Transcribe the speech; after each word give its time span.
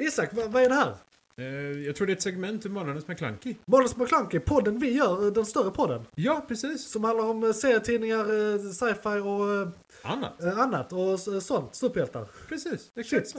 Isak, 0.00 0.28
vad, 0.32 0.50
vad 0.52 0.62
är 0.62 0.68
det 0.68 0.74
här? 0.74 0.94
Eh, 1.38 1.80
jag 1.86 1.96
tror 1.96 2.06
det 2.06 2.12
är 2.12 2.16
ett 2.16 2.22
segment 2.22 2.66
ur 2.66 2.70
Månadens 2.70 3.08
McKlunky. 3.08 3.54
Månadens 3.66 3.96
McKlunky, 3.96 4.38
podden 4.38 4.78
vi 4.78 4.92
gör, 4.96 5.26
eh, 5.26 5.32
den 5.32 5.46
större 5.46 5.70
podden. 5.70 6.06
Ja, 6.14 6.44
precis. 6.48 6.90
Som 6.90 7.04
handlar 7.04 7.24
om 7.24 7.44
eh, 7.44 7.52
serietidningar, 7.52 8.24
sci-fi 8.72 9.18
och 9.18 9.72
Annat. 10.12 10.44
annat 10.58 10.92
och 10.92 11.42
sånt. 11.42 11.74
Superhjältar. 11.74 12.26
Precis, 12.48 12.90
exakt 12.96 13.28
så. 13.28 13.38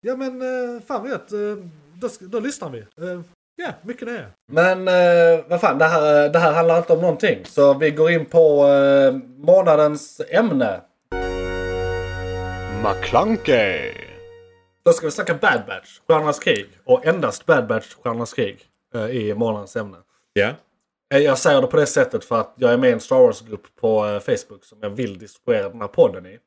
Ja 0.00 0.16
men 0.16 0.40
fan 0.82 1.08
vet, 1.08 1.28
då, 2.00 2.08
då 2.20 2.40
lyssnar 2.40 2.70
vi. 2.70 2.84
Ja. 3.56 3.72
mycket 3.82 4.08
det. 4.08 4.26
Men 4.52 4.84
vad 5.48 5.60
fan, 5.60 5.78
det 5.78 5.84
här, 5.84 6.28
det 6.28 6.38
här 6.38 6.52
handlar 6.52 6.78
inte 6.78 6.92
om 6.92 7.00
någonting. 7.00 7.44
Så 7.44 7.74
vi 7.74 7.90
går 7.90 8.10
in 8.10 8.24
på 8.24 8.66
månadens 9.36 10.20
ämne. 10.30 10.80
McClunkey. 12.84 14.01
Då 14.84 14.92
ska 14.92 15.06
vi 15.06 15.12
snacka 15.12 15.34
Bad 15.34 15.62
Batch, 15.66 16.00
Stjärnornas 16.08 16.38
krig. 16.38 16.66
Och 16.84 17.06
endast 17.06 17.46
Bad 17.46 17.66
Batch, 17.66 17.94
Stjärnornas 17.94 18.32
krig 18.32 18.60
eh, 18.94 19.06
i 19.06 19.34
månadens 19.34 19.76
ämne. 19.76 19.96
Ja. 20.32 20.50
Eh, 21.14 21.18
Jag 21.18 21.38
säger 21.38 21.60
det 21.60 21.66
på 21.66 21.76
det 21.76 21.86
sättet 21.86 22.24
för 22.24 22.40
att 22.40 22.54
jag 22.56 22.72
är 22.72 22.76
med 22.76 22.90
i 22.90 22.92
en 22.92 23.00
Star 23.00 23.16
Wars-grupp 23.16 23.76
på 23.80 24.06
eh, 24.06 24.20
Facebook 24.20 24.64
som 24.64 24.78
jag 24.82 24.90
vill 24.90 25.18
distribuera 25.18 25.68
den 25.68 25.80
här 25.80 25.88
podden 25.88 26.26
i. 26.26 26.38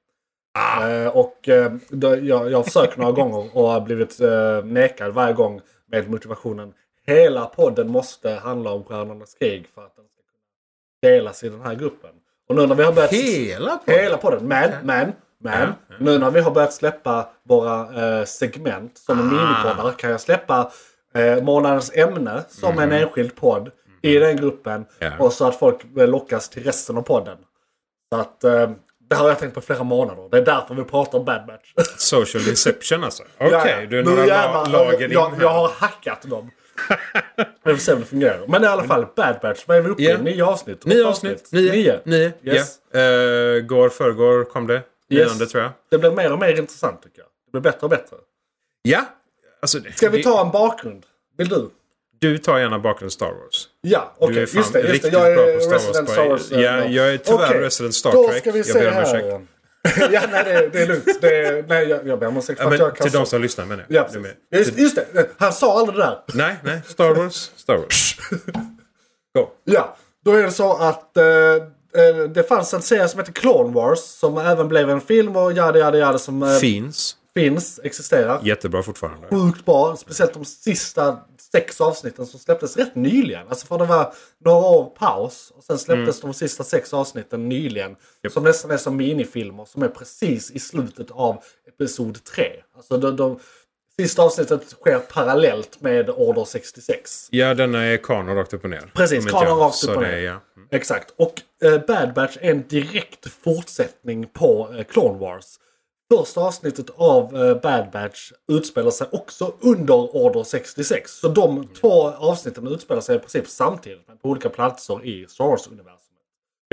Eh, 0.82 1.08
och 1.08 1.50
eh, 1.50 1.72
då, 1.90 2.08
jag, 2.16 2.52
jag 2.52 2.58
har 2.58 2.64
försökt 2.64 2.98
några 2.98 3.12
gånger 3.12 3.58
och 3.58 3.68
har 3.68 3.82
blivit 3.82 4.20
nekad 4.64 5.14
varje 5.14 5.34
gång 5.34 5.62
med 5.88 6.10
motivationen. 6.10 6.74
Hela 7.08 7.46
podden 7.46 7.90
måste 7.90 8.32
handla 8.32 8.72
om 8.72 8.84
Stjärnornas 8.84 9.34
krig 9.34 9.68
för 9.76 9.86
att 9.86 9.96
den 9.96 10.06
ska 10.06 10.22
kunna 10.22 11.16
delas 11.16 11.44
i 11.44 11.50
den 11.50 11.62
här 11.62 11.76
gruppen. 11.76 12.10
Och 12.50 12.56
nu 12.56 12.68
när 12.68 12.76
vi 12.76 12.84
har 12.84 12.94
börjat... 12.94 13.12
Hela 13.12 13.78
på 13.78 13.92
Hela 13.92 14.18
podden. 14.18 14.48
Men, 14.48 14.72
men, 14.86 15.12
men. 15.52 15.74
Nu 16.00 16.18
när 16.18 16.32
vi 16.32 16.40
har 16.40 16.52
börjat 16.52 16.74
släppa 16.74 17.30
våra 17.50 17.80
eh, 18.20 18.26
segment 18.26 18.98
som 18.98 19.20
en 19.20 19.26
minipoddar 19.28 19.92
kan 19.98 20.12
jag 20.12 20.22
släppa 20.22 20.72
eh, 21.16 21.44
månadens 21.44 21.92
ämne 21.96 22.44
som 22.48 22.80
en 22.80 22.92
enskild 22.92 23.36
podd 23.36 23.72
i 24.02 24.18
den 24.20 24.38
gruppen. 24.38 24.86
Ja. 25.00 25.12
Och 25.20 25.34
så 25.34 25.48
att 25.48 25.60
folk 25.60 25.76
eh, 25.98 26.08
lockas 26.08 26.50
till 26.50 26.64
resten 26.64 26.98
av 26.98 27.02
podden. 27.02 27.38
Så 28.14 28.20
att 28.20 28.44
eh, 28.44 28.70
det 29.10 29.16
har 29.16 29.28
jag 29.28 29.40
tänkt 29.40 29.54
på 29.54 29.62
flera 29.62 29.84
månader. 29.84 30.28
Det 30.32 30.38
är 30.38 30.46
därför 30.46 30.76
vi 30.76 30.84
pratar 30.84 31.20
om 31.20 31.26
Bad 31.26 31.46
Batch. 31.48 31.74
Social 31.98 32.44
deception 32.50 33.04
alltså. 33.04 33.24
Okej, 33.38 33.52
Ja, 33.52 33.68
ja. 33.70 33.86
du 33.86 34.00
är 34.00 34.04
några 34.04 34.26
jävlar, 34.26 34.66
la- 34.70 34.84
lager 34.84 35.06
in 35.06 35.12
jag, 35.12 35.30
här. 35.30 35.42
jag 35.42 35.50
har 35.50 35.70
hackat 35.70 36.22
dem. 36.22 36.52
Vi 37.64 37.72
får 37.74 37.78
se 37.82 37.94
om 37.94 38.00
det 38.00 38.06
fungerar. 38.06 38.42
Men 38.48 38.64
i 38.64 38.68
alla 38.68 38.84
fall, 38.84 39.06
Bad 39.16 39.36
Batch. 39.42 39.64
Vad 39.68 39.78
är 39.78 39.82
vi 39.82 39.90
uppe 39.90 40.02
i? 40.02 40.06
Ja. 40.06 40.18
Nio 40.18 40.46
avsnitt? 40.46 40.86
Nio 40.86 41.02
Åtta 41.02 41.10
avsnitt. 41.10 41.50
Nio. 41.52 41.72
Nio. 41.72 42.00
Nio. 42.04 42.32
Yes. 42.44 42.76
Ja. 42.92 43.00
Eh, 43.00 43.60
går, 43.62 43.90
förrgår 43.90 44.44
kom 44.44 44.68
det. 44.68 44.82
Yes. 45.10 45.28
Nionde 45.28 45.46
tror 45.48 45.64
jag. 45.64 45.72
Det 45.92 45.98
blir 45.98 46.12
mer 46.12 46.32
och 46.34 46.40
mer 46.40 46.60
intressant 46.60 47.02
tycker 47.04 47.20
jag. 47.20 47.28
Det 47.46 47.52
blir 47.52 47.62
bättre 47.62 47.80
och 47.82 47.90
bättre. 47.90 48.18
Ja. 48.82 49.02
Alltså, 49.62 49.80
det- 49.80 49.92
Ska 49.98 50.10
vi 50.10 50.18
det- 50.18 50.24
ta 50.24 50.46
en 50.46 50.52
bakgrund? 50.52 51.06
Vill 51.38 51.50
du? 51.50 51.70
Du 52.20 52.38
tar 52.38 52.60
gärna 52.60 52.80
bakgrund 52.80 53.12
Star 53.14 53.32
Wars. 53.32 53.70
Ja, 53.82 54.14
okej. 54.20 54.42
Är 54.42 54.46
fan 54.46 54.58
just 54.62 54.74
det. 54.74 54.82
Just 54.82 55.02
det. 55.04 55.10
Jag 55.10 55.32
är 55.32 55.56
på 55.56 55.62
Star 55.62 55.72
Wars. 55.74 55.84
Resident 55.86 56.10
Star 56.10 56.30
Wars. 56.30 56.52
eh, 56.52 56.62
Ja, 56.62 56.86
jag 56.86 57.14
är 57.14 57.18
tyvärr 57.18 57.46
Okej, 57.50 57.60
Resident 57.62 57.96
Star 57.96 58.12
Då 58.12 58.28
Trek. 58.28 58.42
ska 58.42 58.52
vi 58.52 58.60
Jag 58.60 58.66
se 58.66 58.74
ber 58.80 58.92
om 58.92 59.02
ursäkt. 59.02 59.50
ja, 60.12 60.22
nej, 60.32 60.44
det, 60.44 60.70
det 60.74 60.82
är 60.82 60.88
lugnt. 60.88 61.22
Det 61.22 61.36
är, 61.48 61.64
nej, 61.68 61.88
jag, 61.88 62.08
jag 62.08 62.20
ber 62.20 62.28
om 62.28 62.38
ursäkt 62.38 62.60
för 62.60 62.66
Ja, 62.66 62.74
att 62.74 62.80
jag 62.80 62.88
men 62.88 63.02
till 63.02 63.12
de 63.12 63.26
som 63.26 63.42
lyssnar 63.42 63.66
menar 63.66 63.86
Ja, 63.90 63.96
jag. 63.96 64.14
Du 64.14 64.20
med. 64.20 64.32
just, 64.52 64.78
just 64.78 64.96
det. 64.96 65.30
Han 65.38 65.54
sa 65.54 65.80
aldrig 65.80 65.98
det 66.00 66.04
där. 66.04 66.20
Nej, 66.34 66.56
nej. 66.64 66.82
Star 66.88 67.16
Wars. 67.16 67.52
Star 67.56 67.78
Wars. 67.78 68.18
Go. 69.36 69.48
Ja, 69.64 69.98
då 70.26 70.32
är 70.34 70.44
det 70.44 70.52
så 70.52 70.74
att 70.78 71.18
eh, 71.18 71.24
det 72.34 72.44
fanns 72.44 72.74
en 72.74 72.82
serie 72.82 73.08
som 73.08 73.20
heter 73.20 73.34
Clone 73.34 73.74
Wars 73.74 74.00
som 74.00 74.38
även 74.38 74.68
blev 74.68 74.90
en 74.90 75.02
film 75.02 75.36
och 75.36 75.54
yada 75.54 75.80
yada 75.80 75.98
yada 75.98 76.18
som 76.18 76.44
eh, 76.44 76.50
Finns. 76.58 77.18
finns, 77.34 77.80
existerar. 77.84 78.40
Jättebra 78.44 78.84
fortfarande. 78.84 79.28
Sjukt 79.28 79.66
bra. 79.66 79.96
Speciellt 79.96 80.34
de 80.34 80.46
sista 80.46 81.20
sex 81.52 81.82
avsnitten 81.82 82.26
som 82.26 82.40
släpptes 82.40 82.78
rätt 82.78 82.96
nyligen. 82.96 83.48
Alltså 83.48 83.68
för 83.68 83.78
det 83.78 83.86
var 83.86 84.14
några 84.46 84.68
år 84.68 84.86
paus. 84.86 85.52
Och 85.56 85.64
sen 85.64 85.78
släpptes 85.78 86.22
de 86.22 86.34
sista 86.34 86.64
sex 86.64 86.94
avsnitten 86.94 87.50
nyligen. 87.50 87.96
Som 88.34 88.44
nästan 88.44 88.72
är 88.72 88.78
som 88.78 88.98
minifilmer 88.98 89.66
som 89.66 89.84
är 89.84 89.88
precis 89.88 90.52
i 90.52 90.60
slutet 90.60 91.12
av 91.12 91.44
episod 91.68 92.24
3. 92.24 92.44
Alltså 92.76 92.98
de, 92.98 93.16
de, 93.16 93.40
sista 94.02 94.22
avsnittet 94.24 94.70
sker 94.70 95.00
parallellt 95.00 95.82
med 95.82 96.10
Order 96.10 96.46
66. 96.46 97.28
Ja, 97.32 97.54
denna 97.54 97.84
är 97.84 97.98
kanon 97.98 98.36
rakt 98.36 98.54
upp 98.54 98.64
och 98.64 98.70
ner. 98.70 98.92
Precis, 98.94 99.26
kanon 99.26 99.60
rakt 99.60 99.84
upp 99.84 99.96
och 99.96 100.02
det 100.02 100.08
ner. 100.08 100.18
är, 100.18 100.22
Ja. 100.22 100.32
Mm. 100.56 100.68
Exakt. 100.72 101.14
Och 101.18 101.42
eh, 101.64 101.86
Bad 101.88 102.14
Batch 102.14 102.38
är 102.42 102.52
en 102.52 102.68
direkt 102.68 103.28
fortsättning 103.44 104.28
på 104.28 104.74
eh, 104.78 104.84
Clone 104.84 105.20
Wars. 105.20 105.46
Första 106.14 106.42
avsnittet 106.42 106.90
av 106.96 107.36
eh, 107.36 107.62
Bad 107.62 107.92
Batch 107.92 108.32
utspelar 108.52 108.92
sig 108.92 109.08
också 109.12 109.54
under 109.62 110.16
Order 110.16 110.44
66. 110.44 111.12
Så 111.12 111.28
de 111.28 111.68
två 111.68 112.08
avsnitten 112.12 112.68
utspelar 112.68 113.02
sig 113.02 113.16
i 113.16 113.20
princip 113.20 113.48
samtidigt 113.48 114.08
men 114.08 114.18
på 114.18 114.30
olika 114.30 114.50
platser 114.50 115.06
i 115.06 115.26
Star 115.30 115.46
Wars-universumet. 115.46 116.02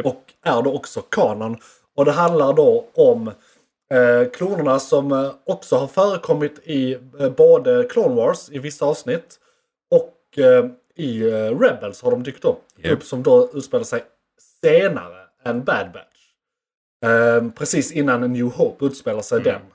Och 0.04 0.22
är 0.44 0.62
då 0.62 0.74
också 0.74 1.00
kanon. 1.00 1.56
Och 1.96 2.04
det 2.04 2.12
handlar 2.12 2.52
då 2.52 2.86
om 2.94 3.30
klonerna 4.32 4.78
som 4.78 5.12
eh, 5.12 5.32
också 5.46 5.76
har 5.76 5.86
förekommit 5.86 6.58
i 6.64 6.92
eh, 7.20 7.30
både 7.30 7.84
Clone 7.90 8.14
Wars 8.14 8.50
i 8.50 8.58
vissa 8.58 8.84
avsnitt 8.86 9.38
och 9.90 10.38
eh, 10.38 10.66
i 10.96 11.22
eh, 11.22 11.58
Rebels 11.60 12.02
har 12.02 12.10
de 12.10 12.22
dykt 12.22 12.44
upp. 12.44 12.58
Upp 12.92 13.02
som 13.02 13.22
då 13.22 13.50
utspelar 13.54 13.84
sig 13.84 14.04
senare 14.62 15.16
än 15.44 15.64
Bad 15.64 15.92
Batch. 15.92 16.18
Eh, 17.04 17.48
precis 17.58 17.92
innan 17.92 18.32
New 18.32 18.46
Hope 18.46 18.84
utspelar 18.86 19.22
sig 19.22 19.40
den. 19.40 19.54
Mm. 19.54 19.66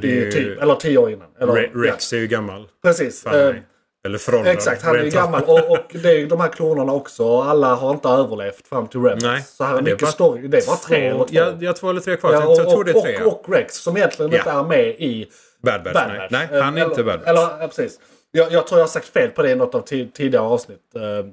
Det 0.00 0.06
I 0.08 0.18
är 0.20 0.24
ju- 0.24 0.32
typ, 0.32 0.62
eller 0.62 0.74
tio 0.74 0.98
år 0.98 1.10
innan. 1.10 1.28
Eller, 1.40 1.52
Re- 1.52 1.82
Rex 1.82 2.12
är 2.12 2.16
ju 2.16 2.26
gammal. 2.26 2.60
ja, 2.62 2.68
precis. 2.82 3.26
Eh. 3.26 3.54
Eller 4.04 4.18
föråldrad. 4.18 4.52
Exakt, 4.54 4.82
han 4.82 4.96
är 4.98 5.02
ju 5.02 5.10
gammal 5.10 5.42
och, 5.42 5.70
och 5.70 5.86
det 6.02 6.08
är 6.08 6.18
ju 6.18 6.26
de 6.26 6.40
här 6.40 6.48
klonerna 6.48 6.92
också. 6.92 7.24
Och 7.24 7.44
alla 7.44 7.74
har 7.74 7.90
inte 7.90 8.08
överlevt 8.08 8.66
fram 8.68 8.88
till 8.88 9.00
Rebels. 9.02 9.24
Nej, 9.24 9.42
Så 9.42 9.64
här 9.64 9.78
är 9.78 9.82
mycket 9.82 10.00
bara 10.00 10.10
story. 10.10 10.48
Det 10.48 10.66
bara 10.66 10.76
tre 10.76 11.06
eller 11.06 11.18
två. 11.18 11.26
Ja, 11.30 11.52
ja, 11.60 11.72
två 11.72 11.90
eller 11.90 12.00
tre 12.00 12.16
kvar. 12.16 12.32
Ja, 12.32 12.40
jag 12.40 12.50
och, 12.50 12.72
tror 12.72 12.84
det 12.84 12.90
är 12.90 12.96
och, 12.96 13.02
tre. 13.02 13.22
och, 13.22 13.48
och 13.48 13.54
Rex 13.54 13.74
som 13.76 13.96
egentligen 13.96 14.32
Ja. 14.32 14.38
inte 14.38 14.50
är 14.50 14.62
med 14.64 14.86
i 14.88 15.28
Bad 15.62 15.82
Batch. 15.82 15.94
Bad 15.94 16.08
nej. 16.08 16.18
Batch. 16.18 16.30
nej, 16.50 16.60
han 16.62 16.76
är 16.76 16.80
eller, 16.80 16.90
inte 16.90 17.04
Bad 17.04 17.18
Batch. 17.18 17.28
Eller, 17.28 17.40
ja, 17.40 17.68
precis. 17.68 18.00
Jag, 18.30 18.52
jag 18.52 18.66
tror 18.66 18.78
jag 18.80 18.86
har 18.86 18.90
sagt 18.90 19.08
fel 19.08 19.30
på 19.30 19.42
det 19.42 19.50
i 19.50 19.54
något 19.54 19.74
av 19.74 19.84
ti- 19.84 20.12
tidigare 20.12 20.44
avsnitt. 20.44 20.78
eh, 20.96 21.26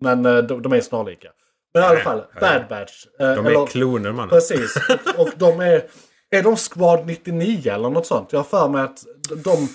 Men 0.00 0.26
eh, 0.26 0.36
de, 0.38 0.62
de 0.62 0.72
är 0.72 0.80
snarlika. 0.80 1.28
Men 1.74 1.82
i 1.82 1.86
alla 1.86 2.00
fall, 2.00 2.22
nej. 2.40 2.50
Bad 2.58 2.68
Batch. 2.68 3.06
eh, 3.20 3.34
De 3.34 3.46
är 3.46 3.66
kloner 3.66 4.12
mannen. 4.12 4.28
Precis. 4.30 4.76
Och, 5.16 5.20
och 5.26 5.28
de 5.36 5.60
är... 5.60 5.82
Är 6.30 6.42
de 6.42 6.56
Squad 6.56 7.06
99 7.06 7.72
eller 7.72 7.90
något 7.90 8.06
sånt? 8.06 8.28
Jag 8.32 8.38
har 8.38 8.44
för 8.44 8.68
mig 8.68 8.82
att 8.82 8.98
de, 9.44 9.68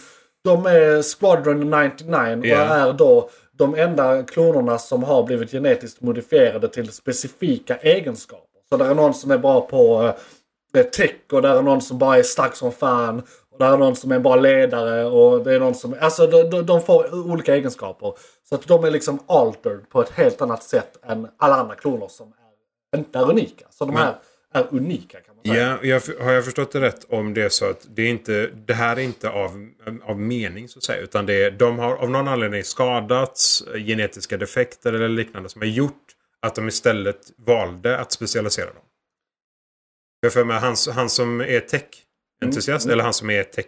de 0.43 0.65
är 0.65 1.01
Squadron 1.19 1.59
99 1.59 2.39
och 2.39 2.45
Ja. 2.45 2.57
är 2.57 2.93
då 2.93 3.29
de 3.51 3.75
enda 3.75 4.23
klonerna 4.23 4.77
som 4.77 5.03
har 5.03 5.23
blivit 5.23 5.51
genetiskt 5.51 6.01
modifierade 6.01 6.67
till 6.67 6.91
specifika 6.91 7.77
egenskaper. 7.77 8.45
Så 8.69 8.77
det 8.77 8.85
är 8.85 8.95
någon 8.95 9.13
som 9.13 9.31
är 9.31 9.37
bra 9.37 9.61
på 9.61 10.13
eh, 10.73 10.83
tech 10.83 11.15
och 11.31 11.41
där 11.41 11.57
är 11.57 11.61
någon 11.61 11.81
som 11.81 11.97
bara 11.97 12.17
är 12.17 12.23
stark 12.23 12.55
som 12.55 12.71
fan. 12.71 13.19
Och 13.51 13.59
där 13.59 13.73
är 13.73 13.77
någon 13.77 13.95
som 13.95 14.11
är 14.11 14.19
bara 14.19 14.35
ledare 14.35 15.05
och 15.05 15.43
det 15.43 15.55
är 15.55 15.59
någon 15.59 15.75
som... 15.75 15.95
Alltså 15.99 16.27
de, 16.27 16.65
de, 16.65 16.81
får 16.81 17.31
olika 17.31 17.55
egenskaper. 17.55 18.13
Så 18.49 18.55
att 18.55 18.67
de 18.67 18.83
är 18.83 18.91
liksom 18.91 19.19
altered 19.25 19.89
på 19.89 20.01
ett 20.01 20.09
helt 20.09 20.41
annat 20.41 20.63
sätt 20.63 20.97
än 21.05 21.27
alla 21.37 21.55
andra 21.55 21.75
kloner 21.75 22.07
som 22.07 22.27
är, 22.93 22.99
inte 22.99 23.19
är 23.19 23.29
unika. 23.29 23.65
Så 23.69 23.85
de 23.85 23.95
här 23.95 24.15
är 24.53 24.67
unika 24.71 25.19
kan 25.19 25.35
man 25.35 25.45
säga. 25.45 25.79
Ja, 25.83 25.87
jag, 25.87 26.23
har 26.25 26.31
jag 26.31 26.45
förstått 26.45 26.71
det 26.71 26.81
rätt 26.81 27.05
om 27.09 27.33
det 27.33 27.41
är 27.41 27.49
så 27.49 27.69
att 27.69 27.87
det, 27.89 28.01
är 28.01 28.09
inte, 28.09 28.47
det 28.47 28.73
här 28.73 28.95
är 28.95 29.01
inte 29.01 29.29
av, 29.29 29.69
av 30.03 30.19
mening 30.19 30.69
så 30.69 30.79
att 30.79 30.83
säga. 30.83 31.01
Utan 31.01 31.25
det 31.25 31.43
är, 31.43 31.51
de 31.51 31.79
har 31.79 31.95
av 31.95 32.09
någon 32.09 32.27
anledning 32.27 32.63
skadats, 32.63 33.61
eh, 33.61 33.83
genetiska 33.83 34.37
defekter 34.37 34.93
eller 34.93 35.09
liknande 35.09 35.49
som 35.49 35.61
har 35.61 35.67
gjort 35.67 36.15
att 36.41 36.55
de 36.55 36.67
istället 36.67 37.31
valde 37.37 37.97
att 37.99 38.11
specialisera 38.11 38.65
dem. 38.73 38.83
Jag 40.21 40.33
för 40.33 40.43
mig 40.43 40.59
han, 40.59 40.75
han 40.95 41.09
som 41.09 41.41
är 41.41 41.59
tech-entusiast, 41.59 42.85
Mm. 42.85 42.93
eller 42.93 43.03
han 43.03 43.13
som 43.13 43.29
är 43.29 43.43
tech 43.43 43.65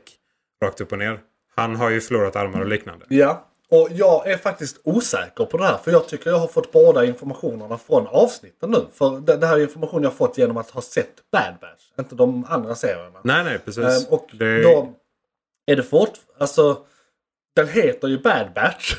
rakt 0.63 0.81
upp 0.81 0.91
och 0.91 0.97
ner. 0.97 1.19
Han 1.55 1.75
har 1.75 1.89
ju 1.89 2.01
förlorat 2.01 2.35
armar 2.35 2.61
och 2.61 2.67
liknande. 2.67 3.05
Ja, 3.09 3.50
och 3.72 3.88
jag 3.91 4.28
är 4.28 4.38
faktiskt 4.38 4.82
osäker 4.84 5.46
på 5.46 5.58
det 5.58 5.64
här. 5.64 5.78
För 5.78 5.91
jag 5.91 6.08
tycker 6.08 6.29
jag 6.29 6.38
har 6.38 6.47
fått 6.47 6.72
båda 6.72 7.06
informationerna 7.06 7.78
från 7.78 8.08
avsnitten 8.08 8.72
nu. 8.72 8.85
För 8.94 9.20
det, 9.20 9.38
det 9.38 9.47
här 9.47 9.58
är 9.58 9.62
information 9.62 10.03
jag 10.03 10.09
har 10.09 10.16
fått 10.16 10.38
genom 10.38 10.58
att 10.58 10.70
ha 10.70 10.82
sett 10.82 11.14
Bad 11.32 11.53
Batch. 11.62 11.84
Inte 12.00 12.16
de 12.16 12.46
andra 12.50 12.76
serierna. 12.76 13.20
Nej, 13.23 13.44
nej, 13.44 13.59
precis. 13.66 13.84
Ehm, 14.08 14.14
och 14.14 14.29
det, 14.34 14.64
då 14.64 14.94
är 15.66 15.76
det 15.76 15.84
fort... 15.84 16.12
Alltså, 16.38 16.78
den 17.56 17.68
heter 17.68 18.08
ju 18.08 18.18
Bad 18.20 18.53
Batch. 18.56 18.96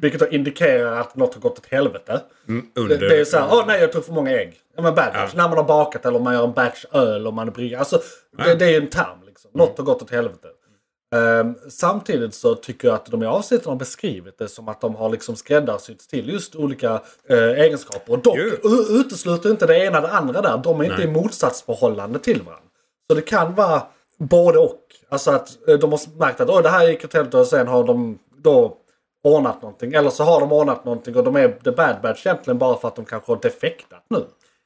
Vilket 0.00 0.20
då 0.20 0.28
indikerar 0.28 1.00
att 1.00 1.16
något 1.16 1.34
har 1.34 1.40
gått 1.40 1.58
åt 1.58 1.66
helvete. 1.66 2.20
mm, 2.48 2.66
Det, 2.74 2.80
under, 2.80 2.98
det 2.98 3.20
är 3.20 3.24
så 3.24 3.38
här, 3.38 3.48
åh 3.50 3.64
nej 3.66 3.80
jag 3.80 3.92
tog 3.92 4.04
för 4.04 4.12
många 4.12 4.30
ägg. 4.30 4.60
Ja 4.76 4.82
men 4.82 4.94
bad 4.94 5.12
batch. 5.12 5.30
Ja. 5.34 5.42
När 5.42 5.48
man 5.48 5.56
har 5.58 5.64
bakat 5.64 6.06
eller 6.06 6.18
man 6.18 6.34
gör 6.34 6.44
en 6.44 6.52
batch 6.52 6.84
öl 6.92 7.26
och 7.26 7.34
man 7.34 7.50
brygger. 7.50 7.78
Alltså 7.78 7.96
det, 8.36 8.48
Ja. 8.48 8.54
det 8.54 8.64
är 8.64 8.68
ju 8.70 8.76
en 8.76 8.90
term 8.90 9.22
liksom. 9.26 9.50
Något 9.54 9.78
har 9.78 9.84
gått 9.84 10.02
åt 10.02 10.10
helvete. 10.10 10.48
Ehm, 11.14 11.54
samtidigt 11.68 12.34
så 12.34 12.54
tycker 12.54 12.88
jag 12.88 12.94
att 12.94 13.06
de 13.06 13.22
i 13.22 13.26
avsnitten 13.26 13.68
har 13.68 13.76
beskrivit 13.76 14.38
det 14.38 14.48
som 14.48 14.68
att 14.68 14.80
de 14.80 14.94
har 14.94 15.08
liksom 15.08 15.36
skräddarsytts 15.36 16.06
till 16.06 16.28
just 16.28 16.56
olika 16.56 17.00
eh, 17.28 17.38
egenskaper. 17.38 18.12
Och 18.12 18.18
dock 18.18 18.36
Jo. 18.38 18.70
utesluter 18.90 19.50
inte 19.50 19.66
det 19.66 19.84
ena 19.84 20.00
det 20.00 20.08
andra 20.08 20.40
där. 20.40 20.58
De 20.64 20.80
är 20.80 20.84
inte 20.84 20.96
Nej. 20.96 21.06
i 21.06 21.10
motsatsförhållande 21.10 22.18
till 22.18 22.42
varandra. 22.42 22.64
Så 23.10 23.14
det 23.14 23.22
kan 23.22 23.54
vara 23.54 23.82
både 24.18 24.58
och. 24.58 24.80
Alltså 25.08 25.30
att 25.30 25.68
eh, 25.68 25.78
de 25.78 25.90
har 25.92 26.18
märkt 26.18 26.40
att 26.40 26.50
Åh, 26.50 26.62
det 26.62 26.68
här 26.68 26.88
gick 26.88 27.04
åt 27.04 27.14
helvete 27.14 27.36
och 27.36 27.46
sen 27.46 27.68
har 27.68 27.84
de 27.84 28.18
då 28.36 28.76
ordnat 29.24 29.62
någonting. 29.62 29.92
Eller 29.92 30.10
så 30.10 30.24
har 30.24 30.40
de 30.40 30.52
ordnat 30.52 30.84
någonting 30.84 31.16
och 31.16 31.24
de 31.24 31.36
är 31.36 31.48
The 31.48 31.70
Bad 31.70 31.96
Batch 32.02 32.26
egentligen 32.26 32.58
bara 32.58 32.76
för 32.76 32.88
att 32.88 32.96
de 32.96 33.04
kanske 33.04 33.32
har 33.32 33.40
defektat 33.42 34.04
nu. 34.10 34.24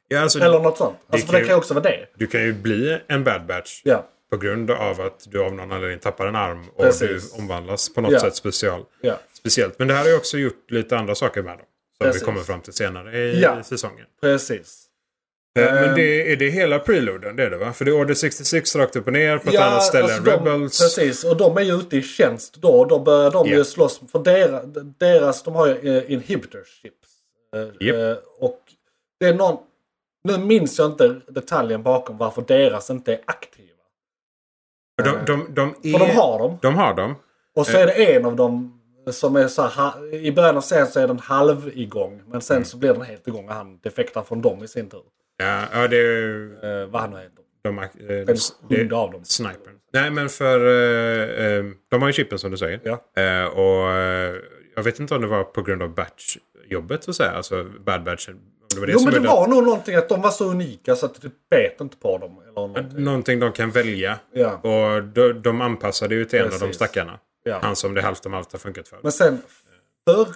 Ja, 0.09 0.21
alltså, 0.21 0.39
Eller 0.39 0.61
något 0.61 0.79
sånt. 0.79 0.97
Alltså, 1.09 1.27
för 1.27 1.33
kan 1.33 1.41
det 1.41 1.47
kan 1.47 1.55
ju 1.55 1.59
också 1.59 1.75
vara 1.75 1.85
det. 1.85 2.07
Du 2.15 2.27
kan 2.27 2.43
ju 2.43 2.53
bli 2.53 2.99
en 3.07 3.25
bad 3.25 3.47
batch 3.47 3.81
Ja. 3.85 4.05
På 4.35 4.39
grund 4.41 4.71
av 4.71 5.01
att 5.01 5.25
du 5.31 5.43
av 5.45 5.55
någon 5.55 5.73
anledning 5.73 5.99
tappar 5.99 6.27
en 6.27 6.37
arm 6.37 6.65
och 6.75 6.85
Precis. 6.85 7.33
du 7.33 7.39
omvandlas 7.43 7.95
på 7.95 8.01
något 8.01 8.13
Ja. 8.13 8.21
sätt 8.21 8.37
special. 8.37 8.85
Ja. 9.01 9.19
speciellt. 9.39 9.79
Men 9.79 9.89
det 9.89 9.95
här 9.95 10.03
har 10.03 10.09
ju 10.11 10.17
också 10.17 10.39
gjort 10.39 10.71
lite 10.71 10.97
andra 10.99 11.15
saker 11.15 11.43
med 11.43 11.53
dem. 11.59 11.67
Som 11.99 12.05
Precis. 12.07 12.23
vi 12.23 12.27
kommer 12.27 12.41
fram 12.43 12.61
till 12.61 12.73
senare 12.73 13.19
i 13.19 13.41
Ja. 13.43 13.63
säsongen. 13.63 14.07
Precis. 14.21 14.81
Eh, 15.59 15.65
Men 15.75 15.85
Ehm. 15.89 15.95
det, 15.95 16.33
är 16.33 16.37
det 16.37 16.49
hela 16.51 16.79
preloaden? 16.79 17.37
Det 17.37 17.43
är 17.43 17.51
det 17.51 17.57
va? 17.59 17.73
För 17.73 17.85
det 17.85 17.91
är 17.91 17.93
Order 18.01 18.15
66 18.15 18.77
rakt 18.77 18.97
upp 18.97 19.07
och 19.07 19.13
ner 19.13 19.39
på 19.39 19.51
ett 19.51 19.61
annat 19.61 19.83
ställe 19.85 20.05
än 20.05 20.11
alltså 20.11 20.31
de, 20.31 20.31
Rebels. 20.51 20.79
Precis, 20.81 21.25
och 21.25 21.37
de 21.37 21.57
är 21.57 21.63
ju 21.63 21.73
ute 21.75 21.97
i 21.97 22.03
tjänst 22.03 22.55
då. 22.55 22.69
och 22.69 22.89
Då 22.89 22.99
börjar 22.99 23.31
de 23.31 23.49
Ja. 23.49 23.57
ju 23.57 23.65
slåss. 23.65 24.01
För 24.13 24.19
deras, 24.19 24.65
deras 24.99 25.43
de 25.43 25.55
har 25.55 25.67
ju 25.67 25.97
eh, 25.99 26.13
inhibitorships. 26.13 27.09
Eh, 27.57 27.89
eh, 28.01 28.17
och 28.41 28.61
det 29.21 29.27
är 29.27 29.35
någon... 29.35 29.57
Nu 30.29 30.39
minns 30.39 30.79
jag 30.79 30.91
inte 30.91 31.21
detaljen 31.29 31.83
bakom 31.83 32.19
varför 32.19 32.43
deras 32.43 32.91
inte 32.91 33.13
är 33.13 33.21
aktiva. 33.25 33.69
De, 35.03 35.11
de, 35.27 35.47
de, 35.55 35.75
är, 35.95 35.99
de 35.99 36.11
har 36.17 36.39
dem. 36.39 36.59
De 36.63 36.75
har 36.75 36.95
dem. 36.95 37.15
Och 37.57 37.67
så 37.67 37.77
är 37.79 37.87
det 37.87 38.15
en 38.17 38.25
av 38.25 38.37
dem 38.37 38.81
som 39.11 39.37
är 39.37 39.49
så 39.49 39.63
här, 39.63 40.15
I 40.15 40.33
början 40.33 40.57
av 40.57 40.61
serien 40.61 40.87
så 40.87 41.01
är 41.01 41.09
den 41.09 41.19
halv 41.19 41.71
igång. 41.75 42.23
Men 42.27 42.41
sen 42.41 42.57
Mm. 42.57 42.65
så 42.65 42.77
blir 42.77 42.93
den 42.93 43.03
helt 43.03 43.29
igång 43.29 43.49
och 43.49 43.55
han 43.55 43.79
defektar 43.79 44.23
från 44.23 44.43
dem 44.43 44.65
i 44.65 44.69
sin 44.69 44.89
tur. 44.91 45.03
Ja, 45.37 45.63
ja 45.73 45.89
det 45.89 45.97
är 45.97 46.81
Eh, 46.83 46.87
vad 46.87 47.01
han 47.03 47.11
nu 47.11 47.17
heter. 47.17 47.31
de, 47.63 47.79
eh, 47.79 47.89
En 48.71 48.79
hund 48.79 48.93
av 48.93 49.13
dem. 49.13 49.25
Snipern. 49.25 49.75
Nej 49.93 50.11
men 50.11 50.29
för 50.29 50.61
eh, 50.67 51.47
eh, 51.47 51.65
de 51.91 52.03
har 52.03 52.09
ju 52.09 52.13
chippen 52.13 52.39
som 52.39 52.51
du 52.51 52.57
säger. 52.57 52.81
Ja. 52.85 53.23
Eh, 53.23 53.45
och 53.47 53.91
eh, 53.91 54.35
jag 54.77 54.83
vet 54.83 55.01
inte 55.01 55.15
om 55.15 55.21
det 55.21 55.27
var 55.27 55.45
på 55.45 55.63
grund 55.63 55.83
av 55.83 55.95
batch-jobbet 55.95 57.05
så 57.05 57.11
att 57.11 57.17
säga. 57.17 57.31
Alltså 57.31 57.65
bad 57.87 58.05
batch. 58.05 58.29
Det 58.75 58.81
var 58.81 58.87
det 58.87 58.93
Jo 58.93 58.99
men 58.99 59.11
det 59.11 59.17
gjorde- 59.17 59.29
var 59.29 59.47
nog 59.47 59.65
någonting 59.65 59.95
att 59.95 60.09
de 60.09 60.23
var 60.23 60.31
så 60.31 60.45
unika 60.51 60.97
så 60.97 61.07
att 61.07 61.21
du 61.21 61.31
bet 61.51 61.81
inte 61.81 61.97
på 61.97 62.19
dem. 62.19 62.39
Eller 62.43 62.53
någonting. 62.53 63.05
Någonting 63.05 63.41
de 63.41 63.53
kan 63.53 63.71
välja. 63.71 64.19
Ja. 64.33 64.53
Och 64.57 65.03
de, 65.05 65.33
de 65.33 65.61
anpassade 65.61 66.15
ju 66.15 66.25
till 66.25 66.39
en 66.39 66.45
av 66.45 66.51
de 66.51 66.59
Precis. 66.59 66.77
stackarna. 66.77 67.19
Ja. 67.43 67.59
Han 67.63 67.77
som 67.77 67.95
det 67.95 68.03
halvt 68.03 68.27
om 68.27 68.35
allt 68.35 68.53
har 68.53 68.59
funkat 68.59 68.89
för. 68.89 68.99
Men 69.03 69.13
sen 69.13 69.39
för, 70.09 70.27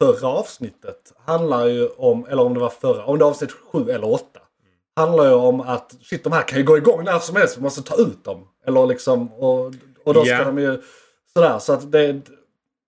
förra 0.00 0.28
avsnittet 0.28 1.12
handlar 1.26 1.66
ju 1.66 1.86
om, 1.88 2.26
eller 2.30 2.42
om 2.42 2.54
det 2.54 2.60
var 2.60 2.70
förra, 2.70 3.04
om 3.04 3.18
det 3.18 3.24
var 3.24 3.30
avsnitt 3.30 3.52
7 3.72 3.90
eller 3.90 4.10
8. 4.12 4.24
Handlar 4.96 5.24
ju 5.24 5.32
om 5.32 5.60
att 5.60 5.94
shit 6.02 6.24
de 6.24 6.32
här 6.32 6.42
kan 6.42 6.58
ju 6.58 6.64
gå 6.64 6.76
igång 6.76 7.04
när 7.04 7.18
som 7.18 7.36
helst, 7.36 7.58
vi 7.58 7.62
måste 7.62 7.82
ta 7.82 7.96
ut 7.96 8.24
dem. 8.24 8.48
Eller 8.66 8.86
liksom, 8.86 9.32
och, 9.32 9.66
och 10.04 10.14
då 10.14 10.24
ska 10.24 10.34
Ja. 10.34 10.44
de 10.44 10.58
ju 10.58 10.82
sådär 11.32 11.58
så 11.58 11.72
att 11.72 11.92
det... 11.92 12.20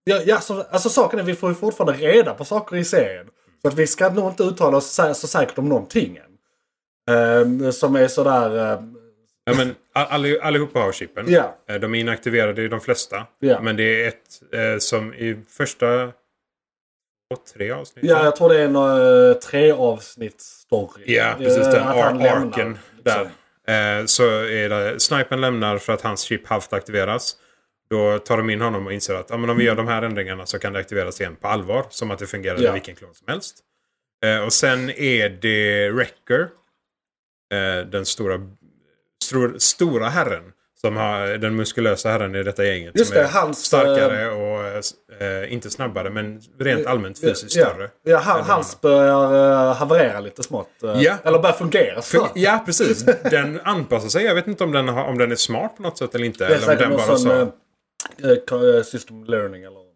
Ja, 0.05 0.21
ja, 0.27 0.41
så, 0.41 0.63
alltså 0.71 0.89
saken 0.89 1.19
är 1.19 1.23
vi 1.23 1.35
får 1.35 1.49
ju 1.49 1.55
fortfarande 1.55 1.93
reda 2.07 2.35
på 2.35 2.45
saker 2.45 2.77
i 2.77 2.85
serien. 2.85 3.27
Så 3.63 3.69
att 3.69 3.75
vi 3.75 3.87
ska 3.87 4.09
nog 4.11 4.31
inte 4.31 4.43
uttala 4.43 4.77
oss 4.77 4.91
så, 4.91 5.15
så 5.15 5.27
säkert 5.27 5.59
om 5.59 5.69
någonting 5.69 6.17
än. 6.17 7.17
Ehm, 7.17 7.73
som 7.73 7.97
är 7.97 8.09
sådär... 8.09 8.73
ehm, 8.73 8.97
Ja, 9.45 9.55
men 9.57 9.75
all, 9.93 10.41
allihopa 10.41 10.79
har 10.79 10.93
chippen. 10.93 11.35
Eh, 11.69 11.75
De 11.81 11.95
är 11.95 11.99
inaktiverade 12.01 12.63
i 12.63 12.69
de 12.69 12.81
flesta. 12.81 13.27
Ja. 13.39 13.61
Men 13.61 13.77
det 13.77 14.05
är 14.05 14.09
ett 14.09 14.43
eh, 14.55 14.79
som 14.79 15.15
i 15.15 15.43
första 15.49 16.13
tre 17.55 17.71
avsnitt. 17.71 18.05
ja, 18.05 18.25
jag 18.25 18.37
tror 18.37 18.49
det 18.49 18.61
är 18.61 18.65
en 18.65 18.77
uh, 18.77 19.35
tre 19.35 19.73
avsnitts 19.73 20.45
story. 20.47 21.03
Ja, 21.07 21.35
precis. 21.39 21.67
Eh, 21.67 21.73
Den 21.73 21.83
att 21.83 21.97
han 21.97 21.99
ar- 21.99 22.23
lämnar, 22.25 22.47
arken 22.47 22.79
liksom. 22.97 23.29
där. 23.67 23.99
Eh, 24.01 24.05
så 24.07 24.23
är 24.45 24.69
det, 24.69 25.01
snipern 25.01 25.41
lämnar 25.41 25.79
för 25.79 25.93
att 25.93 26.01
hans 26.03 26.21
chip 26.23 26.47
halvt 26.47 26.73
aktiveras. 26.73 27.37
Då 27.91 28.19
tar 28.19 28.37
de 28.37 28.51
in 28.51 28.61
honom 28.61 28.87
och 28.87 28.93
inser 28.93 29.15
att 29.15 29.31
ja, 29.31 29.37
men 29.37 29.51
om 29.51 29.57
vi 29.57 29.65
gör 29.65 29.75
de 29.75 29.89
här 29.89 30.03
ändringarna 30.03 30.47
så 30.47 30.59
kan 30.59 30.73
det 30.73 30.79
aktiveras 30.79 31.21
igen 31.21 31.37
på 31.41 31.49
allvar. 31.49 31.87
Som 31.91 32.11
att 32.11 32.19
det 32.19 32.27
fungerar 32.27 32.59
Ja. 32.61 32.71
i 32.71 32.73
vilken 32.73 32.95
klon 32.95 33.15
som 33.15 33.29
helst. 33.29 33.57
Eh, 34.25 34.45
och 34.45 34.53
sen 34.53 34.91
är 34.91 35.29
det 35.29 35.91
Wrecker. 35.91 36.41
Eh, 37.55 37.87
den 37.87 38.07
stora, 38.07 38.41
stor, 39.25 39.55
stora 39.59 40.09
herren. 40.09 40.43
Som 40.81 40.97
har 40.97 41.27
den 41.27 41.57
muskulösa 41.57 42.11
herren 42.11 42.35
i 42.35 42.43
detta 42.43 42.65
gänget. 42.65 42.93
Just 42.99 43.07
som 43.11 43.15
det, 43.15 43.23
är 43.25 43.29
hans, 43.29 43.65
starkare 43.65 44.31
och 44.31 44.65
eh, 45.23 45.53
inte 45.53 45.71
snabbare 45.71 46.11
men 46.11 46.41
rent 46.59 46.87
allmänt 46.87 47.21
fysiskt 47.21 47.57
ja, 47.57 47.67
större. 47.67 47.91
Ja, 48.03 48.19
han, 48.19 48.43
hans 48.45 48.81
börjar 48.81 49.35
uh, 49.69 49.75
haverera 49.75 50.21
lite 50.21 50.43
smått. 50.43 50.83
eh, 50.83 51.03
Ja. 51.03 51.15
Eller 51.25 51.39
börjar 51.39 51.57
fungera. 51.57 52.03
Så. 52.03 52.29
ja, 52.35 52.63
precis. 52.67 53.05
Den 53.31 53.61
anpassar 53.65 54.09
sig. 54.09 54.25
Jag 54.25 54.35
vet 54.35 54.47
inte 54.47 54.65
om 54.65 54.73
den, 54.73 54.89
har, 54.89 55.05
om 55.05 55.19
den 55.19 55.33
är 55.33 55.37
smart 55.37 55.77
på 55.77 55.83
något 55.83 55.99
sätt 55.99 56.15
eller 56.15 56.27
inte. 56.27 56.47
Eller 56.47 56.71
om 56.71 56.77
den 56.77 56.91
bara 56.91 57.17
så... 57.17 57.53
eh, 58.23 58.77
eh, 58.77 58.83
system 58.83 59.25
learning 59.25 59.63
eller 59.63 59.75
något. 59.75 59.91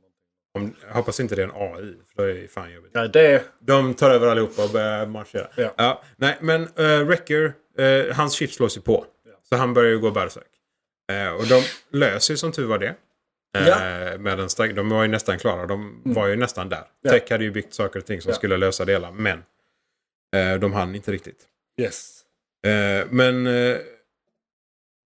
Jag 0.86 0.94
hoppas 0.94 1.20
inte 1.20 1.34
det 1.36 1.42
är 1.42 1.46
en 1.46 1.74
AI. 1.76 1.94
För 2.16 2.26
det 2.26 2.44
är 2.44 2.48
fan 2.48 2.72
jobbigt. 2.72 2.90
Nej, 2.94 3.08
det... 3.08 3.44
De 3.60 3.94
tar 3.94 4.10
över 4.10 4.26
allihopa 4.26 4.64
och 4.64 4.70
börjar 4.70 5.06
marschera. 5.06 5.48
Ja. 5.76 6.02
nej, 6.16 6.38
men 6.40 6.62
uh, 6.62 7.04
Wrecker, 7.04 7.52
eh, 7.78 8.16
hans 8.16 8.34
chip 8.34 8.52
slås 8.52 8.76
ju 8.76 8.80
på. 8.80 9.06
Så 9.48 9.56
han 9.56 9.74
börjar 9.74 9.90
ju 9.90 9.98
gå 9.98 10.10
berserk. 10.10 10.46
Eh, 11.12 11.32
och 11.34 11.46
de 11.46 11.62
löser 11.98 12.34
ju 12.34 12.38
som 12.38 12.52
tur 12.52 12.66
var 12.66 12.78
det. 12.78 12.94
Ja. 13.66 14.18
med 14.18 14.40
en 14.40 14.48
stark, 14.48 14.74
de 14.74 14.88
var 14.88 15.02
ju 15.02 15.08
nästan 15.08 15.38
klara. 15.38 15.66
De 15.66 16.02
var 16.04 16.26
ju 16.26 16.36
nästan 16.36 16.68
där. 16.68 16.84
Ja. 17.02 17.10
Tech 17.10 17.30
hade 17.30 17.44
ju 17.44 17.50
byggt 17.50 17.74
saker 17.74 17.98
och 18.00 18.06
ting 18.06 18.20
som 18.20 18.30
Ja. 18.30 18.36
skulle 18.36 18.56
lösa 18.56 18.84
det 18.84 18.92
hela. 18.92 19.10
Men 19.10 19.42
de 20.60 20.72
hann 20.72 20.94
inte 20.94 21.12
riktigt. 21.12 21.46
Yes. 21.80 22.20
Men 23.10 23.48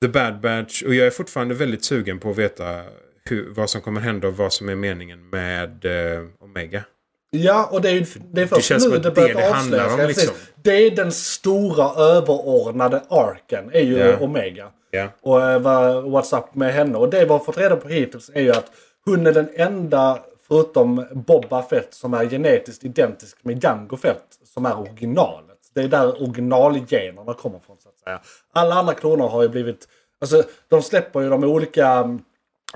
The 0.03 0.09
Bad 0.09 0.41
Batch. 0.41 0.83
Och 0.83 0.95
jag 0.95 1.07
är 1.07 1.11
fortfarande 1.11 1.55
väldigt 1.55 1.85
sugen 1.85 2.19
på 2.19 2.31
att 2.31 2.39
veta 2.39 2.83
hur, 3.25 3.51
vad 3.55 3.71
som 3.71 3.81
kommer 3.81 4.01
hända 4.01 4.29
och 4.29 4.37
vad 4.37 4.53
som 4.53 4.69
är 4.69 4.75
meningen 4.75 5.31
med 5.31 5.85
eh, 5.85 6.25
Omega. 6.41 6.85
Ja, 7.31 7.69
och 7.73 7.83
det 7.83 7.91
är 7.91 8.07
det 8.33 8.43
är 8.43 8.47
först 8.47 8.67
känns 8.67 8.85
nu 8.85 8.91
det 8.91 8.99
det 8.99 9.11
börjar 9.11 9.35
det 9.35 9.51
avslöjas. 9.51 9.93
om, 9.93 10.01
Ja, 10.01 10.07
liksom. 10.07 10.35
Det 10.63 10.73
är 10.87 10.91
den 10.91 11.13
stora 11.13 12.03
överordnade 12.05 13.03
arken, 13.11 13.71
är 13.73 13.81
ju 13.81 13.99
Ja. 13.99 14.19
Omega. 14.21 14.67
Ja. 14.91 15.09
Och 15.23 15.43
eh, 15.43 15.61
vad, 15.61 16.05
what's 16.05 16.39
up 16.39 16.55
med 16.55 16.75
henne. 16.75 16.99
Och 16.99 17.11
det 17.11 17.25
vi 17.25 17.31
har 17.31 17.39
fått 17.39 17.59
reda 17.59 17.77
på 17.77 17.89
hittills 17.89 18.31
är 18.35 18.41
ju 18.41 18.51
att 18.51 18.71
hon 19.05 19.27
är 19.27 19.33
den 19.33 19.49
enda, 19.55 20.19
förutom 20.49 21.07
Boba 21.13 21.63
Fett, 21.63 21.95
som 21.95 22.15
är 22.15 22.27
genetiskt 22.31 22.85
identisk 22.85 23.37
med 23.43 23.65
Jango 23.65 23.97
Fett, 23.97 24.25
som 24.55 24.67
är 24.67 24.79
originalet. 24.79 25.59
Det 25.75 25.81
är 25.81 25.89
där 25.89 26.23
originalgenerna 26.23 27.35
kommer 27.35 27.59
från 27.67 27.77
säga. 28.09 28.21
Alla 28.53 28.75
andra 28.75 28.95
kloner 28.95 29.29
har 29.29 29.43
ju 29.43 29.49
blivit, 29.49 29.89
alltså 30.21 30.43
de 30.69 30.83
släpper 30.83 31.21
ju 31.21 31.29
de 31.29 31.45
olika 31.45 31.87
mm, 31.89 32.21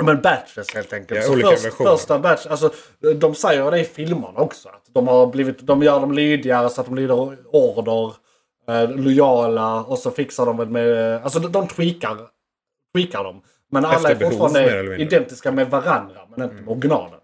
men 0.01 0.21
batches 0.21 0.75
helt 0.75 0.93
enkelt. 0.93 1.21
Ja, 1.27 1.51
först, 1.51 1.75
första 1.75 2.19
batch, 2.19 2.47
alltså 2.47 2.73
de 3.17 3.35
säger 3.35 3.71
det 3.71 3.81
i 3.81 3.85
filmerna 3.85 4.41
också. 4.41 4.69
Att 4.69 4.89
de 4.93 5.09
har 5.09 5.27
blivit, 5.27 5.59
de 5.59 5.83
gör 5.83 6.01
dem 6.01 6.13
lydigare 6.13 6.69
så 6.69 6.81
att 6.81 6.87
de 6.87 6.97
lyder 6.97 7.37
order. 7.55 8.15
Eh, 8.69 8.91
lojala 8.91 9.85
och 9.85 9.99
så 9.99 10.11
fixar 10.11 10.47
de 10.47 10.57
väl 10.57 10.69
med, 10.69 11.23
alltså 11.23 11.39
de, 11.39 11.53
de 11.53 11.69
tweakar, 11.69 12.19
tweakar 12.95 13.25
dem. 13.25 13.43
Men 13.71 13.85
alla 13.85 14.11
är 14.11 14.15
fortfarande 14.15 14.97
identiska 14.97 15.53
med 15.53 15.71
varandra 15.71 16.21
men 16.37 16.51
inte 16.51 16.63
med 16.63 16.69
originalen. 16.69 17.21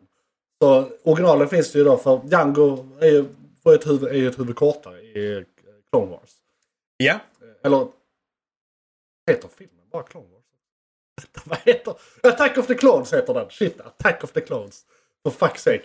Så 0.62 0.88
originalen 1.04 1.48
finns 1.48 1.72
det 1.72 1.78
ju 1.78 1.84
då 1.84 1.96
för 1.96 2.20
Django 2.24 2.86
är 3.00 3.06
ju, 3.06 3.24
får 3.62 3.74
ett 3.74 3.86
huvud, 3.86 4.08
är 4.08 4.16
ju 4.16 4.28
ett 4.28 4.38
huvud 4.38 4.56
kortare 4.56 4.98
i 4.98 5.44
Clone 5.90 6.10
Wars. 6.10 6.30
Ja. 6.96 7.14
Eller 7.64 7.86
heter 9.28 9.48
filmen 9.58 9.74
bara 9.92 10.02
Clone 10.02 10.26
Wars? 10.32 10.44
Vad 11.44 11.58
heter? 11.64 11.94
Attack 12.22 12.58
of 12.58 12.66
the 12.66 12.74
Clones 12.74 13.12
heter 13.12 13.34
den. 13.34 13.50
Shit, 13.50 13.80
Attack 13.80 14.24
of 14.24 14.32
the 14.32 14.40
Clones. 14.40 14.80
For 15.22 15.30
fuck's 15.46 15.58
sake. 15.58 15.82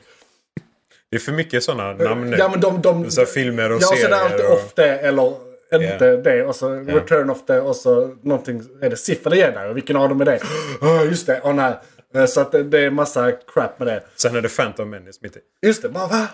Det 1.09 1.15
är 1.15 1.19
för 1.19 1.31
mycket 1.31 1.63
sådana 1.63 1.93
namn 1.93 2.29
nu. 2.29 2.37
Ja 2.37 2.49
men 2.49 2.59
de... 2.61 2.81
de 2.81 3.11
Så 3.11 3.25
filmer 3.25 3.71
och 3.71 3.81
ja, 3.81 3.87
så 3.87 3.93
det 3.95 3.99
är 4.01 4.03
serier 4.03 4.17
alltid 4.25 4.45
och- 4.45 4.53
off 4.53 4.73
det 4.75 4.99
eller 4.99 5.33
inte 5.73 6.05
Ja. 6.05 6.17
det. 6.17 6.43
Och 6.45 6.55
så 6.55 6.69
return 6.69 7.29
of 7.29 7.45
det 7.45 7.61
och 7.61 7.75
så 7.75 8.15
någonting. 8.21 8.63
Är 8.81 8.89
det 8.89 8.97
Sif 8.97 9.25
eller 9.25 9.37
Jedi? 9.37 9.73
Vilken 9.73 9.95
av 9.95 10.09
dem 10.09 10.21
är 10.21 10.25
det? 10.25 10.39
Oh, 10.81 11.05
just 11.09 11.27
det. 11.27 11.41
Oh, 11.41 11.53
nej. 11.53 11.73
Eh, 12.15 12.25
Så 12.25 12.41
att 12.41 12.51
det, 12.51 12.79
är 12.79 12.89
massa 12.89 13.31
crap 13.31 13.79
med 13.79 13.87
det. 13.87 14.03
Sen 14.15 14.35
är 14.35 14.41
det 14.41 14.49
Phantom 14.49 14.89
Menace 14.89 15.19
mitt 15.21 15.35
i. 15.37 15.39
Just 15.61 15.81
det. 15.81 15.89
Bara, 15.89 16.07
va? 16.07 16.27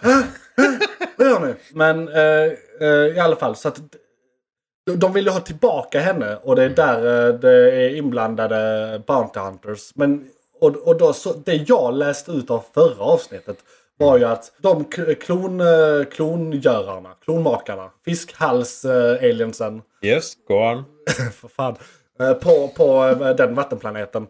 Vad 1.15 1.27
gör 1.27 1.39
ni? 1.39 1.53
Men 1.73 2.07
eh, 2.07 2.51
eh, 2.87 3.15
i 3.15 3.19
alla 3.19 3.35
fall 3.35 3.55
så 3.55 3.67
att 3.67 3.79
de- 4.95 5.13
vill 5.13 5.25
ju 5.25 5.31
ha 5.31 5.39
tillbaka 5.39 5.99
henne 5.99 6.37
och 6.43 6.55
det 6.55 6.63
är 6.63 6.69
där 6.69 7.27
eh, 7.29 7.33
det 7.39 7.71
är 7.71 7.95
inblandade 7.95 9.01
Bounty 9.07 9.39
Hunters. 9.39 9.91
Men, 9.95 10.27
och, 10.61 10.75
och 10.75 10.97
då, 10.97 11.13
så, 11.13 11.33
det 11.45 11.55
jag 11.67 11.93
läste 11.93 12.31
ut 12.31 12.49
av 12.51 12.63
förra 12.73 13.03
avsnittet 13.03 13.57
var 13.97 14.17
ju 14.17 14.25
att 14.25 14.51
de 14.57 14.85
klon, 15.19 15.61
eh, 15.61 16.03
klongörarna, 16.11 17.09
klonmakarna, 17.23 17.89
fiskhals-aliensen, 18.05 19.81
Yes, 20.01 20.33
go 20.47 20.53
on. 20.53 20.83
för 21.33 21.47
fan, 21.47 21.75
eh, 22.19 22.33
på, 22.33 22.67
på 22.67 23.05
eh, 23.25 23.35
den 23.35 23.55
vattenplaneten. 23.55 24.27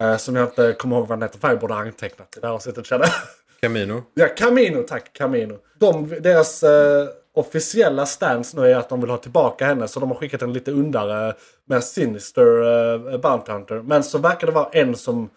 eh, 0.00 0.16
Som 0.16 0.36
jag 0.36 0.44
inte 0.48 0.72
kommer 0.72 0.96
ihåg 0.96 1.08
vad 1.08 1.18
den 1.18 1.22
heter, 1.28 1.38
för 1.38 1.48
jag 1.48 1.58
borde 1.60 1.74
ha 1.74 1.80
antecknat 1.80 2.36
i 2.36 2.40
det 2.40 2.46
här 2.46 2.54
avsnittet 2.54 2.86
känner 2.86 3.04
jag. 3.04 3.12
Camino. 3.60 4.02
Ja, 4.14 4.26
Camino, 4.36 4.82
tack. 4.82 5.12
Camino. 5.12 5.58
De, 5.78 6.08
deras 6.20 6.62
eh, 6.62 7.06
officiella 7.36 8.06
stance 8.06 8.60
nu 8.60 8.66
är 8.66 8.76
att 8.76 8.88
de 8.88 9.00
vill 9.00 9.10
ha 9.10 9.16
tillbaka 9.16 9.66
henne. 9.66 9.88
Så 9.88 10.00
de 10.00 10.08
har 10.08 10.16
skickat 10.16 10.42
en 10.42 10.52
lite 10.52 10.70
undare 10.70 11.34
med 11.64 11.84
Sinister 11.84 12.46
uh, 12.46 13.20
Bounty 13.20 13.52
Hunter. 13.52 13.82
Men 13.82 14.04
så 14.04 14.18
verkar 14.18 14.46
det 14.46 14.52
vara 14.52 14.68
en 14.72 14.96
som 14.96 15.30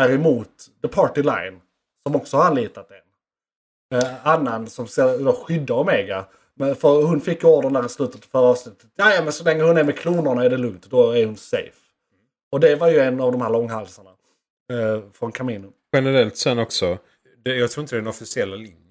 är 0.00 0.12
emot 0.12 0.48
The 0.82 0.88
Party 0.88 1.22
Line. 1.22 1.60
Som 2.06 2.16
också 2.16 2.36
har 2.36 2.44
anlitat 2.44 2.90
en. 2.90 3.98
Uh, 3.98 4.26
annan 4.26 4.66
som 4.66 4.86
ska 4.86 5.16
då 5.16 5.32
skydda 5.32 5.74
Omega. 5.74 6.24
Men 6.54 6.76
för 6.76 7.02
hon 7.02 7.20
fick 7.20 7.44
ordern 7.44 7.72
där 7.72 7.86
i 7.86 7.88
slutet 7.88 8.16
av 8.16 8.26
förra 8.28 8.48
avsnittet. 8.48 8.86
Ja, 8.96 9.20
men 9.24 9.32
så 9.32 9.44
länge 9.44 9.62
hon 9.62 9.76
är 9.76 9.84
med 9.84 9.96
klonerna 9.98 10.44
är 10.44 10.50
det 10.50 10.56
lugnt. 10.56 10.90
Då 10.90 11.10
är 11.10 11.26
hon 11.26 11.36
safe. 11.36 11.78
Och 12.52 12.60
det 12.60 12.76
var 12.76 12.88
ju 12.88 12.98
en 12.98 13.20
av 13.20 13.32
de 13.32 13.40
här 13.40 13.50
långhalsarna. 13.50 14.10
Uh, 14.72 15.02
från 15.12 15.32
Camino. 15.32 15.72
Generellt 15.92 16.36
sen 16.36 16.58
också. 16.58 16.98
Det, 17.44 17.56
jag 17.56 17.70
tror 17.70 17.82
inte 17.82 17.94
det 17.94 17.98
är 17.98 18.00
den 18.00 18.08
officiella 18.08 18.56
linjen. 18.56 18.87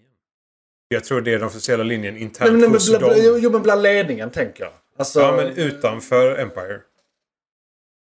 Jag 0.87 1.03
tror 1.03 1.21
det 1.21 1.31
är 1.33 1.37
den 1.39 1.47
officiella 1.47 1.83
linjen 1.83 2.17
internt 2.17 2.51
Nej, 2.51 2.61
men, 2.61 2.71
hos 2.71 2.89
bland, 2.89 3.03
dem. 3.05 3.39
jo, 3.41 3.51
men 3.51 3.61
bland 3.61 3.81
ledningen 3.81 4.29
tänker 4.31 4.63
jag. 4.63 4.73
Alltså, 4.97 5.19
Ja, 5.19 5.35
men 5.35 5.47
utanför 5.57 6.37
Empire. 6.39 6.79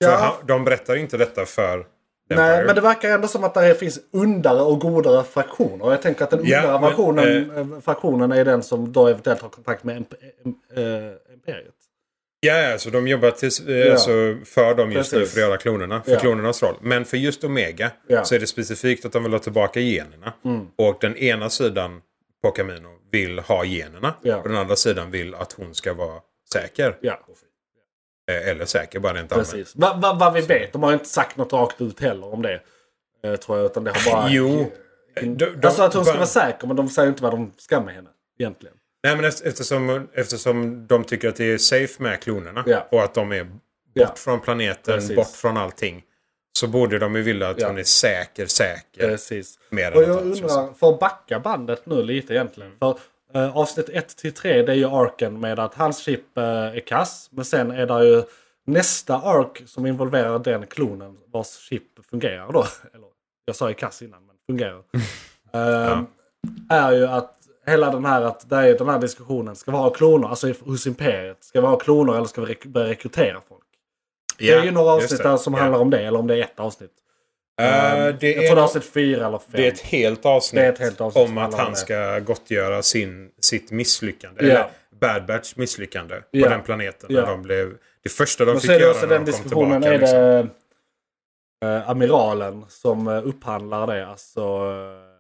För 0.05 0.11
Ja. 0.11 0.17
han, 0.17 0.47
de 0.47 0.65
berättar 0.65 0.97
inte 0.97 1.17
detta 1.17 1.47
för 1.47 1.75
Empire. 1.75 1.87
Nej, 2.37 2.65
men 2.67 2.75
det 2.75 2.81
verkar 2.81 3.11
ändå 3.11 3.29
som 3.29 3.45
att 3.45 3.55
det 3.55 3.75
finns 3.75 3.99
undare 4.13 4.61
och 4.63 4.81
godare 4.81 5.25
fraktioner. 5.25 5.91
Jag 5.91 6.03
tänker 6.03 6.25
att 6.25 6.31
den 6.31 6.41
Ja, 6.45 6.59
undare 6.63 6.81
men, 6.81 6.91
fraktionen, 6.91 7.73
eh, 7.75 7.81
fraktionen 7.81 8.33
är 8.33 8.45
den 8.45 8.63
som 8.63 8.93
då 8.93 9.09
eventuellt 9.09 9.41
har 9.43 9.49
kontakt 9.49 9.85
med 9.85 9.97
imp 9.97 10.13
eh, 10.13 11.35
Imperiet. 11.35 11.75
Ja, 12.41 12.55
ja, 12.59 12.79
så 12.79 12.91
de 12.91 13.09
jobbar 13.09 13.31
tills, 13.31 13.61
eh, 13.61 13.93
alltså, 13.93 14.11
för 14.45 14.75
dem 14.75 14.93
just 14.93 15.13
nu 15.13 15.19
Precis. 15.19 15.35
för 15.35 15.41
att 15.41 15.49
göra 15.49 15.57
klonerna. 15.59 16.03
För 16.03 16.13
Ja. 16.13 16.19
klonernas 16.21 16.63
roll. 16.63 16.75
Men 16.81 17.05
för 17.05 17.17
just 17.17 17.45
Omega. 17.45 17.91
Mm. 18.11 18.25
så 18.25 18.35
är 18.35 18.39
det 18.39 18.47
specifikt 18.47 19.05
att 19.05 19.13
de 19.13 19.23
vill 19.23 19.33
ha 19.33 19.39
tillbaka 19.39 19.81
generna. 19.81 20.33
Och 20.77 20.99
den 21.01 21.17
ena 21.17 21.51
sidan 21.51 22.01
på 22.45 22.51
Camino 22.51 22.89
vill 23.11 23.39
ha 23.39 23.65
generna. 23.65 24.15
Ja. 24.23 24.37
Och 24.37 24.49
den 24.49 24.57
andra 24.59 24.77
sidan 24.77 25.11
vill 25.11 25.35
att 25.35 25.53
hon 25.53 25.75
ska 25.75 25.95
vara 25.95 26.21
säker. 26.53 26.97
Ja, 27.01 27.21
Eh, 28.31 28.49
Eller 28.49 28.65
säker 28.65 29.01
bara 29.01 29.15
rent 29.15 29.33
allmänt. 29.33 29.73
Vad 29.75 30.01
va, 30.03 30.17
vad 30.21 30.33
vi 30.35 30.41
vet, 30.41 30.73
de 30.73 30.83
har 30.83 30.93
inte 30.93 31.05
sagt 31.05 31.37
något 31.37 31.53
rakt 31.53 31.81
ut 31.81 32.01
heller 32.01 32.33
om 32.35 32.43
det. 32.43 32.61
Eh, 33.25 33.37
tror 33.37 33.59
jag, 33.59 33.65
utan 33.67 33.85
det 33.85 33.91
har 33.91 34.13
bara... 34.13 34.29
Jo. 34.31 34.73
De, 35.15 35.35
de, 35.35 35.67
alltså 35.67 35.83
att 35.83 35.95
hon 35.95 36.05
ska 36.05 36.15
vara 36.15 36.27
säker, 36.27 36.67
men 36.67 36.77
de 36.77 36.89
säger 36.89 37.09
inte 37.09 37.23
vad 37.23 37.33
de 37.33 37.53
ska 37.57 37.81
med 37.81 37.95
henne. 37.95 38.11
Egentligen. 38.39 38.77
Nej 39.05 39.17
men 39.17 39.25
eft- 39.25 39.47
eftersom, 39.49 40.09
eftersom 40.13 40.87
de 40.87 41.05
tycker 41.05 41.29
att 41.29 41.37
det 41.37 41.45
är 41.53 41.59
safe 41.59 42.03
med 42.03 42.23
klonerna. 42.23 42.65
Ja. 42.67 42.89
Och 42.91 43.03
att 43.03 43.15
de 43.15 43.33
är 43.33 43.45
bort 43.45 43.61
Ja. 43.93 44.15
från 44.17 44.41
planeten, 44.41 44.95
Precis. 44.95 45.17
bort 45.17 45.31
från 45.35 45.57
allting. 45.57 46.03
Så 46.59 46.67
borde 46.67 46.99
de 46.99 47.17
ju 47.17 47.23
vilja 47.23 47.49
att 47.49 47.61
Ja. 47.61 47.67
hon 47.67 47.79
är 47.79 47.83
säker, 47.85 48.47
säker. 48.47 49.09
Precis. 49.09 49.59
Mer 49.71 49.97
Och 49.97 50.03
jag 50.03 50.11
annat, 50.11 50.23
undrar, 50.23 50.75
för 50.75 50.89
att 50.91 51.01
backa 51.01 51.41
bandet 51.41 51.87
nu 51.87 52.03
lite 52.03 52.35
egentligen. 52.35 52.73
För 52.79 52.99
eh, 53.35 53.57
avsnitt 53.57 53.89
1 53.89 54.17
till 54.17 54.33
3 54.35 54.63
det 54.63 54.73
är 54.73 54.77
ju 54.77 54.87
arken 54.89 55.41
med 55.41 55.59
att 55.59 55.75
hans 55.75 55.99
chip 55.99 56.39
eh, 56.39 56.45
är 56.45 56.81
kass. 56.87 57.29
Men 57.33 57.45
sen 57.45 57.71
är 57.71 57.87
det 57.87 58.05
ju 58.07 58.23
nästa 58.67 59.15
ark 59.17 59.63
som 59.67 59.87
involverar 59.87 60.39
den 60.39 60.67
klonen 60.67 61.17
vars 61.33 61.47
chip 61.69 61.83
fungerar 62.11 62.53
då. 62.53 62.65
Eller, 62.95 63.07
jag 63.45 63.57
sa 63.57 63.69
ju 63.69 63.75
kass 63.75 64.03
innan 64.03 64.27
men 64.27 64.37
fungerar. 64.47 64.83
Eh, 65.53 66.03
Är 66.71 66.93
ju 66.93 67.07
att 67.07 67.37
hela 67.67 67.91
den 67.91 68.05
här, 68.05 68.23
att 68.23 68.51
det 68.51 68.57
är 68.57 68.79
den 68.79 68.89
här 68.89 68.99
diskussionen. 68.99 69.57
Ska 69.57 69.71
vi 69.71 69.77
ha 69.77 69.91
kloner, 69.91 70.29
alltså 70.29 70.53
hos 70.61 70.87
Imperiet? 70.87 71.45
Ska 71.45 71.61
vi 71.61 71.67
ha 71.67 71.77
kloner 71.79 72.15
eller 72.15 72.25
ska 72.25 72.41
vi 72.45 72.55
rek- 72.55 72.69
börja 72.69 72.89
rekrytera 72.89 73.41
folk? 73.49 73.64
Det 74.39 74.51
är 74.51 74.65
ju 74.65 74.71
några 74.71 74.93
avsnitt 74.93 75.23
där 75.23 75.37
som 75.37 75.55
handlar 75.55 75.79
om 75.79 75.91
det, 75.91 76.01
eller 76.07 76.19
om 76.19 76.27
det 76.27 76.37
är 76.37 76.41
ett 76.43 76.61
avsnitt. 76.61 76.91
Eh, 77.61 77.93
Eh, 78.07 78.15
det, 78.21 78.33
jag 78.33 78.45
är, 78.45 78.47
tror 78.47 78.57
det 78.57 78.61
är 78.61 78.65
avsnitt 78.65 78.85
fyra 78.85 79.27
eller 79.27 79.39
fem. 79.39 79.47
det 79.53 79.67
är 79.67 79.73
ett 79.73 79.81
helt 79.81 80.27
avsnitt, 80.27 80.63
ett 80.63 80.79
helt 80.79 81.01
avsnitt 81.01 81.29
om 81.29 81.39
att 81.39 81.55
han 81.55 81.71
det. 81.71 81.77
ska 81.77 82.19
gottgöra 82.19 82.83
sin, 82.83 83.31
sitt 83.41 83.71
misslyckande. 83.71 84.47
Ja. 84.47 84.51
Eller 84.51 84.67
Bad 85.01 85.27
Batch 85.27 85.57
misslyckande 85.57 86.15
på 86.17 86.27
Ja. 86.31 86.49
den 86.49 86.63
planeten. 86.63 87.09
Ja. 87.13 87.21
När 87.21 87.29
de 87.31 87.43
blev, 87.43 87.73
det 88.03 88.09
första 88.09 88.45
de 88.45 88.51
Men 88.53 88.61
fick 88.61 88.71
göra 88.71 89.01
när 89.01 89.07
den 89.07 89.25
de 89.25 89.33
kom 89.33 89.43
tillbaka. 89.43 89.89
Är 89.95 89.99
liksom. 89.99 90.19
det 90.19 90.49
eh, 91.69 91.91
amiralen 91.91 92.65
som 92.69 93.09
uh, 93.09 93.29
upphandlar 93.29 93.87
det? 93.87 94.07
Alltså, 94.07 94.41
eh, 94.41 95.15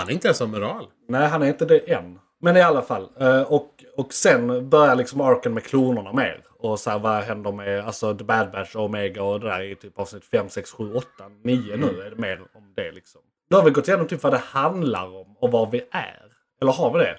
Han 0.00 0.08
är 0.08 0.12
inte 0.12 0.28
ens 0.28 0.40
amiral. 0.40 0.86
nej, 1.08 1.28
han 1.28 1.42
är 1.42 1.46
inte 1.46 1.64
det 1.64 1.92
än. 1.92 2.18
Men 2.40 2.56
i 2.56 2.60
alla 2.60 2.82
fall. 2.82 3.08
eh, 3.20 3.42
och, 3.42 3.84
och 3.96 4.12
sen 4.14 4.68
börjar 4.68 4.94
liksom 4.96 5.20
arken 5.20 5.54
med 5.54 5.64
klonerna 5.64 6.12
mer. 6.12 6.40
Och 6.62 6.80
så 6.80 6.90
här, 6.90 6.98
vad 6.98 7.22
händer 7.22 7.52
med 7.52 7.84
alltså, 7.86 8.14
The 8.14 8.24
Bad 8.24 8.50
Batch, 8.50 8.76
Omega 8.76 9.22
och 9.22 9.40
det 9.40 9.46
där 9.48 9.62
i 9.62 9.76
typ 9.76 9.98
avsnitt 9.98 10.24
5, 10.24 10.48
6, 10.48 10.70
7, 10.70 10.94
8, 10.94 11.06
9 11.44 11.76
nu 11.76 12.02
är 12.02 12.10
det 12.10 12.16
mer 12.16 12.40
om 12.54 12.72
det 12.76 12.92
liksom. 12.92 13.20
Då 13.50 13.56
har 13.56 13.64
vi 13.64 13.70
gått 13.70 13.88
igenom 13.88 14.06
typ 14.06 14.22
vad 14.22 14.32
det 14.32 14.38
handlar 14.38 15.06
om 15.06 15.36
och 15.40 15.50
vad 15.50 15.70
vi 15.70 15.78
är. 15.90 16.22
Eller 16.62 16.72
har 16.72 16.92
vi 16.92 16.98
det? 17.04 17.18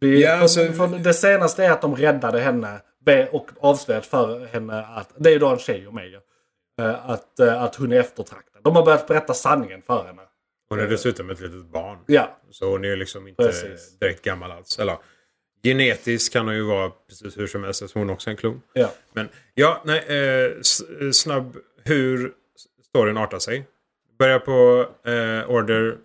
Vi, 0.00 0.22
Ja, 0.22 0.36
alltså- 0.36 0.72
för 0.72 0.98
det 0.98 1.14
senaste 1.14 1.64
är 1.64 1.70
att 1.70 1.82
de 1.82 1.96
räddade 1.96 2.40
henne 2.40 2.80
och 3.30 3.50
avslöjat 3.60 4.06
för 4.06 4.46
henne 4.46 4.84
att, 4.86 5.12
det 5.16 5.28
är 5.28 5.32
ju 5.32 5.38
då 5.38 5.48
en 5.48 5.58
tjej 5.58 5.86
Omega, 5.88 6.20
eh, 6.80 7.10
att, 7.10 7.40
eh, 7.40 7.62
att 7.62 7.74
hon 7.74 7.92
är 7.92 8.00
eftertraktad. 8.00 8.62
De 8.64 8.76
har 8.76 8.84
börjat 8.84 9.06
berätta 9.06 9.34
sanningen 9.34 9.82
för 9.82 10.04
henne. 10.04 10.22
Hon 10.68 10.80
är 10.80 10.86
dessutom 10.86 11.30
ett 11.30 11.40
litet 11.40 11.66
barn. 11.72 11.98
Ja, 12.06 12.38
Så 12.50 12.70
hon 12.70 12.84
är 12.84 12.88
ju 12.88 12.96
liksom 12.96 13.28
inte 13.28 13.42
Precis. 13.42 13.98
direkt 13.98 14.22
gammal 14.24 14.52
alls. 14.52 14.78
Eller 14.78 14.96
genetiskt 15.62 16.32
kan 16.32 16.46
hon 16.46 16.54
ju 16.54 16.62
vara 16.62 16.90
precis 17.08 17.38
hur 17.38 17.46
som 17.46 17.64
helst 17.64 17.82
eftersom 17.82 18.00
hon 18.02 18.10
också 18.10 18.30
är 18.30 18.32
en 18.32 18.36
klon. 18.36 18.62
ja. 18.72 18.92
Men 19.12 19.28
ja, 19.54 19.82
nej, 19.84 19.98
eh, 20.08 20.50
snabb 21.12 21.56
hur 21.84 22.32
storyn 22.88 23.16
artar 23.16 23.38
sig. 23.38 23.66
Börjar 24.18 24.38
på 24.38 24.86
eh, 25.10 25.50
Order 25.50 25.96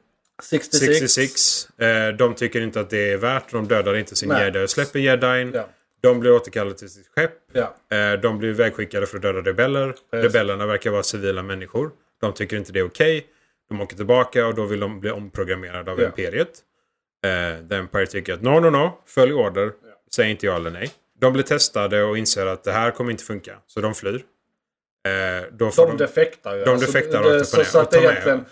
66. 0.43 0.85
66. 0.99 1.79
Eh, 1.79 2.07
de 2.17 2.35
tycker 2.35 2.61
inte 2.61 2.79
att 2.79 2.89
det 2.89 3.11
är 3.11 3.17
värt. 3.17 3.51
De 3.51 3.67
dödar 3.67 3.95
inte 3.95 4.15
sin 4.15 4.29
jedi 4.29 4.65
och 4.65 4.69
släpper 4.69 4.99
jedin. 4.99 5.51
Ja. 5.53 5.69
De 6.01 6.19
blir 6.19 6.31
återkallade 6.33 6.77
till 6.77 6.89
sitt 6.89 7.07
skepp. 7.15 7.31
Ja. 7.53 7.75
Eh, 7.97 8.19
de 8.19 8.37
blir 8.37 8.53
vägskickade 8.53 9.05
för 9.05 9.17
att 9.17 9.21
döda 9.21 9.41
rebeller. 9.41 9.87
Precis. 10.11 10.33
Rebellerna 10.33 10.65
verkar 10.65 10.91
vara 10.91 11.03
civila 11.03 11.43
människor. 11.43 11.91
De 12.21 12.33
tycker 12.33 12.57
inte 12.57 12.71
det 12.71 12.79
är 12.79 12.83
okej. 12.87 13.27
De 13.69 13.81
åker 13.81 13.95
tillbaka 13.95 14.47
och 14.47 14.55
då 14.55 14.65
vill 14.65 14.79
de 14.79 14.99
bli 14.99 15.11
omprogrammerade 15.11 15.91
av 15.91 15.99
Ja. 16.01 16.05
Imperiet. 16.05 16.49
Eh, 17.23 17.67
The 17.69 17.75
Empire 17.75 18.05
tycker 18.07 18.33
att 18.33 18.41
no, 18.41 18.59
no, 18.59 18.69
no. 18.69 18.91
Följ 19.05 19.33
order. 19.33 19.71
Säg 20.15 20.31
inte 20.31 20.45
ja 20.45 20.55
eller 20.55 20.69
nej. 20.71 20.91
De 21.19 21.33
blir 21.33 21.43
testade 21.43 22.03
och 22.03 22.17
inser 22.17 22.45
att 22.45 22.63
det 22.63 22.71
här 22.71 22.91
kommer 22.91 23.11
inte 23.11 23.23
funka. 23.23 23.57
Så 23.67 23.81
de 23.81 23.93
flyr. 23.95 24.15
Eh, 25.07 25.45
då 25.51 25.71
får 25.71 25.87
De 25.87 25.97
defektar 25.97 26.55
ju. 26.55 26.63
de 26.63 26.77
defektar 26.79 27.23
det, 27.23 27.39
och 27.39 27.45
så, 27.47 27.57
ner 27.57 27.63
så 27.63 27.79
att 27.79 27.91
det 27.91 27.97
är 27.97 28.03
egentligen 28.11 28.45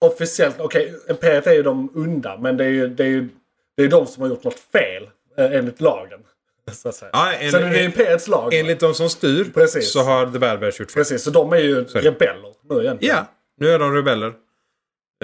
officiellt, 0.00 0.60
okej, 0.60 0.94
Imperiet 1.10 1.46
är 1.46 1.52
ju 1.52 1.62
de 1.62 1.88
onda, 1.94 2.38
men 2.38 2.56
det 2.56 2.64
är 2.64 2.68
ju, 2.68 2.88
det 2.88 3.02
är 3.02 3.08
ju 3.08 3.28
det 3.76 3.82
är 3.82 3.88
de 3.88 4.06
som 4.06 4.22
har 4.22 4.28
gjort 4.30 4.44
något 4.44 4.58
fel 4.58 5.02
eh, 5.38 5.52
enligt 5.52 5.80
lagen. 5.80 6.20
Så 6.72 6.88
att 6.88 6.94
säga. 6.94 7.10
Ja, 7.12 7.32
en- 7.32 7.50
så 7.50 7.58
det 7.58 7.64
är 7.64 7.74
en- 7.74 7.84
Imperiets 7.84 8.28
lag. 8.28 8.54
Enligt 8.54 8.80
de 8.80 8.94
som 8.94 9.08
styr 9.10 9.44
Precis. 9.54 9.92
så 9.92 10.02
har 10.02 10.26
The 10.32 10.38
Bad 10.38 10.60
Batch 10.60 10.80
gjort 10.80 10.90
fel. 10.90 11.00
Precis, 11.00 11.22
så 11.22 11.30
de 11.30 11.52
är 11.52 11.56
ju 11.58 11.74
det. 11.84 12.00
rebeller 12.00 12.52
nu 12.70 12.80
egentligen. 12.80 13.16
Ja, 13.16 13.26
nu 13.60 13.68
är 13.70 13.78
de 13.78 13.94
rebeller. 13.94 14.32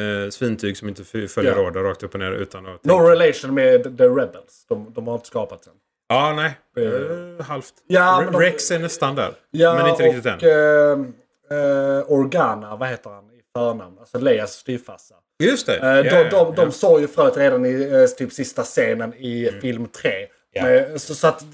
Eh, 0.01 0.31
svintyg 0.31 0.77
som 0.77 0.89
inte 0.89 1.05
följer 1.05 1.53
Ja. 1.57 1.61
order 1.67 1.81
rakt 1.83 2.03
upp 2.03 2.15
och 2.15 2.21
ner 2.21 2.33
utan 2.33 2.67
att 2.67 2.85
No 2.85 2.93
relation 2.93 3.55
med 3.55 3.99
the 3.99 4.05
rebels. 4.05 4.67
De, 4.69 4.93
de 4.95 5.07
har 5.07 5.15
inte 5.15 5.27
skapat 5.27 5.63
den. 5.63 5.75
Ja, 6.09 6.33
nej. 6.37 6.59
Eh, 6.87 7.45
halvt. 7.45 7.73
ja, 7.87 8.29
de- 8.33 8.41
Rex 8.41 8.71
är 8.71 8.79
nästan 8.79 9.15
där. 9.15 9.33
Ja, 9.51 9.75
men 9.75 9.89
inte 9.91 10.03
riktigt 10.03 10.27
än. 10.27 10.35
och 10.37 10.43
eh, 10.43 11.99
eh, 11.99 12.05
Organa, 12.13 12.77
vad 12.77 12.89
heter 12.89 13.11
han 13.11 13.25
i 13.25 13.41
förnamn? 13.57 13.99
Alltså 13.99 14.19
Leias 14.19 14.53
styvfarsa. 14.53 15.15
Just 15.45 15.67
det. 15.67 15.77
Eh, 15.77 15.87
Ja, 15.87 16.03
de, 16.03 16.11
de, 16.11 16.29
ja. 16.31 16.53
de 16.57 16.73
såg 16.73 17.01
ju 17.01 17.09
förut 17.09 17.37
redan 17.37 17.67
i 17.67 18.09
typ 18.19 18.33
sista 18.33 18.63
scenen 18.63 19.15
i 19.15 19.49
Mm. 19.49 19.61
film 19.61 19.87
3. 19.89 20.11
Ja. 20.53 20.65
Men, 20.65 20.99
så, 20.99 21.15
så 21.15 21.27
att, 21.27 21.45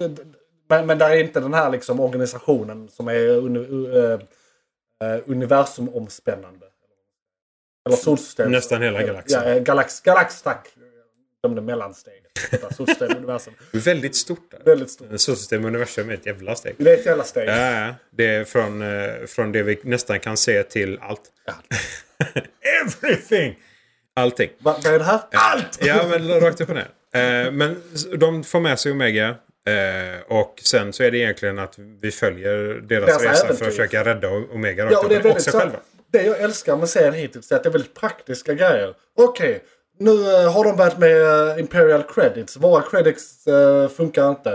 men, 0.68 0.86
men 0.86 0.98
där 0.98 1.10
är 1.10 1.20
inte 1.20 1.40
den 1.40 1.54
här 1.54 1.70
liksom 1.70 2.00
organisationen 2.00 2.88
som 2.88 3.08
är 3.08 3.28
uni, 3.28 3.58
uh, 3.58 4.12
uh, 5.04 5.20
universumomspännande. 5.26 6.66
Eller 7.86 7.96
solsystem. 7.96 8.50
Nästan 8.50 8.82
hela 8.82 9.02
galaxen. 9.02 9.42
Ja, 9.48 9.54
eh, 9.54 9.62
galax, 9.62 10.00
galax 10.00 10.42
tack. 10.42 10.68
De 11.42 11.54
där 11.54 11.62
mellansteget. 11.62 12.22
Solsystem, 12.76 13.16
universum. 13.16 13.54
Väldigt 13.72 14.16
stort 14.16 14.50
där. 14.50 14.60
Väldigt 14.64 14.90
stort. 14.90 15.08
Solsystem 15.16 15.64
universum 15.64 16.10
är 16.10 16.14
ett 16.14 16.26
jävla 16.26 16.54
steg. 16.56 16.74
Det 16.78 16.90
är 16.90 16.98
ett 16.98 17.06
jävla 17.06 17.24
steg. 17.24 17.48
Ja, 17.48 17.94
det 18.10 18.26
är 18.26 18.44
från, 18.44 18.82
eh, 18.82 19.26
från 19.26 19.52
det 19.52 19.62
vi 19.62 19.78
nästan 19.82 20.20
kan 20.20 20.36
se 20.36 20.62
till 20.62 20.98
allt. 21.02 21.22
Everything! 22.84 23.58
Allting. 24.14 24.50
Va, 24.58 24.76
vad 24.84 24.94
är 24.94 24.98
det 24.98 25.04
här? 25.04 25.20
Allt! 25.32 25.78
Ja, 25.82 26.06
men 26.10 26.40
rakt 26.40 26.60
upp 26.60 26.68
och 26.68 26.74
ner. 26.74 26.88
Eh, 27.46 27.52
men 27.52 27.82
de 28.16 28.44
får 28.44 28.60
med 28.60 28.78
sig 28.78 28.92
Omega. 28.92 29.28
Eh, 29.28 30.20
och 30.28 30.60
sen 30.64 30.92
så 30.92 31.02
är 31.02 31.10
det 31.10 31.18
egentligen 31.18 31.58
att 31.58 31.74
vi 31.78 32.10
följer 32.10 32.56
deras, 32.56 32.88
Deras 32.88 33.22
resa 33.22 33.36
för 33.36 33.44
äventyr. 33.44 33.66
att 33.66 33.70
försöka 33.72 34.04
rädda 34.04 34.28
Omega 34.28 34.90
Ja, 34.90 34.98
och 35.00 35.08
det 35.08 35.14
är 35.14 35.18
ner. 35.18 35.18
Och 35.18 35.24
väldigt 35.24 35.42
sig 35.44 35.52
själva. 35.52 35.78
Det 36.12 36.22
jag 36.22 36.40
älskar 36.40 36.76
med 36.76 36.88
serien 36.88 37.14
hittills 37.14 37.52
är 37.52 37.56
att 37.56 37.62
det 37.62 37.68
är 37.68 37.72
väldigt 37.72 37.94
praktiska 37.94 38.54
grejer. 38.54 38.94
Okej, 39.16 39.62
nu 39.98 40.10
eh, 40.34 40.52
har 40.52 40.64
de 40.64 40.76
börjat 40.76 40.98
med 40.98 41.50
eh, 41.50 41.60
Imperial 41.60 42.02
Credits. 42.02 42.56
Våra 42.56 42.82
credits 42.82 43.46
eh, 43.46 43.88
funkar 43.88 44.30
inte. 44.30 44.50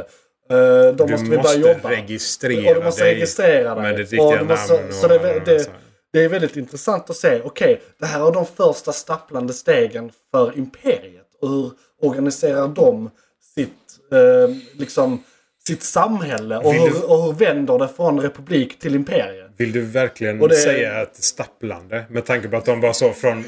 Eh, 0.50 0.96
då 0.96 1.06
Du 1.06 1.12
måste 1.12 1.30
vi 1.30 1.38
börja 1.38 1.56
jobba. 1.74 1.90
registrera 1.92 2.70
och 2.70 2.76
du 2.76 2.84
måste 2.86 3.04
dig 3.04 3.16
registrera 3.16 3.74
dig. 3.76 3.84
med 3.84 3.92
ditt 3.96 4.12
riktiga 4.12 4.44
måste- 4.44 4.74
namn. 4.74 4.94
Så 4.94 5.04
och 5.04 5.10
de 5.10 5.18
det, 5.18 5.40
det, 5.46 5.70
det 6.14 6.24
är 6.24 6.30
väldigt 6.30 6.56
intressant 6.58 7.10
att 7.10 7.16
se. 7.16 7.42
Okej, 7.44 7.82
det 8.00 8.06
här 8.06 8.28
är 8.28 8.32
de 8.32 8.46
första 8.46 8.92
stapplande 8.92 9.54
stegen 9.54 10.12
för 10.32 10.58
Imperiet. 10.58 11.28
Och 11.42 11.50
hur 11.50 11.72
organiserar 12.02 12.68
de 12.68 13.10
sitt, 13.56 13.70
eh, 14.12 14.56
liksom, 14.80 15.24
sitt 15.68 15.84
samhälle? 15.84 16.58
Och 16.58 16.74
hur, 16.74 17.12
och 17.12 17.24
hur 17.24 17.34
vänder 17.34 17.80
det 17.80 17.88
från 17.88 18.20
republik 18.22 18.80
till 18.80 18.96
imperium? 18.96 19.43
Vill 19.58 19.72
du 19.72 19.82
verkligen 19.82 20.40
det- 20.40 20.56
säga 20.56 21.02
att 21.02 21.16
stapplande? 21.16 22.06
Med 22.10 22.26
tanke 22.26 22.48
på 22.50 22.58
att 22.58 22.66
de 22.66 22.82
bara 22.82 22.94
så 22.94 23.14
från, 23.14 23.44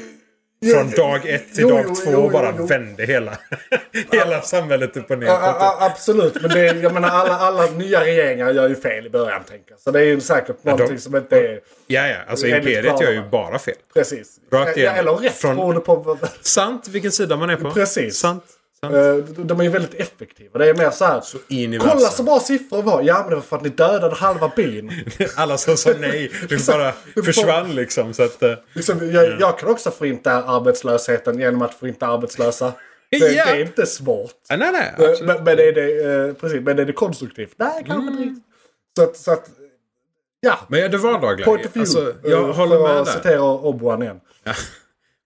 från 0.74 0.90
dag 0.90 1.26
ett 1.28 1.54
till 1.54 1.62
Jo, 1.62 1.68
dag 1.68 1.84
jo, 1.88 1.94
två 1.94 2.10
jo, 2.12 2.20
jo, 2.22 2.30
bara 2.30 2.54
jo. 2.58 2.66
vände 2.66 3.04
hela, 3.06 3.38
hela 4.12 4.42
samhället 4.42 4.96
upp 4.96 5.10
och 5.10 5.18
ner. 5.18 5.26
Ja, 5.26 5.38
ja, 5.42 5.56
ja, 5.80 5.86
absolut, 5.86 6.42
men 6.42 6.50
det, 6.50 6.64
jag 6.66 6.94
menar 6.94 7.08
alla, 7.08 7.34
alla 7.36 7.66
nya 7.70 8.04
regeringar 8.04 8.50
gör 8.52 8.68
ju 8.68 8.74
fel 8.74 9.06
i 9.06 9.10
början. 9.10 9.44
Tänker. 9.44 9.74
Så 9.78 9.90
det 9.90 10.00
är 10.00 10.04
ju 10.04 10.20
säkert 10.20 10.64
någonting 10.64 10.94
de- 10.96 11.00
som 11.00 11.16
inte 11.16 11.36
är 11.36 11.60
Ja, 11.86 12.08
ja. 12.08 12.16
Alltså 12.28 12.46
Imperiet 12.46 13.00
gör 13.00 13.12
ju 13.12 13.22
bara 13.30 13.58
fel. 13.58 13.74
precis. 13.94 14.36
Rakt 14.52 14.76
Ja. 14.76 14.92
Eller 14.92 15.12
rätt 15.12 15.32
Från- 15.32 15.56
beroende 15.56 15.80
på... 15.80 16.18
Sant 16.40 16.88
vilken 16.88 17.12
sida 17.12 17.36
man 17.36 17.50
är 17.50 17.56
på. 17.56 17.70
Precis. 17.70 18.16
Sant. 18.18 18.44
Eh, 18.94 19.16
De 19.24 19.60
är 19.60 19.64
ju 19.64 19.70
väldigt 19.70 19.94
effektiva. 19.94 20.58
Det 20.58 20.68
är 20.68 20.74
mer 20.74 20.90
så 20.90 21.04
här. 21.04 21.22
i 21.48 21.78
Kolla 21.78 22.08
så 22.08 22.22
bra 22.22 22.40
siffror 22.40 22.82
vi 22.82 22.90
har. 22.90 23.02
Ja 23.02 23.18
men 23.20 23.30
det 23.30 23.34
var 23.34 23.42
för 23.42 23.56
att 23.56 23.62
ni 23.62 23.68
dödade 23.68 24.14
halva 24.14 24.52
byn. 24.56 24.92
Alla 25.36 25.58
som 25.58 25.76
sa 25.76 25.90
nej, 25.98 26.32
det 26.48 26.66
bara 26.72 26.92
försvann 27.24 27.74
liksom. 27.74 28.14
Så 28.14 28.22
att, 28.22 28.42
eh, 28.42 28.52
Liksom, 28.72 29.10
jag, 29.12 29.40
jag 29.40 29.58
kan 29.58 29.68
också 29.68 29.90
förinta 29.90 30.32
arbetslösheten 30.32 31.38
genom 31.38 31.62
att 31.62 31.74
förinta 31.74 32.06
arbetslösa. 32.06 32.72
Det, 33.10 33.16
Ja. 33.18 33.44
det 33.44 33.50
är 33.50 33.60
inte 33.60 33.86
svårt. 33.86 34.32
nej, 34.50 34.58
nej, 34.58 34.94
Eh. 34.98 35.26
Men, 35.26 35.44
men, 35.44 35.58
är 35.58 35.72
det, 35.72 36.34
precis, 36.40 36.60
men 36.60 36.78
är 36.78 36.84
det 36.84 36.92
konstruktivt? 36.92 37.52
Nej, 37.56 37.84
kanske 37.86 38.10
Mm. 38.12 38.22
inte. 38.22 38.40
Så 38.96 39.02
att, 39.04 39.16
så 39.16 39.32
att 39.32 39.50
ja. 40.40 40.58
Men 40.68 40.80
ja, 40.80 40.88
det 40.88 40.96
vardagliga. 40.98 41.44
Point 41.44 41.66
of 41.66 41.76
view. 41.76 41.80
Alltså, 41.80 42.28
jag 42.28 42.52
håller 42.52 42.76
för 42.76 42.82
med 42.88 42.96
att 43.00 43.06
där. 43.06 43.12
citera 43.12 43.40
Obi-Wan 43.40 44.02
igen. 44.02 44.20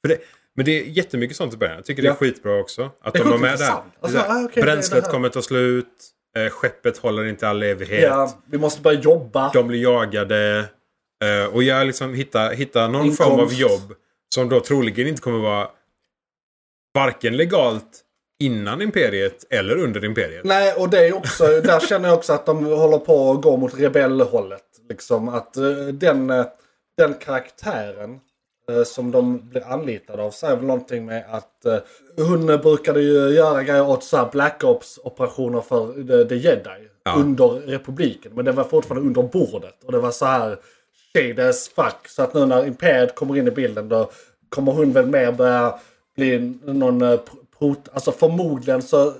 För 0.00 0.08
det, 0.08 0.18
men 0.60 0.64
det 0.64 0.80
är 0.80 0.84
jättemycket 0.84 1.36
sånt 1.36 1.54
i 1.54 1.56
början. 1.56 1.76
Jag 1.76 1.84
tycker 1.84 2.02
det 2.02 2.08
är 2.08 2.10
Ja. 2.10 2.16
skitbra 2.16 2.60
också. 2.60 2.90
Att 3.02 3.14
de 3.14 3.20
sjukt 3.20 3.40
med 3.40 3.58
där. 3.58 3.72
Alltså, 4.00 4.18
ah, 4.18 4.48
är 4.54 4.62
bränslet 4.62 5.08
kommer 5.10 5.28
ta 5.28 5.42
slut. 5.42 5.86
Eh, 6.36 6.50
skeppet 6.50 6.98
håller 6.98 7.24
inte 7.24 7.48
all 7.48 7.62
evighet. 7.62 8.02
Ja, 8.02 8.38
vi 8.46 8.58
måste 8.58 8.82
börja 8.82 9.00
jobba. 9.00 9.50
De 9.54 9.66
blir 9.66 9.82
jagade. 9.82 10.64
Eh, 11.24 11.54
och 11.54 11.62
jag 11.62 11.86
liksom 11.86 12.14
hittar, 12.14 12.52
hittar 12.52 12.88
någon 12.88 13.06
Inkomst. 13.06 13.22
form 13.22 13.40
av 13.40 13.52
jobb. 13.54 13.94
Som 14.34 14.48
då 14.48 14.60
troligen 14.60 15.06
inte 15.06 15.22
kommer 15.22 15.38
vara 15.38 15.68
varken 16.94 17.36
legalt 17.36 18.00
innan 18.42 18.82
imperiet 18.82 19.44
eller 19.50 19.76
under 19.76 20.04
imperiet. 20.04 20.44
Nej, 20.44 20.74
och 20.74 20.90
det 20.90 21.06
är 21.08 21.16
också, 21.16 21.44
där 21.46 21.80
känner 21.80 22.08
jag 22.08 22.18
också 22.18 22.32
att 22.32 22.46
de 22.46 22.64
håller 22.64 22.98
på 22.98 23.32
att 23.32 23.42
gå 23.42 23.56
mot 23.56 23.78
rebellhållet. 23.78 24.64
Liksom 24.88 25.28
att 25.28 25.56
eh, 25.56 25.62
den, 25.92 26.30
eh, 26.30 26.46
den 26.96 27.14
karaktären 27.14 28.20
som 28.84 29.10
de 29.10 29.48
blir 29.48 29.66
anlitade 29.66 30.22
av 30.22 30.30
säger 30.30 30.56
väl 30.56 30.66
någonting 30.66 31.06
med 31.06 31.24
att 31.30 31.64
eh, 31.64 31.76
hon 32.16 32.46
brukade 32.46 33.00
ju 33.02 33.28
göra 33.28 33.62
grejer 33.62 33.88
åt 33.88 34.04
så 34.04 34.16
här 34.16 34.28
Black 34.32 34.64
Ops 34.64 34.98
operationer 35.04 35.60
för 35.60 35.92
The, 35.92 36.28
the 36.28 36.36
Jedi. 36.36 36.88
Ja. 37.04 37.14
Under 37.16 37.48
republiken. 37.48 38.32
Men 38.34 38.44
det 38.44 38.52
var 38.52 38.64
fortfarande 38.64 39.08
under 39.08 39.22
bordet. 39.22 39.84
Och 39.84 39.92
det 39.92 39.98
var 39.98 40.10
så 40.10 40.24
här 40.24 40.58
shady 41.12 41.42
as 41.42 41.68
fuck. 41.68 42.08
Så 42.08 42.22
att 42.22 42.34
nu 42.34 42.46
när 42.46 42.66
Imperiet 42.66 43.14
kommer 43.14 43.36
in 43.36 43.48
i 43.48 43.50
bilden 43.50 43.88
då 43.88 44.10
kommer 44.48 44.72
hon 44.72 44.92
väl 44.92 45.06
mer 45.06 45.32
börja 45.32 45.78
bli 46.16 46.58
någon 46.64 47.02
eh, 47.02 47.20
prot... 47.58 47.88
Alltså 47.92 48.12
förmodligen 48.12 48.82
så 48.82 49.12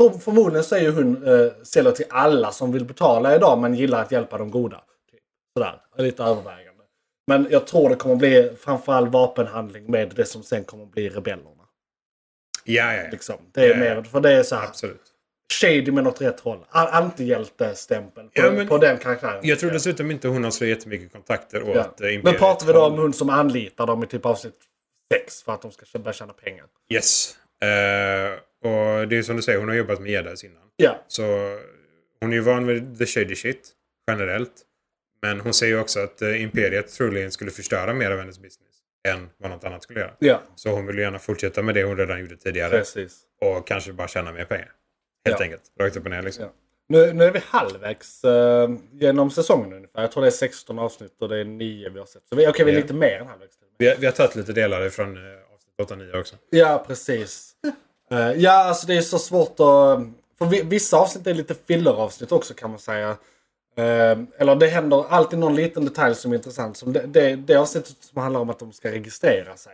för, 0.00 0.18
förmodligen 0.18 0.64
så 0.64 0.74
är 0.74 0.80
ju 0.80 0.90
hon 0.90 1.26
eh, 1.26 1.52
säljer 1.62 1.92
till 1.92 2.06
alla 2.10 2.52
som 2.52 2.72
vill 2.72 2.84
betala 2.84 3.36
idag 3.36 3.58
men 3.58 3.74
gillar 3.74 4.02
att 4.02 4.12
hjälpa 4.12 4.38
de 4.38 4.50
goda. 4.50 4.76
Typ. 5.10 5.20
Sådär, 5.56 5.80
lite 5.98 6.22
övervägande. 6.22 6.69
Men 7.30 7.46
jag 7.50 7.66
tror 7.66 7.88
det 7.90 7.96
kommer 7.96 8.16
bli 8.16 8.52
framförallt 8.60 9.10
vapenhandling 9.12 9.90
med 9.90 10.12
det 10.16 10.24
som 10.24 10.42
sen 10.42 10.64
kommer 10.64 10.86
bli 10.86 11.08
rebellerna. 11.08 11.50
Ja, 12.64 12.94
ja, 12.94 13.02
ja. 13.02 13.08
Liksom. 13.10 13.36
Det 13.52 13.60
är 13.64 13.68
Ja, 13.70 13.76
mer, 13.76 14.02
för 14.02 14.20
det 14.20 14.32
är 14.32 14.42
så 14.42 14.56
här 14.56 14.66
Absolut. 14.66 15.02
shady 15.60 15.92
men 15.92 16.06
åt 16.06 16.20
rätt 16.20 16.40
håll. 16.40 16.58
Antihjältestämpel 16.70 18.24
på, 18.24 18.30
Ja, 18.34 18.50
men- 18.50 18.68
på 18.68 18.78
den 18.78 18.98
karaktären. 18.98 19.40
Jag 19.42 19.58
tror 19.58 19.70
dessutom 19.70 20.10
inte 20.10 20.28
hon 20.28 20.44
har 20.44 20.50
så 20.50 20.64
jättemycket 20.64 21.12
kontakter 21.12 21.62
åt 21.62 21.68
Ja. 21.76 21.80
eh, 21.80 21.86
imperiet. 21.90 22.24
Men 22.24 22.34
pratar 22.34 22.66
vi 22.66 22.72
då 22.72 22.84
om 22.86 22.98
hon 22.98 23.12
som 23.12 23.30
anlitar 23.30 23.86
dem 23.86 24.04
i 24.04 24.06
typ 24.06 24.26
avsnitt 24.26 24.54
6 25.14 25.42
för 25.42 25.52
att 25.52 25.62
de 25.62 25.72
ska 25.72 25.98
börja 25.98 26.12
tjäna 26.12 26.32
pengar? 26.32 26.66
Yes. 26.92 27.36
Eh, 27.62 28.32
och 28.70 29.08
det 29.08 29.16
är 29.18 29.22
som 29.22 29.36
du 29.36 29.42
säger, 29.42 29.58
hon 29.58 29.68
har 29.68 29.76
jobbat 29.76 30.00
med 30.00 30.10
jedis 30.10 30.44
innan. 30.44 30.62
Ja, 30.76 31.04
Så 31.08 31.22
hon 32.20 32.30
är 32.30 32.34
ju 32.36 32.40
van 32.40 32.66
vid 32.66 32.98
the 32.98 33.06
shady 33.06 33.34
shit 33.34 33.68
generellt. 34.10 34.52
Men 35.22 35.40
hon 35.40 35.54
säger 35.54 35.80
också 35.80 36.00
att 36.00 36.22
eh, 36.22 36.42
Imperiet 36.42 36.92
troligen 36.92 37.30
skulle 37.32 37.50
förstöra 37.50 37.92
mer 37.94 38.10
av 38.10 38.18
hennes 38.18 38.38
business 38.38 38.66
än 39.08 39.28
vad 39.38 39.50
något 39.50 39.64
annat 39.64 39.82
skulle 39.82 40.00
göra. 40.00 40.12
ja 40.18 40.42
Så 40.54 40.70
hon 40.70 40.86
vill 40.86 40.98
gärna 40.98 41.18
fortsätta 41.18 41.62
med 41.62 41.74
det 41.74 41.84
hon 41.84 41.96
redan 41.96 42.20
gjorde 42.20 42.36
tidigare. 42.36 42.70
precis. 42.78 43.18
Och 43.40 43.66
kanske 43.66 43.92
bara 43.92 44.08
tjäna 44.08 44.32
mer 44.32 44.44
pengar. 44.44 44.72
Helt 45.24 45.40
Ja. 45.40 45.44
enkelt. 45.44 45.62
Rakt 45.80 45.96
upp 45.96 46.04
och 46.04 46.10
ner 46.10 46.22
liksom. 46.22 46.44
Ja. 46.44 46.50
Nu, 46.88 47.12
nu 47.12 47.24
är 47.24 47.30
vi 47.30 47.40
halvvägs 47.46 48.24
eh, 48.24 48.70
genom 48.92 49.30
säsongen 49.30 49.72
ungefär. 49.72 50.00
Jag 50.00 50.12
tror 50.12 50.22
det 50.22 50.28
är 50.28 50.30
16 50.30 50.78
avsnitt 50.78 51.16
och 51.20 51.28
det 51.28 51.38
är 51.38 51.44
9 51.44 51.88
vi 51.88 51.98
har 51.98 52.06
sett. 52.06 52.22
Så 52.28 52.36
vi, 52.36 52.46
okej, 52.48 52.64
vi 52.64 52.72
är 52.72 52.76
lite 52.76 52.94
mer 52.94 53.20
än 53.20 53.26
halvvägs. 53.26 53.54
Vi, 53.78 53.88
har, 53.88 53.96
vi 53.96 54.06
har 54.06 54.12
tagit 54.12 54.34
lite 54.36 54.52
delar 54.52 54.88
från 54.88 55.16
eh, 55.16 55.32
avsnitt 55.54 55.98
8-9 56.12 56.20
också. 56.20 56.36
Ja, 56.50 56.84
precis. 56.86 57.52
Eh, 58.12 58.32
ja, 58.32 58.52
alltså 58.52 58.86
det 58.86 58.96
är 58.96 59.00
så 59.00 59.18
svårt 59.18 59.50
att... 59.50 60.00
För 60.38 60.46
vi- 60.50 60.62
vissa 60.62 60.96
avsnitt 60.96 61.26
är 61.26 61.34
lite 61.34 61.54
filleravsnitt 61.66 62.32
också 62.32 62.54
kan 62.54 62.70
man 62.70 62.78
säga. 62.78 63.16
Eh, 63.80 64.18
eller 64.38 64.56
det 64.56 64.66
händer 64.66 65.04
alltid 65.08 65.38
någon 65.38 65.56
liten 65.56 65.84
detalj 65.84 66.14
som 66.14 66.32
är 66.32 66.36
intressant. 66.36 66.76
Som 66.76 66.92
det, 66.92 67.06
det, 67.06 67.36
det 67.36 67.56
avsnittet 67.56 67.96
som 68.00 68.22
handlar 68.22 68.40
om 68.40 68.50
att 68.50 68.58
de 68.58 68.72
ska 68.72 68.90
registrera 68.90 69.56
sig. 69.56 69.72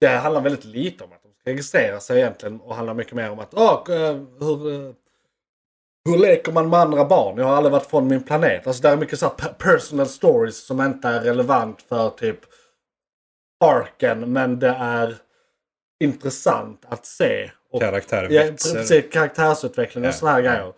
Det 0.00 0.08
handlar 0.08 0.40
väldigt 0.40 0.64
lite 0.64 1.04
om 1.04 1.12
att 1.12 1.22
de 1.22 1.28
ska 1.40 1.50
registrera 1.50 2.00
sig 2.00 2.18
egentligen. 2.20 2.60
Och 2.60 2.74
handlar 2.74 2.94
mycket 2.94 3.12
mer 3.12 3.30
om 3.30 3.38
att 3.38 3.54
ah, 3.54 3.84
eh, 3.88 4.16
hur, 4.40 4.72
eh, 4.72 4.92
hur 6.04 6.18
leker 6.18 6.52
man 6.52 6.70
med 6.70 6.80
andra 6.80 7.04
barn? 7.04 7.38
Jag 7.38 7.44
har 7.44 7.56
aldrig 7.56 7.72
varit 7.72 7.86
från 7.86 8.08
min 8.08 8.22
planet. 8.22 8.66
Alltså 8.66 8.82
det 8.82 8.88
är 8.88 8.96
mycket 8.96 9.18
så 9.18 9.28
personal 9.58 10.06
stories 10.06 10.66
som 10.66 10.80
inte 10.80 11.08
är 11.08 11.20
relevant 11.20 11.82
för 11.82 12.10
typ 12.10 12.40
arken. 13.64 14.32
Men 14.32 14.58
det 14.58 14.76
är 14.78 15.16
intressant 16.04 16.84
att 16.88 17.06
se. 17.06 17.50
Och, 17.70 17.80
Karaktären 17.80 18.32
ja, 18.32 18.42
precis, 18.42 19.12
karaktärsutveckling 19.12 20.04
och 20.04 20.08
Ja. 20.08 20.12
sådana 20.12 20.34
här 20.34 20.42
grejer. 20.42 20.72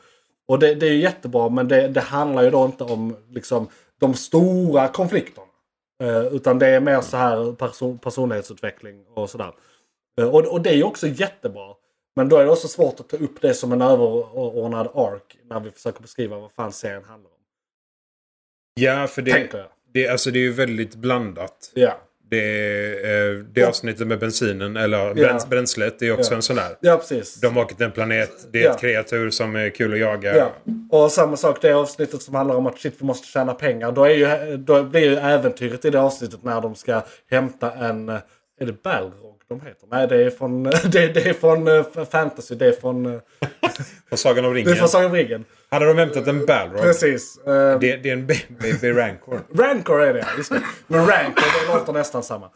Och 0.48 0.58
det, 0.58 0.74
det 0.74 0.86
är 0.86 0.90
ju 0.90 1.00
jättebra 1.00 1.48
men 1.48 1.68
det, 1.68 1.88
det 1.88 2.00
handlar 2.00 2.42
ju 2.42 2.50
då 2.50 2.64
inte 2.64 2.84
om 2.84 3.16
liksom, 3.30 3.68
de 4.00 4.14
stora 4.14 4.88
konflikterna. 4.88 5.46
Eh, 6.02 6.26
utan 6.26 6.58
det 6.58 6.66
är 6.66 6.80
mer 6.80 7.00
så 7.00 7.16
här 7.16 7.52
person, 7.52 7.98
personlighetsutveckling 7.98 9.06
och 9.14 9.30
sådär. 9.30 9.52
Eh, 10.20 10.28
och, 10.28 10.46
och 10.46 10.62
det 10.62 10.70
är 10.70 10.74
ju 10.74 10.82
också 10.82 11.06
jättebra. 11.06 11.74
Men 12.16 12.28
då 12.28 12.36
är 12.36 12.44
det 12.44 12.50
också 12.50 12.68
svårt 12.68 13.00
att 13.00 13.08
ta 13.08 13.16
upp 13.16 13.40
det 13.40 13.54
som 13.54 13.72
en 13.72 13.82
överordnad 13.82 14.86
ark 14.94 15.38
när 15.44 15.60
vi 15.60 15.70
försöker 15.70 16.02
beskriva 16.02 16.38
vad 16.38 16.52
fan 16.52 16.72
serien 16.72 17.04
handlar 17.04 17.30
om. 17.30 17.36
Ja, 18.74 19.06
för 19.06 19.22
det, 19.22 19.32
Tänker 19.32 19.58
jag. 19.58 19.68
det, 19.92 20.08
alltså, 20.08 20.30
det 20.30 20.38
är 20.38 20.42
ju 20.42 20.52
väldigt 20.52 20.94
blandat. 20.94 21.72
Ja. 21.74 22.00
Det, 22.30 22.92
eh, 23.04 23.44
det 23.52 23.64
avsnittet 23.64 24.06
med 24.06 24.18
bensinen, 24.18 24.76
eller 24.76 24.98
Ja. 24.98 25.14
bräns, 25.14 25.48
bränslet, 25.48 25.98
det 25.98 26.06
är 26.08 26.12
också 26.12 26.32
Ja. 26.32 26.36
en 26.36 26.42
sån 26.42 26.56
där. 26.56 26.76
ja, 26.80 26.96
precis. 26.96 27.40
De 27.40 27.56
åker 27.56 27.74
till 27.76 27.84
en 27.86 27.92
planet, 27.92 28.30
det 28.52 28.64
är 28.64 28.70
ett 28.70 28.80
kreatur 28.80 29.30
som 29.30 29.56
är 29.56 29.70
kul 29.70 29.92
att 29.92 29.98
jaga. 29.98 30.36
Ja. 30.36 30.52
Och 30.90 31.12
samma 31.12 31.36
sak 31.36 31.58
det 31.62 31.72
avsnittet 31.72 32.22
som 32.22 32.34
handlar 32.34 32.54
om 32.56 32.66
att 32.66 32.78
shit 32.78 32.94
vi 32.98 33.06
måste 33.06 33.26
tjäna 33.28 33.54
pengar. 33.54 33.92
Då, 33.92 34.04
är 34.04 34.10
ju, 34.46 34.56
då 34.56 34.82
blir 34.82 35.00
ju 35.02 35.16
äventyret 35.16 35.84
i 35.84 35.90
det 35.90 36.00
avsnittet 36.00 36.44
när 36.44 36.60
de 36.60 36.74
ska 36.74 37.02
hämta 37.30 37.72
en... 37.72 38.08
eh, 38.08 38.18
Är 38.60 38.66
det 38.66 38.82
Balrog 38.82 39.33
de 39.48 39.60
heter? 39.60 39.86
Nej 39.90 40.08
det 40.08 40.24
är 40.24 40.30
från, 40.30 40.62
det, 40.84 40.90
det 40.90 41.28
är 41.28 41.32
från 41.34 41.68
eh, 41.68 41.84
fantasy. 42.10 42.54
Det 42.54 42.66
är 42.66 42.72
från, 42.72 43.06
eh, 43.14 43.20
På 44.10 44.16
Sagan 44.16 44.44
om 44.44 44.54
det 44.54 44.60
är 44.60 44.64
ringen. 44.64 44.76
från 44.76 44.88
Sagan 44.88 45.06
om 45.10 45.16
ringen. 45.16 45.44
Hade 45.68 45.86
de 45.86 45.98
hämtat 45.98 46.26
en 46.26 46.46
Balrog? 46.46 46.80
Precis. 46.80 47.38
Eh, 47.38 47.78
Det, 47.78 47.96
det 47.96 48.08
är 48.08 48.12
en 48.12 48.26
baby 48.26 48.92
Rancor. 48.92 49.40
Rancor 49.54 50.02
är 50.02 50.14
det 50.14 50.26
just 50.36 50.52
det. 50.52 50.60
Men 50.86 51.06
Rancor 51.06 51.66
det 51.68 51.74
låter 51.78 51.92
nästan 51.92 52.22
samma. 52.22 52.50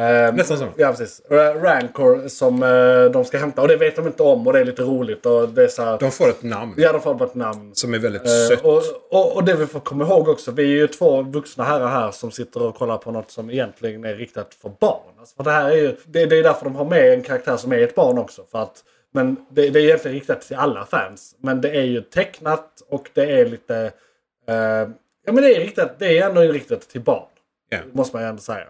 Eh, 0.00 0.34
Nästan 0.34 0.58
så. 0.58 0.66
Ja 0.76 0.90
precis. 0.90 1.22
Ra- 1.30 1.60
Rancor 1.62 2.28
som 2.28 2.62
eh, 2.62 3.04
de 3.12 3.24
ska 3.24 3.38
hämta. 3.38 3.62
Och 3.62 3.68
det 3.68 3.76
vet 3.76 3.96
de 3.96 4.06
inte 4.06 4.22
om 4.22 4.46
och 4.46 4.52
det 4.52 4.60
är 4.60 4.64
lite 4.64 4.82
roligt. 4.82 5.26
Och 5.26 5.48
det 5.48 5.64
är 5.64 5.68
så 5.68 5.82
här, 5.82 5.98
De 5.98 6.10
får 6.10 6.28
ett 6.28 6.42
namn 6.42 6.74
Ja 6.76 6.92
de 6.92 7.00
får 7.00 7.14
bara 7.14 7.28
ett 7.28 7.34
namn. 7.34 7.70
som 7.74 7.94
är 7.94 7.98
väldigt 7.98 8.22
Eh, 8.22 8.28
sött. 8.48 8.64
och, 8.64 8.82
och, 9.10 9.36
och 9.36 9.44
det 9.44 9.54
vi 9.54 9.66
får 9.66 9.80
komma 9.80 10.04
ihåg 10.04 10.28
också, 10.28 10.50
vi 10.50 10.62
är 10.62 10.66
ju 10.76 10.86
två 10.86 11.22
vuxna 11.22 11.64
herrar 11.64 11.88
här 11.88 12.10
som 12.10 12.30
sitter 12.30 12.62
och 12.62 12.74
kollar 12.74 12.96
på 12.96 13.10
något 13.10 13.30
som 13.30 13.50
egentligen 13.50 14.04
är 14.04 14.14
riktat 14.14 14.54
för 14.54 14.72
barn. 14.80 15.00
Alltså, 15.18 15.36
för 15.36 15.44
det 15.44 15.50
här 15.50 15.70
är 15.70 15.76
ju, 15.76 15.96
det, 16.06 16.26
det 16.26 16.38
är 16.38 16.42
därför 16.42 16.64
de 16.64 16.74
har 16.76 16.84
med 16.84 17.12
en 17.14 17.22
karaktär 17.22 17.56
som 17.56 17.72
är 17.72 17.78
ett 17.78 17.94
barn 17.94 18.18
också. 18.18 18.42
För 18.52 18.58
att, 18.62 18.84
men 19.14 19.36
det, 19.50 19.70
det 19.70 19.78
är 19.80 19.84
egentligen 19.84 20.14
riktat 20.14 20.40
till 20.40 20.56
alla 20.56 20.84
fans. 20.86 21.34
Men 21.38 21.60
det 21.60 21.70
är 21.70 21.82
ju 21.84 22.00
tecknat 22.00 22.66
och 22.88 23.10
det 23.14 23.40
är 23.40 23.46
lite... 23.46 23.76
eh, 24.48 24.54
ja 25.26 25.32
men 25.32 25.36
det 25.36 25.56
är, 25.56 25.60
riktat, 25.60 25.98
det 25.98 26.18
är 26.18 26.28
ändå 26.28 26.40
riktat 26.40 26.80
till 26.80 27.00
barn. 27.00 27.26
Ja. 27.68 27.78
Måste 27.92 28.16
man 28.16 28.22
ju 28.24 28.28
ändå 28.28 28.42
säga. 28.42 28.66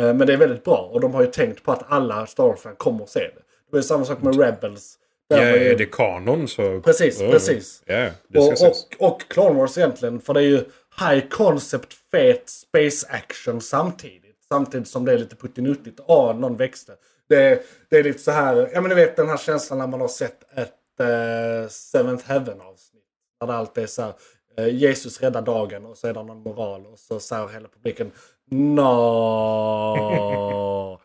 Eh, 0.00 0.14
men 0.14 0.26
det 0.26 0.32
är 0.32 0.36
väldigt 0.36 0.64
bra 0.64 0.90
och 0.92 1.00
de 1.00 1.14
har 1.14 1.22
ju 1.22 1.30
tänkt 1.30 1.62
på 1.62 1.72
att 1.72 1.84
alla 1.88 2.26
Star 2.26 2.44
Wars-fans 2.44 2.78
kommer 2.78 3.04
att 3.04 3.10
se 3.10 3.20
det. 3.20 3.26
Det 3.34 3.72
var 3.72 3.78
ju 3.78 3.82
samma 3.82 4.04
sak 4.04 4.22
med 4.22 4.40
Rebels. 4.40 4.96
Där 5.28 5.36
Ja, 5.38 5.56
är 5.56 5.76
det 5.76 5.86
kanon 5.86 6.48
så... 6.48 6.80
Precis, 6.80 7.20
Oh, 7.20 7.30
precis. 7.30 7.82
Ja, 7.86 8.10
ska 8.30 8.40
och, 8.40 8.52
ses. 8.52 8.86
och, 8.98 9.12
och 9.12 9.20
Clone 9.28 9.60
Wars 9.60 9.78
egentligen. 9.78 10.20
För 10.20 10.34
det 10.34 10.40
är 10.40 10.44
ju 10.44 10.64
high 11.00 11.28
concept, 11.28 11.94
fet 12.10 12.48
space 12.48 13.06
action 13.10 13.60
samtidigt. 13.60 14.36
Samtidigt 14.48 14.88
som 14.88 15.04
det 15.04 15.12
är 15.12 15.18
lite 15.18 15.36
puttinuttigt. 15.36 16.00
Ah, 16.06 16.32
någon 16.32 16.56
växte. 16.56 16.92
Det, 17.28 17.62
det 17.88 17.96
är 17.96 18.04
lite 18.04 18.18
så 18.18 18.30
här, 18.30 18.70
ja 18.74 18.80
men 18.80 18.88
ni 18.88 18.94
vet 18.94 19.16
den 19.16 19.28
här 19.28 19.36
känslan 19.36 19.78
när 19.78 19.86
man 19.86 20.00
har 20.00 20.08
sett 20.08 20.42
ett 20.54 20.74
uh, 21.00 21.68
Seventh 21.68 22.26
Heaven 22.26 22.60
avsnitt. 22.60 23.04
Där 23.40 23.46
det 23.46 23.54
alltid 23.54 23.84
är 23.84 23.88
så 23.88 24.02
här, 24.02 24.14
uh, 24.60 24.74
Jesus 24.74 25.20
räddar 25.20 25.42
dagen 25.42 25.86
och 25.86 25.98
så 25.98 26.06
är 26.06 26.14
det 26.14 26.22
någon 26.22 26.42
moral 26.42 26.86
och 26.86 26.98
så 26.98 27.20
säger 27.20 27.48
hela 27.48 27.68
publiken 27.68 28.10
No. 28.50 30.20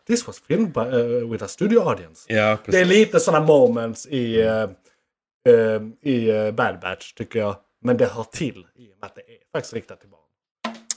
This 0.06 0.26
was 0.26 0.38
filmed 0.38 0.72
by, 0.72 0.80
uh, 0.80 1.30
with 1.32 1.44
a 1.44 1.48
studio 1.48 1.80
audience. 1.82 2.34
Ja, 2.34 2.58
Det 2.66 2.80
är 2.80 2.84
lite 2.84 3.20
sådana 3.20 3.46
moments 3.46 4.06
i, 4.06 4.42
uh, 4.42 4.70
uh, 5.48 5.82
i 6.02 6.32
uh, 6.32 6.50
Bad 6.50 6.80
Batch 6.80 7.12
tycker 7.12 7.38
jag. 7.38 7.56
Men 7.82 7.96
det 7.96 8.06
hör 8.06 8.24
till 8.24 8.66
i 8.76 8.92
och 8.92 8.96
med 9.00 9.06
att 9.06 9.14
det 9.14 9.20
är 9.20 9.38
faktiskt 9.52 9.74
riktat 9.74 10.00
till 10.00 10.08
barn. 10.10 10.20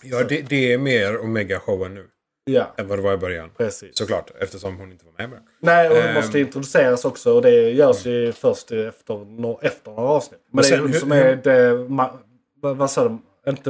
Ja, 0.03 0.23
det, 0.23 0.41
det 0.49 0.73
är 0.73 0.77
mer 0.77 1.17
Omega-showen 1.23 1.93
nu. 1.93 2.07
Ja, 2.43 2.73
Än 2.77 2.88
vad 2.88 2.97
det 2.97 3.01
var 3.03 3.13
i 3.13 3.17
början. 3.17 3.49
precis. 3.57 3.97
Såklart, 3.97 4.31
eftersom 4.39 4.77
hon 4.77 4.91
inte 4.91 5.05
var 5.05 5.13
med 5.17 5.29
början. 5.29 5.45
Nej, 5.59 5.89
och 5.89 5.95
det 5.95 6.01
Ehm. 6.09 6.15
måste 6.15 6.39
introduceras 6.39 7.05
också 7.05 7.33
och 7.35 7.41
det 7.41 7.69
görs 7.71 8.05
ju 8.05 8.31
först 8.31 8.71
efter, 8.71 8.88
efter 9.62 9.81
några 9.85 10.01
avsnitt. 10.01 10.39
Men, 10.51 10.63
det 10.63 10.71
är 10.75 10.79
hon 10.79 10.93
som 10.93 11.12
är 11.12 11.35
det, 11.35 11.73
vad, 12.62 12.91
sa 12.91 13.03
de? 13.03 13.21
Inte, 13.49 13.69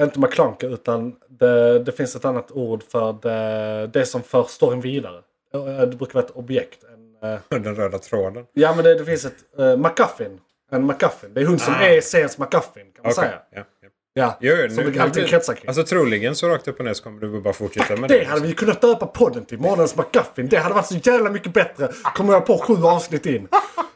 inte 0.00 0.20
McClunker 0.20 0.74
utan 0.74 1.16
det, 1.28 1.78
det 1.78 1.92
finns 1.92 2.16
ett 2.16 2.24
annat 2.24 2.50
ord 2.50 2.82
för 2.82 3.12
det, 3.22 3.86
det 3.86 4.06
som 4.06 4.22
för 4.22 4.44
storyn 4.44 4.80
vidare. 4.80 5.20
Eh, 5.54 5.64
Det 5.80 5.96
brukar 5.96 6.14
vara 6.14 6.24
ett 6.24 6.30
objekt. 6.36 6.84
En, 6.94 7.30
eh, 7.32 7.38
Den 7.48 7.76
röda 7.76 7.98
tråden. 7.98 8.46
ja 8.52 8.74
men 8.74 8.84
det, 8.84 8.94
det 8.94 9.04
finns 9.04 9.24
ett 9.24 9.44
uh, 9.60 9.76
McGuffin. 9.76 10.40
En 10.70 10.86
McGuffin. 10.86 11.34
Det 11.34 11.40
är 11.40 11.46
hon 11.46 11.58
som 11.58 11.74
Ah. 11.74 11.82
är 11.86 12.00
seriens 12.00 12.38
McGuffin 12.38 12.92
kan 12.92 13.02
man 13.02 13.12
Okej, 13.12 13.14
säga. 13.14 13.38
ja, 13.50 13.62
ja. 14.14 14.38
Jo, 14.40 14.54
jo, 14.62 14.74
som 14.74 14.84
nu- 14.84 14.90
det 14.90 15.00
alltid 15.02 15.22
nu- 15.22 15.28
kretsar 15.28 15.54
kring. 15.54 15.68
Alltså 15.68 15.82
troligen 15.84 16.34
så 16.34 16.48
rakt 16.48 16.68
upp 16.68 16.78
och 16.78 16.84
ner 16.84 16.94
så 16.94 17.02
kommer 17.02 17.20
du 17.20 17.40
bara 17.40 17.54
fortsätta 17.54 17.96
med 17.96 18.10
Det 18.10 18.24
hade 18.24 18.46
vi 18.46 18.52
kunnat 18.52 18.80
döpa 18.80 19.06
podden 19.06 19.44
till. 19.44 19.58
Månadens 19.58 19.96
McGuffin. 19.96 20.48
Det 20.48 20.56
hade 20.56 20.74
varit 20.74 20.86
så 20.86 20.94
jävla 21.10 21.30
mycket 21.30 21.52
bättre. 21.52 21.88
Kommer 22.14 22.32
jag 22.32 22.46
på 22.46 22.58
sju 22.58 22.74
avsnitt 22.84 23.26
in. 23.26 23.48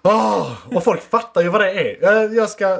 Ah, 0.03 0.47
och 0.75 0.85
folk 0.85 1.03
fattar 1.03 1.43
ju 1.43 1.49
vad 1.49 1.61
det 1.61 1.71
är. 1.71 1.99
Jag, 2.03 2.35
jag 2.35 2.51
ska 2.51 2.65
eh, 2.73 2.79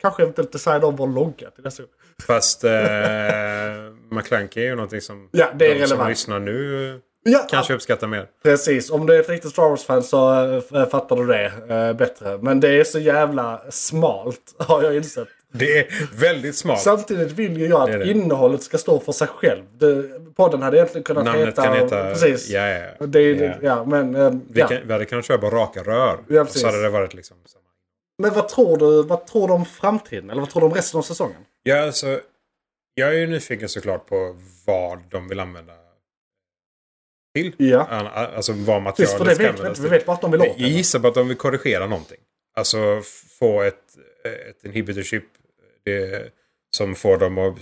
kanske 0.00 0.22
eventuellt 0.22 0.52
designa 0.52 0.86
om 0.86 0.96
vår 0.96 1.06
logga 1.08 1.50
till 1.50 1.64
nästa 1.64 1.82
gång. 1.82 1.92
Fast 2.26 2.64
eh, 2.64 2.70
McClunky 4.10 4.60
är 4.60 4.64
ju 4.64 4.74
någonting 4.74 5.00
som 5.00 5.28
Ja, 5.32 5.46
det 5.54 5.64
är 5.66 5.68
de 5.68 5.74
som 5.74 5.80
relevant. 5.90 6.08
lyssnar 6.10 6.40
nu 6.40 7.00
Ja, 7.26 7.46
kanske 7.50 7.74
uppskattar 7.74 8.06
mer. 8.06 8.26
precis. 8.42 8.90
Om 8.90 9.06
du 9.06 9.14
är 9.16 9.20
ett 9.20 9.28
riktigt 9.28 9.50
Star 9.50 9.68
Wars-fan 9.68 10.02
så 10.02 10.44
eh, 10.74 10.88
fattar 10.88 11.16
du 11.16 11.26
det 11.26 11.52
eh, 11.74 11.92
bättre. 11.96 12.38
Men 12.42 12.60
det 12.60 12.68
är 12.80 12.84
så 12.84 12.98
jävla 12.98 13.62
smalt 13.70 14.40
har 14.58 14.82
jag 14.82 14.96
insett. 14.96 15.28
Det 15.58 15.78
är 15.78 16.08
väldigt 16.16 16.56
smart. 16.56 16.80
Samtidigt 16.80 17.32
vill 17.32 17.58
ju 17.60 17.66
jag 17.66 17.80
att 17.82 17.86
Det 17.86 17.92
är 17.94 17.98
det. 17.98 18.10
innehållet 18.10 18.62
ska 18.62 18.78
stå 18.78 19.00
för 19.00 19.12
sig 19.12 19.28
själv. 19.28 19.62
Det, 19.78 20.04
podden 20.34 20.62
hade 20.62 20.76
egentligen 20.76 21.02
kunnat 21.04 21.24
Namnet 21.24 21.46
heta... 21.46 21.62
kan 21.64 21.76
heta... 21.76 22.04
Precis. 22.10 22.50
Ja, 22.50 22.68
ja, 22.68 22.86
ja. 23.00 23.06
Det, 23.06 23.22
Ja. 23.22 23.54
ja, 23.62 23.84
men... 23.84 24.14
eh, 24.14 24.30
Vi, 24.50 24.60
ja. 24.60 24.68
kan, 24.68 24.78
vi 24.86 24.92
hade 24.92 25.04
kunnat 25.04 25.24
köra 25.24 25.38
på 25.38 25.50
raka 25.50 25.82
rör. 25.82 26.18
Ja, 26.28 26.44
precis. 26.44 26.60
så 26.60 26.66
hade 26.66 26.82
det 26.82 26.88
varit 26.88 27.14
liksom... 27.14 27.36
Men 28.18 28.34
vad 28.34 28.48
tror 28.48 28.76
du 28.76 29.02
vad 29.08 29.26
tror 29.26 29.48
du 29.48 29.54
om 29.54 29.64
framtiden? 29.66 30.30
Eller 30.30 30.40
vad 30.40 30.50
tror 30.50 30.60
du 30.60 30.66
om 30.66 30.74
resten 30.74 30.98
av 30.98 31.02
säsongen? 31.02 31.36
Ja, 31.62 31.82
alltså, 31.82 32.20
jag 32.94 33.08
är 33.08 33.12
ju 33.18 33.26
nyfiken 33.26 33.68
såklart 33.68 34.06
på 34.06 34.36
vad 34.66 34.98
de 35.10 35.28
vill 35.28 35.40
använda 35.40 35.72
till. 37.34 37.54
Ja. 37.58 37.80
Alltså 37.86 38.52
vad 38.52 38.82
materialet 38.82 38.98
Visst, 38.98 39.18
för 39.18 39.24
det 39.24 39.34
ska 39.34 39.42
vet 39.44 39.54
vi 39.54 39.58
användas 39.58 39.78
inte. 39.78 39.82
Vi 39.82 39.88
till. 39.88 39.98
vet 39.98 40.06
bara 40.06 40.12
att 40.12 40.20
de 40.20 40.30
vill 40.30 40.40
åt 40.40 40.46
Jag 40.56 40.68
gissar 40.70 40.98
på 40.98 41.08
att 41.08 41.14
de 41.14 41.28
vill 41.28 41.36
korrigera 41.36 41.86
någonting. 41.86 42.18
Alltså 42.56 43.02
få 43.38 43.62
ett, 43.62 43.74
ett 44.50 44.64
inhibitor 44.64 45.02
chip 45.02 45.24
det, 45.84 46.30
som 46.76 46.94
får 46.94 47.18
dem 47.18 47.38
att 47.38 47.56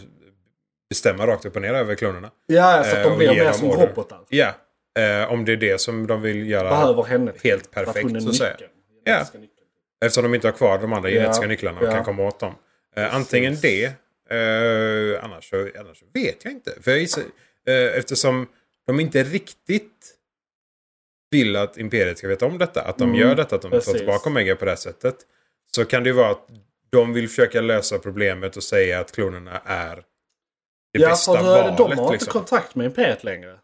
bestämma 0.88 1.26
rakt 1.26 1.44
upp 1.46 1.56
och 1.56 1.62
ner 1.62 1.74
över 1.74 1.94
klonerna. 1.94 2.30
Ja, 2.46 2.84
så 2.84 2.90
att 2.90 2.96
Eh, 2.96 3.02
de 3.02 3.12
och 3.12 3.18
blir 3.18 3.28
mer 3.34 3.52
som 3.52 3.70
robotar. 3.70 4.20
Ja, 4.28 4.54
eh, 4.98 5.32
om 5.32 5.44
det 5.44 5.52
är 5.52 5.56
det 5.56 5.80
som 5.80 6.06
de 6.06 6.22
vill 6.22 6.50
göra 6.50 6.70
Behöver 6.70 7.02
henne. 7.02 7.32
helt 7.42 7.68
hon 7.74 7.82
är 7.82 7.86
perfekt 7.86 8.22
så 8.22 8.28
att 8.28 8.36
säga. 8.36 8.56
Ja. 9.04 9.24
Eftersom 10.04 10.22
de 10.22 10.34
inte 10.34 10.46
har 10.46 10.52
kvar 10.52 10.78
de 10.78 10.92
andra 10.92 11.10
Ja, 11.10 11.20
genetiska 11.20 11.46
nycklarna 11.46 11.80
och 11.80 11.86
ja. 11.86 11.90
kan 11.92 12.04
komma 12.04 12.22
åt 12.26 12.40
dem. 12.40 12.54
Eh, 12.96 13.14
antingen 13.14 13.56
det, 13.62 13.84
eh, 14.30 15.24
annars, 15.24 15.50
så, 15.50 15.68
annars 15.80 15.98
så 15.98 16.04
vet 16.14 16.44
jag 16.44 16.52
inte. 16.52 16.72
För 16.82 16.90
jag 16.90 17.00
gissar, 17.00 17.22
eh, 17.66 17.98
eftersom 17.98 18.46
de 18.86 19.00
inte 19.00 19.22
riktigt 19.22 20.14
vill 21.30 21.56
att 21.56 21.78
Imperiet 21.78 22.18
ska 22.18 22.28
veta 22.28 22.46
om 22.46 22.58
detta. 22.58 22.82
Att 22.82 22.98
de 22.98 23.04
Mm, 23.08 23.20
gör 23.20 23.34
detta, 23.34 23.56
att 23.56 23.62
de 23.62 23.70
precis. 23.70 23.92
tillbaka 23.96 24.30
Omega 24.30 24.56
på 24.56 24.64
det 24.64 24.70
här 24.70 24.76
sättet. 24.76 25.16
Så 25.74 25.84
kan 25.84 26.02
det 26.02 26.08
ju 26.08 26.14
vara 26.14 26.30
att 26.30 26.46
de 26.92 27.12
vill 27.12 27.28
försöka 27.28 27.60
lösa 27.60 27.98
problemet 27.98 28.56
och 28.56 28.62
säga 28.62 29.00
att 29.00 29.12
klonerna 29.12 29.60
är 29.64 29.96
det 29.96 30.98
Ja, 31.00 31.08
bästa 31.08 31.34
för 31.36 31.42
valet. 31.42 31.76
de 31.76 31.82
har 31.82 31.90
inte 32.02 32.12
liksom. 32.12 32.32
kontakt 32.32 32.74
med 32.74 32.86
Imperiet 32.86 33.24
längre. 33.24 33.58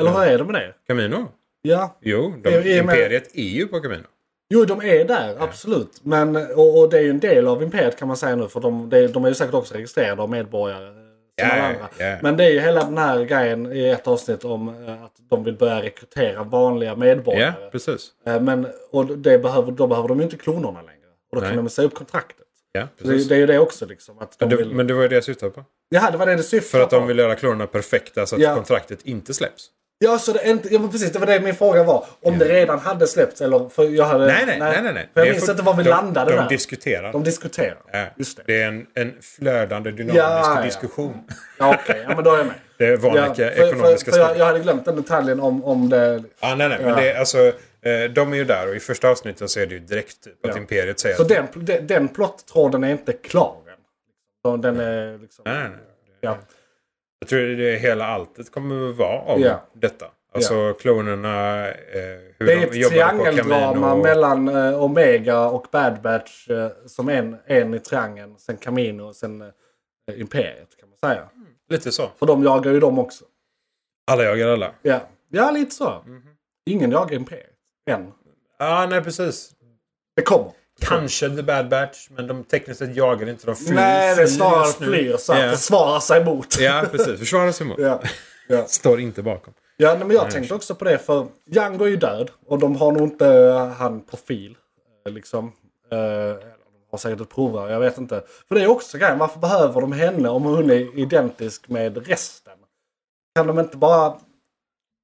Eller 0.00 0.10
Ja. 0.10 0.18
hur 0.20 0.26
är 0.32 0.38
det 0.38 0.44
med 0.44 0.54
det? 0.54 0.74
Camino? 0.86 1.28
Ja. 1.62 1.96
Jo, 2.00 2.34
de, 2.42 2.50
I- 2.50 2.78
Imperiet 2.78 3.30
är 3.36 3.42
ju 3.42 3.66
på 3.68 3.80
Camino. 3.80 4.04
Jo, 4.54 4.64
de 4.64 4.82
är 4.82 5.04
där, 5.04 5.36
absolut. 5.42 6.00
Men, 6.04 6.36
och, 6.36 6.78
och 6.80 6.90
det 6.90 6.98
är 6.98 7.02
ju 7.02 7.10
en 7.10 7.20
del 7.20 7.48
av 7.48 7.62
Imperiet 7.62 7.98
kan 7.98 8.08
man 8.08 8.16
säga 8.16 8.36
nu. 8.36 8.48
För 8.48 8.60
de, 8.60 8.88
de 9.12 9.24
är 9.24 9.28
ju 9.28 9.34
säkert 9.34 9.54
också 9.54 9.74
registrerade 9.74 10.22
av 10.22 10.30
medborgare. 10.30 10.94
Ja, 11.36 11.56
ja, 11.56 11.62
andra. 11.62 11.88
ja. 11.98 12.18
Men 12.22 12.36
det 12.36 12.44
är 12.44 12.50
ju 12.50 12.60
hela 12.60 12.84
den 12.84 12.98
här 12.98 13.24
grejen 13.24 13.72
i 13.72 13.84
ett 13.88 14.06
avsnitt 14.06 14.44
om 14.44 14.68
eh, 14.86 15.02
att 15.04 15.12
de 15.30 15.44
vill 15.44 15.54
börja 15.56 15.82
rekrytera 15.82 16.42
vanliga 16.42 16.90
Ja, 16.90 16.96
medborgare. 16.96 17.70
precis. 17.72 18.10
Eh, 18.26 18.40
Men 18.40 18.66
och 18.90 19.06
det 19.18 19.38
behöver, 19.38 19.72
då 19.72 19.86
behöver 19.86 20.08
de 20.08 20.18
ju 20.18 20.24
inte 20.24 20.36
klonerna 20.36 20.82
längre. 20.82 20.99
Och 21.32 21.36
då 21.36 21.40
Nej. 21.40 21.50
kan 21.54 21.64
de 21.64 21.70
säga 21.70 21.86
upp 21.86 21.94
kontraktet. 21.94 22.46
Ja, 22.72 22.88
det, 22.98 23.28
det 23.28 23.34
är 23.34 23.38
ju 23.38 23.46
det 23.46 23.58
också 23.58 23.86
liksom. 23.86 24.18
Att 24.18 24.38
de 24.38 24.44
Men 24.44 24.48
det, 24.48 24.56
vill... 24.56 24.74
men 24.74 24.86
det 24.86 24.94
var 24.94 25.02
ju 25.02 25.08
det 25.08 25.14
jag 25.14 25.24
syftade 25.24 25.52
på. 25.52 25.64
Jaha, 25.88 26.10
det 26.10 26.16
var 26.18 26.26
det 26.26 26.36
du 26.36 26.42
syftade 26.42 26.70
För 26.70 26.80
att 26.80 26.90
de 26.90 27.00
på. 27.00 27.06
vill 27.06 27.18
göra 27.18 27.34
klonerna 27.34 27.66
perfekta 27.66 28.26
så 28.26 28.36
att 28.36 28.42
Ja. 28.42 28.54
kontraktet 28.54 28.98
inte 29.04 29.34
släpps. 29.34 29.66
Ja, 29.98 30.18
så 30.18 30.32
det 30.32 30.48
inte... 30.50 30.74
Ja, 30.74 30.88
precis. 30.92 31.12
Det 31.12 31.18
var 31.18 31.26
det 31.26 31.40
min 31.40 31.54
fråga 31.54 31.84
var. 31.84 32.04
Om 32.22 32.38
det 32.38 32.44
redan 32.44 32.78
hade 32.78 33.06
släppts 33.06 33.40
eller... 33.40 33.68
För 33.68 33.84
jag 33.84 34.04
hade... 34.04 34.26
Nej, 34.26 34.42
nej, 34.46 34.58
nej. 34.58 34.80
nej, 34.82 34.92
nej. 34.94 35.10
För 35.14 35.20
jag 35.20 35.26
Det 35.26 35.32
minns 35.32 35.44
för- 35.44 35.52
inte 35.52 35.62
var 35.64 35.74
vi 35.74 35.82
de, 35.82 35.88
landade 35.90 36.30
de 36.30 36.36
där. 36.36 36.48
diskuterar. 36.48 37.12
De 37.12 37.24
diskuterar. 37.24 37.78
Ja, 37.92 38.06
Just 38.16 38.36
det. 38.36 38.42
det 38.46 38.62
är 38.62 38.68
en, 38.68 38.86
en 38.94 39.12
flödande 39.20 39.90
dynamisk 39.90 40.18
Ja, 40.18 40.54
ja. 40.56 40.62
diskussion. 40.62 41.14
Ja, 41.58 41.76
okej. 41.82 42.04
Ja, 42.08 42.14
men 42.14 42.24
då 42.24 42.32
är 42.34 42.36
jag 42.38 42.46
med. 42.46 42.54
Det 42.78 42.86
är 42.86 42.96
vanliga 42.96 43.26
Ja, 43.26 43.34
för, 43.34 43.42
ekonomiska 43.44 44.10
för, 44.10 44.12
för 44.12 44.18
jag, 44.18 44.28
spel. 44.28 44.38
jag 44.38 44.46
hade 44.46 44.58
glömt 44.60 44.84
den 44.84 44.96
detaljen 44.96 45.40
om, 45.40 45.64
om 45.64 45.88
det... 45.88 46.22
Ja, 46.40 46.54
nej, 46.54 46.68
nej. 46.68 46.78
Men 46.80 46.88
Ja. 46.88 46.94
det 46.96 47.10
är, 47.10 47.18
alltså, 47.18 47.52
de 48.14 48.32
är 48.32 48.36
ju 48.36 48.44
där 48.44 48.68
och 48.68 48.74
i 48.76 48.80
första 48.80 49.10
avsnittet 49.10 49.50
så 49.50 49.60
är 49.60 49.66
det 49.66 49.74
ju 49.74 49.80
direkt 49.80 50.24
typ, 50.24 50.46
att 50.46 50.50
Ja. 50.54 50.58
Imperiet 50.58 51.00
säger 51.00 51.16
Så 51.16 51.24
den, 51.24 51.46
den, 51.54 51.86
den 51.86 52.08
plottråden 52.08 52.84
är 52.84 52.92
inte 52.92 53.12
klar 53.12 53.56
än. 54.44 54.60
Den 54.60 54.80
är 54.80 55.18
liksom... 55.18 55.42
Nej, 55.46 55.54
nej, 55.62 55.70
nej. 55.70 56.16
Ja. 56.20 56.38
Jag 57.18 57.28
tror 57.28 57.40
det 57.40 57.78
hela 57.78 58.06
alltet 58.06 58.52
kommer 58.52 58.90
att 58.90 58.96
vara 58.96 59.20
om 59.20 59.40
Ja. 59.42 59.68
detta. 59.74 60.06
Alltså 60.34 60.72
klonerna, 60.74 61.68
eh, 61.68 61.74
hur 62.38 62.46
Det 62.46 62.52
är 62.52 62.66
ett 62.66 62.88
triangeldrama 62.90 63.72
Camino. 63.88 64.02
mellan 64.02 64.48
eh, 64.48 64.82
Omega 64.82 65.40
och 65.48 65.66
Bad 65.72 66.00
Batch 66.02 66.48
eh, 66.50 66.68
som 66.86 67.08
en, 67.08 67.36
en 67.46 67.74
i 67.74 67.78
triangeln. 67.78 68.38
Sen 68.38 68.56
Camino 68.56 69.02
och 69.02 69.16
sen 69.16 69.40
eh, 69.42 70.20
Imperiet 70.20 70.76
kan 70.80 70.88
man 70.88 70.98
säga. 71.10 71.28
Lite 71.68 71.92
så. 71.92 72.10
För 72.18 72.26
de 72.26 72.42
jagar 72.44 72.72
ju 72.72 72.80
dem 72.80 72.98
också. 72.98 73.24
Alla 74.10 74.24
jagar 74.24 74.48
alla. 74.48 74.74
Ja, 74.82 75.00
ja 75.28 75.50
lite 75.50 75.74
så. 75.74 76.02
Mhm. 76.06 76.22
Ingen 76.70 76.90
jagar 76.90 77.16
Imperiet. 77.16 77.46
Än. 77.90 78.12
Ja, 78.58 78.86
nej 78.90 79.02
precis. 79.04 79.50
Det 80.16 80.22
kommer. 80.22 80.52
Kanske 80.80 81.28
The 81.36 81.42
Bad 81.42 81.68
Batch, 81.68 82.08
men 82.10 82.26
de 82.26 82.44
tekniskt 82.44 82.78
sett 82.78 82.96
jagar 82.96 83.28
inte. 83.28 83.46
De 83.46 83.56
flyr. 83.56 83.74
Nej, 83.74 84.16
det 84.16 84.22
är 84.22 84.26
snarare 84.26 84.72
flyr 84.72 85.16
så 85.16 85.32
Ja. 85.34 85.50
försvarar 85.50 86.00
sig 86.00 86.24
mot. 86.24 86.60
Ja, 86.60 86.84
precis. 86.90 87.18
Försvara 87.18 87.52
sig 87.52 87.66
emot. 87.66 87.78
Ja. 87.78 88.00
Ja. 88.48 88.64
Står 88.66 89.00
inte 89.00 89.22
bakom. 89.22 89.54
Ja, 89.76 89.96
men 89.98 90.10
jag 90.10 90.30
tänkte 90.30 90.54
också 90.54 90.74
på 90.74 90.84
det 90.84 90.98
för 90.98 91.26
Django 91.46 91.84
är 91.84 91.88
ju 91.88 91.96
död 91.96 92.30
och 92.46 92.58
de 92.58 92.76
har 92.76 92.92
nog 92.92 93.02
inte 93.02 93.26
eh, 93.28 93.66
han 93.68 94.00
profil. 94.00 94.56
eh, 95.06 95.12
Liksom. 95.12 95.52
De 95.90 96.36
har 96.90 96.98
säkert 96.98 97.20
ett 97.20 97.28
provrör, 97.30 97.70
jag 97.70 97.80
vet 97.80 97.98
inte. 97.98 98.22
För 98.48 98.54
det 98.54 98.62
är 98.62 98.66
också 98.70 98.98
grejen, 98.98 99.18
varför 99.18 99.38
behöver 99.40 99.80
de 99.80 99.92
henne 99.92 100.28
om 100.28 100.42
hon 100.44 100.70
är 100.70 100.98
identisk 100.98 101.68
med 101.68 102.06
resten? 102.06 102.52
Kan 103.36 103.46
de 103.46 103.58
inte 103.60 103.76
bara... 103.76 104.14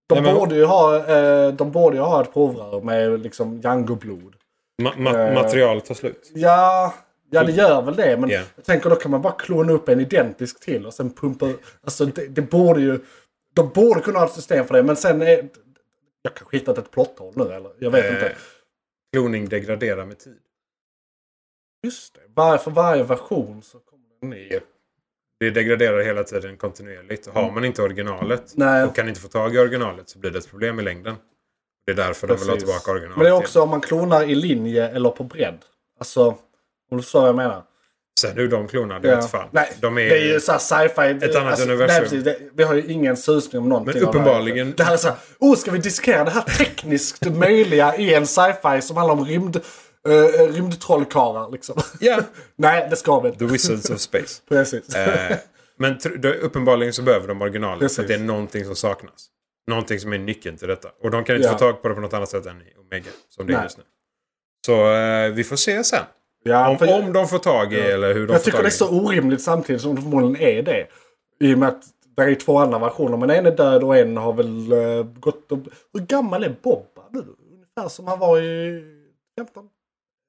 De, 0.09 0.15
Nej, 0.15 0.23
men- 0.23 0.35
borde, 0.35 0.55
ju 0.55 0.65
ha, 0.65 0.97
eh, 1.07 1.53
de 1.55 1.73
borde 1.73 1.97
ju 1.97 2.03
ha 2.03 2.23
ett 2.23 2.33
provrör 2.33 2.81
med 2.81 3.21
liksom 3.21 3.61
Django-blod. 3.61 4.35
Ma 4.83 4.93
ma 4.97 5.11
Eh. 5.11 5.35
materialet 5.35 5.85
tar 5.85 5.95
slut. 5.95 6.31
Ja, 6.35 6.95
ja 7.31 7.45
det 7.45 7.53
gör 7.53 7.83
väl 7.83 7.97
det. 7.97 8.17
Men 8.17 8.31
Ja. 8.31 8.43
jag 8.57 8.65
tänker 8.65 8.91
då 8.91 8.97
kan 8.97 9.11
man 9.11 9.23
bara 9.23 9.33
klona 9.33 9.73
upp 9.73 9.89
en 9.89 10.01
identisk 10.01 10.61
till 10.61 10.87
och 10.87 10.95
sen 10.95 11.11
pumpa... 11.11 11.49
Alltså 11.85 12.07
det, 12.07 12.27
det 12.27 12.43
borde 12.43 12.81
ju... 12.81 13.01
De 13.55 13.69
borde 13.75 14.01
kunna 14.01 14.19
ha 14.19 14.27
ett 14.27 14.33
system 14.33 14.65
för 14.67 14.75
det. 14.75 14.83
Men 14.83 14.97
sen 14.97 15.23
är... 15.23 15.49
Jag 16.23 16.35
kanske 16.35 16.57
hittat 16.57 16.79
ett 16.79 16.91
plotthål 16.91 17.33
nu 17.37 17.53
eller? 17.53 17.71
Jag 17.79 17.91
vet 17.91 18.05
Eh, 18.05 18.11
inte. 18.15 18.33
Kloning 19.13 19.49
degraderar 19.49 20.05
med 20.05 20.19
tid. 20.19 20.39
Just 21.85 22.15
det. 22.15 22.21
Var, 22.35 22.59
för 22.59 22.71
varje 22.71 23.03
version 23.03 23.63
så 23.63 23.79
kommer 23.79 24.05
det 24.09 24.27
en 24.27 24.31
ny. 24.31 24.61
Det 25.41 25.51
degraderar 25.51 26.03
hela 26.05 26.25
tiden 26.25 26.57
kontinuerligt. 26.57 27.29
Har 27.35 27.51
man 27.51 27.65
inte 27.65 27.83
originalet 27.83 28.53
Nej. 28.55 28.85
och 28.85 28.97
kan 28.97 29.09
inte 29.09 29.21
få 29.21 29.29
tag 29.29 29.55
i 29.55 29.59
originalet 29.59 30.09
så 30.09 30.19
blir 30.19 30.31
det 30.31 30.39
ett 30.39 30.51
problem 30.51 30.81
i 30.81 30.83
längden. 30.83 31.15
Det 31.87 31.93
är 31.93 31.97
därför 31.97 32.27
de 32.27 32.35
vill 32.35 32.43
ha 32.49 32.55
Precis. 32.55 32.63
tillbaka 32.69 32.91
originalet. 32.91 33.17
Men 33.17 33.25
det 33.25 33.29
är 33.31 33.33
igen. 33.33 33.43
också 33.43 33.63
om 33.63 33.69
man 33.71 33.81
klonar 33.81 34.23
i 34.23 34.35
linje 34.35 34.89
eller 34.89 35.11
på 35.11 35.25
bredd. 35.25 35.59
Alltså, 36.01 36.25
om 36.91 36.97
du 36.97 37.03
förstår 37.03 37.21
vad 37.21 37.29
jag 37.29 37.37
menar. 37.37 37.63
Sen 38.21 38.37
hur 38.37 38.49
de 38.49 38.69
klonar, 38.69 39.01
det 39.01 39.09
Ja. 39.09 39.17
vet 39.17 39.31
fan. 39.31 39.49
Nej, 39.51 39.73
de 39.81 39.99
är, 39.99 40.03
det 40.09 40.19
är 40.19 40.33
ju 40.33 40.41
såhär 40.41 40.59
sci-fi. 40.59 41.27
Ett 41.27 41.37
annat 41.37 41.61
universum. 41.61 41.87
Nej, 41.87 42.01
precis, 42.01 42.25
det, 42.25 42.39
vi 42.55 42.63
har 42.65 42.75
ju 42.75 42.83
ingen 42.87 43.17
susning 43.17 43.63
om 43.63 43.69
någonting. 43.69 43.95
Men 44.03 44.09
uppenbarligen- 44.09 44.75
Det 44.77 44.85
här 44.85 44.93
är 44.93 44.97
såhär, 44.97 45.17
oh 45.39 45.57
ska 45.57 45.71
vi 45.71 45.79
diskera 45.79 46.25
det 46.25 46.31
här 46.31 46.43
tekniskt 46.43 47.27
möjliga 47.37 47.97
i 47.97 48.15
en 48.15 48.27
sci-fi 48.27 48.83
som 48.83 48.97
handlar 48.97 49.15
om 49.15 49.25
rymd, 49.25 49.61
uh, 50.07 50.53
rymdtrollkarlar 50.53 51.51
liksom. 51.51 51.81
Ja, 52.01 52.21
Nej, 52.57 52.87
det 52.91 52.97
ska 52.97 53.21
vi 53.21 53.29
inte. 53.29 53.39
The 53.39 53.53
Wizards 53.53 53.91
of 53.91 53.99
Space. 54.01 54.43
Precis. 54.49 54.95
Eh, 54.95 55.37
men 55.79 55.99
då, 56.19 56.29
uppenbarligen 56.29 56.93
så 56.93 57.03
behöver 57.03 57.29
de 57.29 57.43
originalet. 57.43 57.81
Precis. 57.81 57.97
För 57.97 58.03
att 58.03 58.09
det 58.09 58.15
är 58.15 58.19
någonting 58.19 58.65
som 58.65 58.77
saknas. 58.77 59.29
Någonting 59.67 60.01
som 60.01 60.13
är 60.13 60.19
nyckeln 60.19 60.57
till 60.57 60.69
detta. 60.69 60.89
Och 61.03 61.11
de 61.11 61.25
kan 61.25 61.37
inte 61.37 61.49
Ja. 61.49 61.53
få 61.53 61.59
tag 61.59 61.83
på 61.83 61.89
det 61.89 61.95
på 61.95 62.01
något 62.01 62.13
annat 62.15 62.29
sätt 62.29 62.47
än 62.47 62.63
i 62.63 62.75
Omega. 62.81 63.11
Som 63.29 63.47
det 63.47 63.53
är 63.53 63.57
Nej. 63.57 63.65
just 63.65 63.79
nu. 63.79 63.85
Så 64.67 64.93
eh, 64.93 65.31
vi 65.33 65.45
får 65.45 65.57
se 65.57 65.85
sen. 65.85 66.05
ja, 66.45 66.69
Om, 66.69 66.77
jag, 66.81 67.05
om 67.05 67.13
de 67.13 67.29
får 67.29 67.39
tag 67.39 67.73
i 67.73 67.81
eller 67.81 68.15
hur 68.15 68.27
de 68.27 68.33
jag 68.33 68.41
får 68.41 68.45
tycker 68.45 68.59
tag 68.59 68.65
det 68.65 68.69
i 68.69 68.73
är 68.73 68.77
så 68.77 68.91
orimligt 69.07 69.43
samtidigt 69.43 69.83
som 69.83 69.95
det 69.95 70.03
förmodligen 70.03 70.49
är 70.49 70.63
det. 70.63 70.87
I 71.41 71.55
och 71.55 71.59
med 71.59 71.69
att 71.69 71.83
det 72.17 72.23
är 72.23 72.35
två 72.35 72.59
andra 72.59 72.79
versioner. 72.79 73.17
Men 73.17 73.31
en 73.31 73.47
är 73.47 73.51
död 73.57 73.85
och 73.85 73.97
en 73.97 74.17
har 74.17 74.33
väl 74.33 74.73
uh, 74.73 75.03
gått 75.05 75.53
och... 75.53 75.59
Hur 75.93 76.01
gammal 76.01 76.45
är 76.45 76.57
Bobba 76.63 77.03
nu? 77.11 77.19
Ungefär 77.53 77.89
som 77.89 78.07
han 78.07 78.19
var 78.19 78.41
i 78.41 78.83
15? 79.39 79.69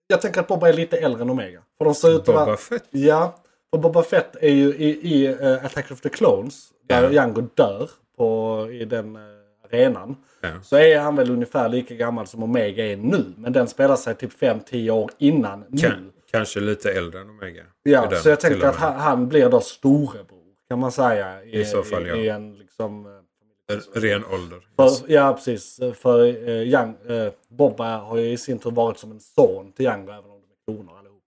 Jag 0.07 0.21
tänker 0.21 0.39
att 0.39 0.47
Bobba 0.47 0.69
är 0.69 0.73
lite 0.73 0.97
äldre 0.97 1.21
än 1.21 1.29
Omega. 1.29 1.61
För 1.77 1.85
de 1.85 1.95
ser 1.95 2.15
ut 2.15 2.21
att 2.21 2.27
vara... 2.27 2.45
Boba 2.45 2.57
Fett. 2.57 2.83
Ja, 2.89 3.35
för 3.71 3.77
Boba 3.77 4.03
Fett 4.03 4.35
är 4.41 4.49
ju 4.49 4.75
i, 4.75 4.89
i 4.89 5.25
eh, 5.25 5.65
Attack 5.65 5.91
of 5.91 6.01
the 6.01 6.09
Clones, 6.09 6.69
där 6.87 7.03
Ja. 7.03 7.11
Jango 7.11 7.41
dör 7.41 7.89
på, 8.17 8.67
i 8.71 8.85
den 8.85 9.15
uh, 9.15 9.21
arenan. 9.65 10.15
Ja. 10.41 10.49
Så 10.63 10.77
är 10.77 10.99
han 10.99 11.15
väl 11.15 11.31
ungefär 11.31 11.69
lika 11.69 11.95
gammal 11.95 12.27
som 12.27 12.43
Omega 12.43 12.85
är 12.85 12.97
nu. 12.97 13.25
Men 13.37 13.53
den 13.53 13.67
spelar 13.67 13.95
sig 13.95 14.15
typ 14.15 14.41
5-10 14.41 14.89
år 14.89 15.11
innan 15.17 15.65
nu. 15.69 15.81
Kan, 15.81 16.11
kanske 16.31 16.59
lite 16.59 16.91
äldre 16.91 17.21
än 17.21 17.29
Omega. 17.29 17.63
Ja, 17.83 18.07
den, 18.09 18.21
så 18.21 18.29
jag 18.29 18.39
tänker 18.39 18.61
och 18.61 18.69
att 18.69 18.75
han, 18.75 18.95
han 18.95 19.27
blir 19.27 19.49
då 19.49 19.59
storebror. 19.59 20.37
Kan 20.69 20.79
man 20.79 20.91
säga. 20.91 21.43
I, 21.43 21.59
I 21.59 21.65
så 21.65 21.83
fall, 21.83 22.05
i, 22.05 22.09
ja. 22.09 22.15
i 22.15 22.29
en 22.29 22.55
liksom... 22.55 23.05
eh, 23.71 23.99
Ren 24.01 24.25
ålder. 24.25 24.67
För, 24.75 25.11
ja, 25.11 25.33
precis. 25.33 25.79
För 25.95 26.19
uh, 26.19 26.49
Young, 26.49 26.95
eh, 27.09 27.33
Bobba 27.47 27.97
har 27.97 28.17
ju 28.17 28.31
i 28.31 28.37
sin 28.37 28.59
tur 28.59 28.71
varit 28.71 28.97
som 28.97 29.11
en 29.11 29.19
son 29.19 29.71
till 29.71 29.85
Jango 29.85 30.11
även 30.11 30.31
om 30.31 30.41
de 30.41 30.47
är 30.73 30.75
klonor 30.77 30.97
allihopa. 30.99 31.23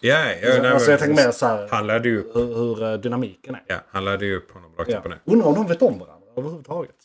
Ja, 0.00 0.18
ja, 0.18 0.34
nej, 0.62 0.70
alltså 0.72 0.86
men- 0.86 0.90
jag 0.90 1.00
tänker 1.00 1.24
mer 1.24 1.30
så 1.32 1.46
här 1.46 1.68
Han 1.70 1.86
lärde 1.86 2.08
ju 2.08 2.20
upp, 2.20 2.36
hur, 2.36 2.54
hur 2.54 2.82
eh, 2.82 2.94
dynamiken 2.94 3.54
är. 3.54 3.62
ja, 3.66 3.76
han 3.88 4.04
lärde 4.04 4.26
ju 4.26 4.36
upp 4.36 4.50
honom 4.50 4.70
rakt 4.78 4.90
Ja. 4.90 4.98
upp 4.98 5.04
och 5.04 5.10
ner. 5.10 5.20
Undrar 5.24 5.46
om 5.48 5.54
de 5.54 5.66
vet 5.66 5.82
om 5.82 5.98
varandra 5.98 6.26
överhuvudtaget. 6.36 6.96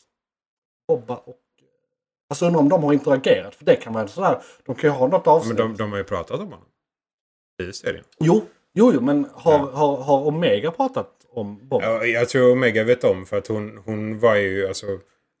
Bobba 0.88 1.16
och... 1.16 1.36
Alltså 2.30 2.46
undrar 2.46 2.60
om 2.60 2.68
de 2.68 2.82
har 2.84 2.92
interagerat. 2.92 3.54
För 3.54 3.64
det 3.64 3.76
kan 3.76 3.92
vara 3.92 4.08
sådär. 4.08 4.42
De 4.66 4.74
kan 4.74 4.90
ju 4.90 4.96
ha 4.96 5.06
något 5.06 5.26
Men 5.26 5.34
avsnitt. 5.34 5.56
de, 5.56 5.76
de 5.76 5.90
har 5.90 5.98
ju 5.98 6.04
pratat 6.04 6.40
om 6.40 6.46
honom. 6.52 6.66
I 7.62 7.72
serien. 7.72 8.04
Jo, 8.20 8.42
jo, 8.74 8.92
jo, 8.94 9.00
men 9.00 9.26
har, 9.32 9.52
Ja. 9.52 9.70
har, 9.72 9.96
har 9.96 10.26
Omega 10.26 10.70
pratat 10.70 11.19
om 11.32 11.68
Bobba? 11.68 11.84
Ja, 11.84 12.04
jag 12.04 12.28
tror 12.28 12.52
Omega 12.52 12.84
vet 12.84 13.04
om 13.04 13.26
för 13.26 13.38
att 13.38 13.46
hon, 13.46 13.78
hon 13.84 14.18
var 14.18 14.34
ju 14.34 14.68
alltså 14.68 14.86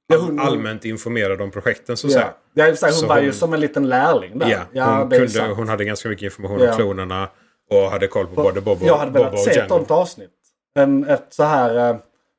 Ja, 0.06 0.16
hon- 0.18 0.40
allmänt 0.40 0.84
informerad 0.84 1.40
om 1.40 1.50
projekten 1.50 1.96
så 1.96 2.08
Ja, 2.08 2.36
ja 2.54 2.66
hon 2.66 2.76
Så 2.92 3.06
var 3.06 3.18
ju 3.18 3.24
hon- 3.24 3.32
som 3.32 3.54
en 3.54 3.60
liten 3.60 3.88
lärling 3.88 4.38
där. 4.38 4.64
Ja, 4.72 4.84
hon, 4.98 5.08
det 5.08 5.16
är 5.16 5.26
kunde, 5.26 5.54
hon 5.54 5.68
hade 5.68 5.84
ganska 5.84 6.08
mycket 6.08 6.22
information 6.24 6.60
Ja. 6.60 6.70
om 6.70 6.76
klonerna 6.76 7.28
och 7.70 7.90
hade 7.90 8.06
koll 8.06 8.26
på 8.26 8.42
både 8.42 8.60
Bob 8.60 8.82
och, 8.82 8.88
Jag 8.88 8.96
hade 8.98 9.10
Bob 9.10 9.22
velat 9.24 9.40
se 9.44 9.58
ett 9.58 9.68
sånt 9.68 9.90
avsnitt. 9.90 10.30
En, 10.74 11.04
ett 11.08 11.26
så 11.30 11.42
här, 11.44 11.90
eh, 11.90 11.96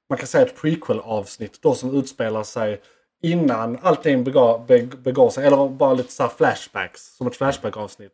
man 0.09 0.17
kan 0.17 0.27
säga 0.27 0.45
ett 0.45 0.55
prequel-avsnitt 0.61 1.61
då 1.61 1.75
som 1.75 1.95
utspelar 1.99 2.43
sig 2.43 2.81
innan 3.23 3.77
allting 3.81 4.23
begår, 4.23 4.65
beg- 4.67 4.97
begår 4.97 5.29
sig. 5.29 5.45
Eller 5.45 5.69
bara 5.69 5.93
lite 5.93 6.11
så 6.11 6.27
flashbacks, 6.27 7.15
som 7.17 7.27
ett 7.27 7.35
flashback-avsnitt. 7.35 8.11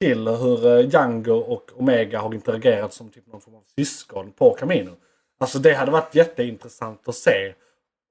Till 0.00 0.28
hur 0.28 0.66
eh, 0.66 0.88
Django 0.88 1.32
och 1.34 1.70
Omega 1.76 2.18
har 2.20 2.34
interagerat 2.34 2.94
som 2.94 3.10
typ 3.10 3.26
någon 3.26 3.40
form 3.40 3.54
av 3.54 3.62
syskon 3.76 4.32
på 4.32 4.50
Camino. 4.54 4.90
Alltså 5.40 5.58
det 5.58 5.72
hade 5.74 5.90
varit 5.90 6.14
jätteintressant 6.14 7.08
att 7.08 7.14
se. 7.14 7.54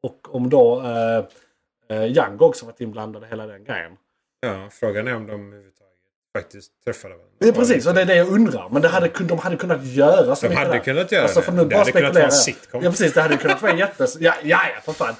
Och 0.03 0.35
om 0.35 0.49
då 0.49 0.81
eh, 0.81 1.97
eh, 1.97 2.05
Django 2.05 2.45
också 2.45 2.65
varit 2.65 2.81
inblandad 2.81 3.23
i 3.23 3.25
hela 3.25 3.47
den 3.47 3.63
grejen. 3.63 3.91
Ja, 4.39 4.67
frågan 4.71 5.07
är 5.07 5.15
om 5.15 5.27
de 5.27 5.33
överhuvudtaget 5.33 5.85
faktiskt 6.37 6.71
träffade 6.83 7.13
varandra. 7.13 7.35
Det 7.39 7.47
är 7.47 7.51
precis, 7.51 7.87
och 7.87 7.93
det 7.93 8.01
är 8.01 8.05
det 8.05 8.15
jag 8.15 8.27
undrar. 8.27 8.69
Men 8.69 8.81
det 8.81 8.87
hade, 8.87 9.09
de 9.19 9.37
hade 9.37 9.55
kunnat 9.57 9.85
göra 9.85 10.35
så 10.35 10.47
De 10.47 10.55
hade 10.55 10.71
där. 10.71 10.79
kunnat 10.79 11.11
göra 11.11 11.23
Alltså, 11.23 11.41
för 11.41 11.51
nu 11.51 11.57
Det 11.63 11.65
bara 11.65 11.77
hade 11.79 11.91
kunnat 11.91 12.09
spekulerar 12.09 12.13
vara 12.13 12.25
en 12.25 12.31
sitcom. 12.31 12.83
Ja 12.83 12.89
precis, 12.89 13.13
det 13.13 13.21
hade 13.21 13.37
kunnat 13.37 13.61
vara 13.61 13.75
jättes... 13.75 14.17
Ja, 14.19 14.33
ja, 14.43 14.59
ja 14.75 14.81
för 14.81 14.93
fan. 14.93 15.15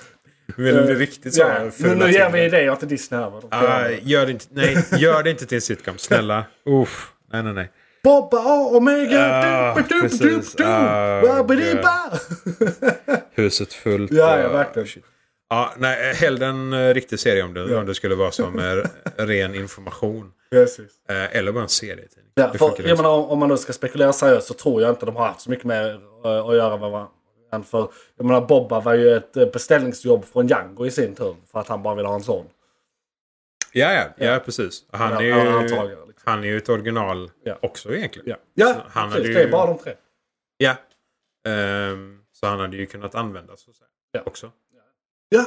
Vill 0.57 0.77
Eh, 0.77 0.83
riktigt 0.85 1.33
så? 1.33 1.41
Ja, 1.41 1.69
nu, 1.77 1.95
nu 1.95 2.11
ger 2.11 2.29
vi 2.29 2.43
idéer 2.45 2.75
till 2.75 2.87
Disney 2.87 3.19
här. 3.21 3.31
göra. 3.51 3.91
gör 3.91 4.25
det 4.25 4.31
inte, 4.31 4.45
nej, 4.49 4.85
gör 4.97 5.23
det 5.23 5.29
inte 5.29 5.45
till 5.45 5.55
en 5.55 5.61
sitcom. 5.61 5.97
Snälla. 5.97 6.45
Uff. 6.65 7.11
Nej, 7.33 7.43
nej, 7.43 7.53
nej. 7.53 7.71
Bobba 8.03 8.37
och 8.61 8.75
Omega! 8.75 9.29
Ah, 9.43 9.75
du, 9.75 9.81
du, 9.95 10.01
precis. 10.01 10.53
du, 10.55 10.63
du, 10.63 10.69
Ah! 10.69 12.09
Huset 13.31 13.73
fullt. 13.73 14.11
Ja, 14.11 14.39
ja, 14.39 14.47
och- 14.47 14.53
verkligen. 14.53 14.87
Ja, 15.49 15.73
nej, 15.77 16.13
hellre 16.13 16.45
en 16.45 16.73
eh, 16.73 16.93
riktig 16.93 17.19
serie 17.19 17.43
om 17.43 17.53
det, 17.53 17.75
om 17.77 17.85
det 17.85 17.95
skulle 17.95 18.15
vara 18.15 18.31
som 18.31 18.59
eh, 18.59 19.23
ren 19.25 19.55
information. 19.55 20.31
Precis. 20.51 20.91
Eh, 21.09 21.37
eller 21.37 21.51
bara 21.51 21.63
en 21.63 21.69
serietidning. 21.69 22.31
Ja, 22.35 22.53
för, 22.53 22.87
jag 22.87 22.97
menar, 22.97 23.09
om, 23.31 23.39
man 23.39 23.49
nu 23.49 23.57
ska 23.57 23.73
spekulera 23.73 24.13
seriöst 24.13 24.47
så 24.47 24.53
tror 24.53 24.81
jag 24.81 24.91
inte 24.91 25.05
de 25.05 25.15
har 25.15 25.27
haft 25.27 25.41
så 25.41 25.49
mycket 25.49 25.65
mer 25.65 25.99
eh, 26.25 26.45
att 26.45 26.55
göra 26.55 26.77
med 26.77 26.89
varandra. 26.91 27.11
Än 27.51 27.63
För, 27.63 27.91
jag 28.15 28.25
menar, 28.25 28.41
Bobba 28.41 28.79
var 28.79 28.93
ju 28.93 29.15
ett 29.15 29.37
eh, 29.37 29.45
beställningsjobb 29.45 30.25
från 30.25 30.47
Django 30.47 30.85
i 30.85 30.91
sin 30.91 31.15
tur. 31.15 31.35
För 31.51 31.59
att 31.59 31.67
han 31.67 31.83
bara 31.83 31.95
ville 31.95 32.07
ha 32.07 32.15
en 32.15 32.23
son. 32.23 32.45
Ja, 33.73 33.93
ja, 33.93 34.25
ja, 34.25 34.39
precis. 34.45 34.85
Han 34.91 35.13
är 35.17 35.21
Ja, 35.21 35.43
ju, 35.43 35.49
antagligen, 35.49 36.07
liksom. 36.07 36.31
han 36.31 36.43
är 36.43 36.47
ju 36.47 36.57
ett 36.57 36.69
original 36.69 37.31
Ja. 37.43 37.57
också 37.61 37.93
egentligen. 37.95 38.29
Ja, 38.29 38.35
ja 38.53 38.75
han 38.89 39.09
precis. 39.11 39.23
hade 39.27 39.33
Det 39.33 39.39
är 39.41 39.45
ju- 39.45 39.51
bara 39.51 39.65
de 39.67 39.77
tre. 39.77 39.93
Ja. 40.57 40.75
Ehm, 41.47 42.21
så 42.31 42.47
han 42.47 42.59
hade 42.59 42.77
ju 42.77 42.85
kunnat 42.85 43.15
användas 43.15 43.61
så 43.61 43.69
att 43.71 43.75
säga. 43.75 43.87
Ja. 44.11 44.21
också. 44.25 44.51
Ja. 45.29 45.45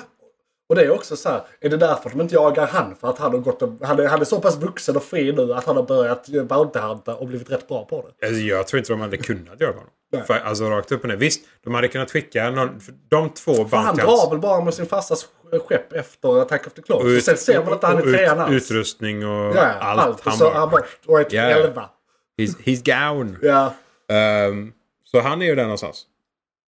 Och 0.68 0.74
det 0.74 0.82
är 0.84 0.90
också 0.90 1.16
så 1.16 1.28
här. 1.28 1.42
Är 1.60 1.68
det 1.68 1.76
därför 1.76 2.10
de 2.10 2.20
inte 2.20 2.34
jagar 2.34 2.66
han? 2.66 2.96
För 2.96 3.08
att 3.10 3.18
han 3.18 3.30
har 3.32 3.38
gått 3.38 3.62
och, 3.62 3.72
han, 3.82 3.98
är, 4.00 4.06
han 4.08 4.20
är 4.20 4.24
så 4.24 4.40
pass 4.40 4.56
vuxen 4.56 4.96
och 4.96 5.02
fri 5.02 5.32
nu 5.32 5.54
att 5.54 5.64
han 5.64 5.76
har 5.76 5.82
börjat 5.82 6.28
bountyhunta 6.48 7.14
och 7.14 7.26
blivit 7.26 7.50
rätt 7.50 7.68
bra 7.68 7.84
på 7.84 8.04
det. 8.20 8.26
Alltså, 8.26 8.40
jag 8.42 8.66
tror 8.66 8.78
inte 8.78 8.92
de 8.92 9.00
hade 9.00 9.16
kunnat 9.16 9.60
göra 9.60 9.70
honom. 9.72 9.88
Nej. 10.12 10.22
För, 10.26 10.34
alltså 10.34 10.64
rakt 10.70 10.92
upp 10.92 11.02
och 11.02 11.08
ner. 11.08 11.16
Visst, 11.16 11.44
de 11.64 11.74
hade 11.74 11.88
kunnat 11.88 12.10
skicka 12.10 12.50
någon, 12.50 12.80
de 13.08 13.30
två 13.30 13.54
För 13.54 13.76
han 13.76 13.86
Bounty 13.86 14.02
drar 14.02 14.30
väl 14.30 14.38
bara 14.38 14.64
med 14.64 14.74
sin 14.74 14.86
farsas 14.86 15.26
skepp 15.68 15.92
efter 15.92 16.42
Attack 16.42 16.66
of 16.66 16.72
the 16.72 16.82
Clones. 16.82 17.06
ut- 17.06 17.24
sen 17.24 17.36
ser 17.36 17.64
man 17.64 17.72
att 17.72 17.82
han 17.82 17.98
är 17.98 18.02
trean 18.02 18.40
alls. 18.40 18.52
Utrustning 18.52 19.26
och 19.26 19.56
Ja, 19.56 19.72
allt. 19.80 20.00
allt. 20.00 20.20
Han 20.20 20.32
och 20.32 20.38
så 20.38 20.44
bara, 20.44 20.58
han 20.58 20.70
bara, 20.70 20.82
och 21.06 21.20
ett 21.20 21.32
ja. 21.32 21.42
elva. 21.42 21.90
he's, 22.38 22.56
he's 22.64 23.10
gone. 23.14 23.36
Ja. 23.42 23.74
Ehm, 24.14 24.72
så 25.04 25.20
han 25.20 25.42
är 25.42 25.46
ju 25.46 25.54
där 25.54 25.62
någonstans. 25.62 26.06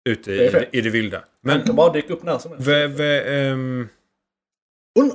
Ute 0.09 0.31
Det 0.31 0.47
i, 0.47 0.51
fett. 0.51 0.69
i 0.73 0.81
det 0.81 0.90
vilda. 0.90 1.17
Han 1.19 1.27
Men 1.40 1.62
kan 1.67 1.77
bara 1.77 1.93
dyka 1.93 2.12
upp 2.12 2.23
när 2.23 2.38
som 2.38 2.51
helst. 2.53 2.69
ehm, 2.69 3.88
om 5.01 5.12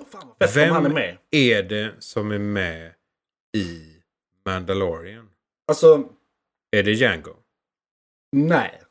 vem 0.55 0.71
han 0.73 0.85
är 0.85 0.89
med. 0.89 1.17
är 1.31 1.63
det 1.63 1.91
som 1.99 2.31
är 2.31 2.39
med 2.39 2.91
i 3.57 3.81
Mandalorian? 4.45 5.29
Alltså, 5.67 6.03
Är 6.71 6.83
det 6.83 6.91
Django? 6.91 7.35
nej. 8.31 8.81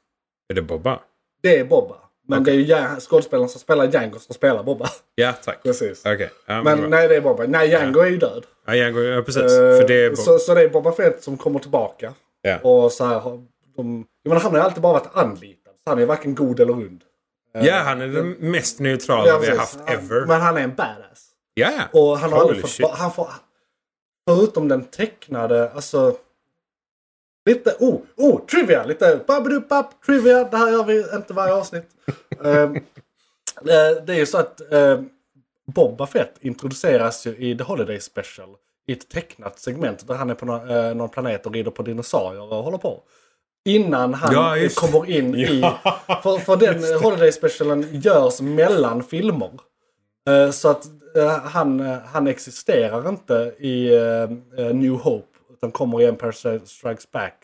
Är 0.49 0.55
det 0.55 0.63
Bobba? 0.63 1.01
Det 1.43 1.59
är 1.59 1.65
Bobba. 1.65 1.97
Men 2.27 2.43
Okej. 2.43 2.57
det 2.57 2.63
är 2.63 2.65
ju 2.65 2.71
Ja- 2.71 3.01
skådespelaren 3.01 3.49
som 3.49 3.61
spelar 3.61 3.93
Django 3.93 4.19
som 4.19 4.35
spelar 4.35 4.63
Bobba. 4.63 4.89
Ja, 5.15 5.33
tack. 5.33 5.63
Precis. 5.63 6.07
Okej. 6.07 6.31
Ja, 6.47 6.63
men 6.63 6.79
bra. 6.81 6.89
nej, 6.89 7.09
det 7.09 7.17
är 7.17 7.21
Bobba. 7.21 7.45
Nej, 7.47 7.69
Django 7.71 8.01
är 8.01 8.07
ju 8.11 8.17
död. 8.17 8.47
Ja, 8.67 8.75
Django, 8.75 9.01
ja, 9.01 9.23
precis. 9.23 9.43
Eh, 9.43 9.49
För 9.81 9.89
det 9.89 10.05
är 10.05 10.11
Bob- 10.11 10.15
så, 10.17 10.39
så 10.39 10.55
det 10.55 10.63
är 10.63 10.69
Boba 10.69 10.93
Fett 10.93 11.23
som 11.23 11.37
kommer 11.37 11.59
tillbaka. 11.59 12.15
Ja. 12.43 12.59
Och 12.59 12.93
så 12.93 13.05
här, 13.05 13.21
de, 13.77 14.07
jag 14.23 14.31
menar, 14.31 14.41
han 14.43 14.51
har 14.53 14.59
ju 14.59 14.65
alltid 14.65 14.83
bara 14.83 14.93
varit 14.93 15.17
anlitad. 15.17 15.68
Han 15.89 15.99
är 15.99 16.07
varken 16.07 16.35
god 16.35 16.61
eller 16.61 16.73
ond. 16.73 17.05
Eh, 17.55 17.67
Ja, 17.67 17.75
han 17.75 18.01
är 18.01 18.09
den 18.09 18.31
mest 18.31 18.81
neutrala 18.81 19.29
ja, 19.29 19.39
vi 19.39 19.49
har 19.49 19.57
haft 19.57 19.79
ever. 19.87 20.27
Men 20.27 20.41
han 20.41 20.57
är 20.57 20.61
en 20.61 20.75
badass. 20.75 21.31
Ja, 21.55 21.71
ja. 21.71 22.01
Och 22.01 22.19
han 22.19 22.33
har 22.33 22.41
aldrig 22.41 22.61
fått... 22.61 22.71
shit. 22.71 22.87
Han 22.91 23.13
får, 23.13 23.29
förutom 24.29 24.69
den 24.69 24.85
tecknade, 24.85 25.71
alltså... 25.71 26.17
Lite, 27.47 27.77
oh, 27.79 28.01
oh, 28.17 28.47
trivia! 28.47 28.85
Lite 28.85 29.21
babbidubbabb, 29.27 29.87
trivia. 30.07 30.45
Det 30.45 30.57
här 30.57 30.71
gör 30.71 30.85
vi 30.85 31.05
inte 31.15 31.35
varje 31.35 31.55
avsnitt. 31.55 31.89
Eh, 33.59 34.05
det 34.07 34.13
är 34.13 34.19
ju 34.19 34.27
så 34.27 34.39
att 34.39 34.61
uh, 34.73 35.01
Boba 35.67 36.07
Fett 36.07 36.35
introduceras 36.41 37.27
ju 37.27 37.37
i 37.37 37.59
The 37.59 37.65
Holiday 37.65 38.01
Special. 38.01 38.49
I 38.87 38.93
ett 38.93 39.09
tecknat 39.09 39.59
segment 39.59 40.07
där 40.09 40.15
han 40.15 40.31
är 40.31 40.35
på 40.35 40.47
någon, 40.47 40.71
eh, 40.71 40.95
någon 40.95 41.09
planet 41.09 41.47
och 41.47 41.53
rider 41.53 41.71
på 41.71 41.83
dinosaurier 41.83 42.53
och 42.53 42.65
håller 42.65 42.79
på. 42.79 43.03
Innan 43.69 44.15
han 44.15 44.33
Ja, 44.35 44.69
kommer 44.75 45.11
in 45.11 45.35
i... 45.35 45.61
För, 46.23 46.39
för 46.39 46.57
den 46.57 47.03
Holiday 47.03 47.33
Specialen 47.33 47.87
görs 47.93 48.41
mellan 48.41 49.03
filmer. 49.03 49.51
Eh, 50.29 50.51
Så 50.51 50.69
att 50.69 50.85
eh, 51.17 51.39
han, 51.39 51.81
eh, 51.81 51.99
han 52.07 52.27
existerar 52.27 53.09
inte 53.09 53.35
i 53.59 53.91
New 54.75 54.93
Hope. 54.93 55.27
Utan 55.53 55.71
kommer 55.71 56.01
i 56.03 56.07
Empire 56.07 56.33
Strikes 56.67 57.11
Back. 57.11 57.35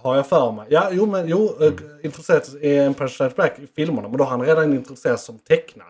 Har 0.00 0.16
jag 0.16 0.26
för 0.26 0.52
mig. 0.52 0.66
Ja, 0.70 0.88
jo 0.92 1.06
men 1.06 1.28
jo. 1.28 1.56
Mm. 1.60 1.74
Introducerat 2.02 2.54
i 2.60 2.76
Empire 2.78 3.08
Strikes 3.08 3.36
Back 3.36 3.58
i 3.58 3.66
filmerna. 3.76 4.08
Men 4.08 4.16
då 4.18 4.24
har 4.24 4.30
han 4.30 4.46
redan 4.46 4.72
introducerats 4.74 5.24
som 5.24 5.38
tecknad. 5.38 5.86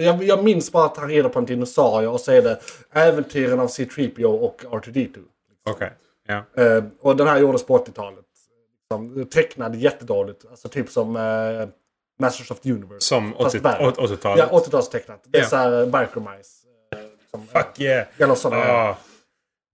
Jag, 0.00 0.22
jag 0.24 0.44
minns 0.44 0.72
bara 0.72 0.84
att 0.84 0.96
han 0.96 1.08
rider 1.08 1.28
på 1.28 1.38
en 1.38 1.44
dinosaurie 1.44 2.08
och 2.08 2.20
så 2.20 2.32
är 2.32 2.42
det 2.42 2.60
äventyren 2.92 3.60
av 3.60 3.68
C-3PO 3.68 4.24
och 4.24 4.62
R2D2. 4.70 5.18
Okej. 5.70 5.92
Ja. 6.26 6.62
Eh, 6.62 6.84
och 7.00 7.16
den 7.16 7.26
här 7.26 7.38
gjordes 7.38 7.66
på 7.66 7.78
80-talet. 7.78 8.24
Liksom, 8.90 9.26
tecknad 9.30 9.76
jättedåligt. 9.76 10.44
Alltså 10.50 10.68
typ 10.68 10.90
som 10.90 11.16
eh, 11.16 11.68
Masters 12.20 12.50
of 12.50 12.60
the 12.60 12.72
Universe. 12.72 13.06
Som 13.06 13.32
Fast 13.32 13.46
80 13.54 13.58
värre. 13.58 13.90
80-talet. 13.90 14.48
Ja, 14.50 14.58
80-talstecknat. 14.58 15.18
Det 15.24 15.38
är 15.38 15.42
Ja. 15.42 15.48
så 15.48 15.56
här 15.56 15.86
Micromice. 15.86 16.66
Eh, 16.94 16.98
liksom, 17.20 17.46
Fuck 17.46 17.80
yeah! 17.80 18.06
Eller 18.18 18.34
sådana. 18.34 18.62
Ah, 18.72 18.96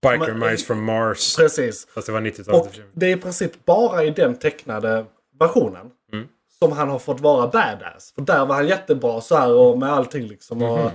Biker 0.02 0.34
Men- 0.34 0.50
Mice 0.50 0.64
from 0.66 0.84
Mars. 0.84 1.36
Precis. 1.36 1.86
Fast 1.94 2.06
det 2.06 2.12
var 2.12 2.20
90-talet. 2.20 2.60
Och 2.66 2.68
det 2.92 3.06
är 3.06 3.16
i 3.16 3.20
princip 3.20 3.64
bara 3.64 4.04
i 4.04 4.10
den 4.10 4.34
tecknade 4.36 5.04
versionen 5.40 5.90
Mm. 6.12 6.28
som 6.58 6.72
han 6.72 6.88
har 6.88 6.98
fått 6.98 7.20
vara 7.20 7.46
badass. 7.46 8.12
För 8.14 8.22
där 8.22 8.46
var 8.46 8.54
han 8.54 8.66
jättebra 8.68 9.20
så 9.20 9.36
här 9.36 9.52
och 9.54 9.78
med 9.78 9.92
allting 9.92 10.26
liksom. 10.26 10.62
Och, 10.62 10.78
Mhm. 10.78 10.90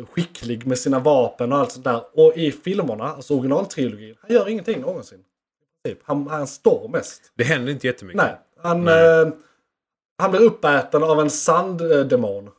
eh, 0.00 0.06
skicklig 0.06 0.66
med 0.66 0.78
sina 0.78 0.98
vapen 0.98 1.52
och 1.52 1.58
allt 1.58 1.72
sånt 1.72 1.84
där. 1.84 2.00
Och 2.14 2.36
i 2.36 2.52
filmerna, 2.52 3.04
alltså 3.04 3.34
originaltrilogin, 3.34 4.14
han 4.20 4.30
gör 4.36 4.48
ingenting 4.48 4.80
någonsin. 4.80 5.18
Princip. 5.84 6.02
Han, 6.04 6.26
han 6.26 6.46
står 6.46 6.88
mest. 6.88 7.32
Det 7.34 7.44
händer 7.44 7.72
inte 7.72 7.86
jättemycket. 7.86 8.22
Nej, 8.22 8.38
han, 8.62 8.84
Nej. 8.84 9.20
Eh, 9.20 9.28
han 10.18 10.30
blir 10.30 10.40
uppäten 10.40 11.02
av 11.02 11.20
en 11.20 11.30
sanddemon. 11.30 12.50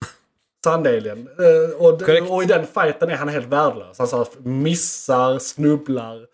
Sandalien. 0.64 1.28
Eh, 1.38 1.76
och, 1.76 2.32
och 2.34 2.42
i 2.42 2.46
den 2.46 2.66
fighten 2.66 3.10
är 3.10 3.16
han 3.16 3.28
helt 3.28 3.46
värdelös. 3.46 3.98
Han 3.98 4.08
så 4.08 4.16
här, 4.16 4.26
missar, 4.40 5.38
snubblar. 5.38 6.26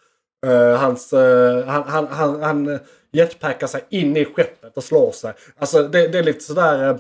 Eh, 0.47 0.77
hans, 0.77 1.13
eh, 1.13 1.67
han, 1.67 1.83
han, 1.83 2.07
han, 2.07 2.43
han 2.43 2.69
eh, 2.69 2.81
jetpackar 3.13 3.67
sig 3.67 3.85
in 3.89 4.17
i 4.17 4.25
skeppet 4.25 4.77
och 4.77 4.85
slår 4.85 5.13
sig. 5.13 5.35
Alltså 5.57 5.83
det, 5.83 6.09
det 6.09 6.19
är 6.19 6.23
lite 6.23 6.45
sådär 6.45 6.99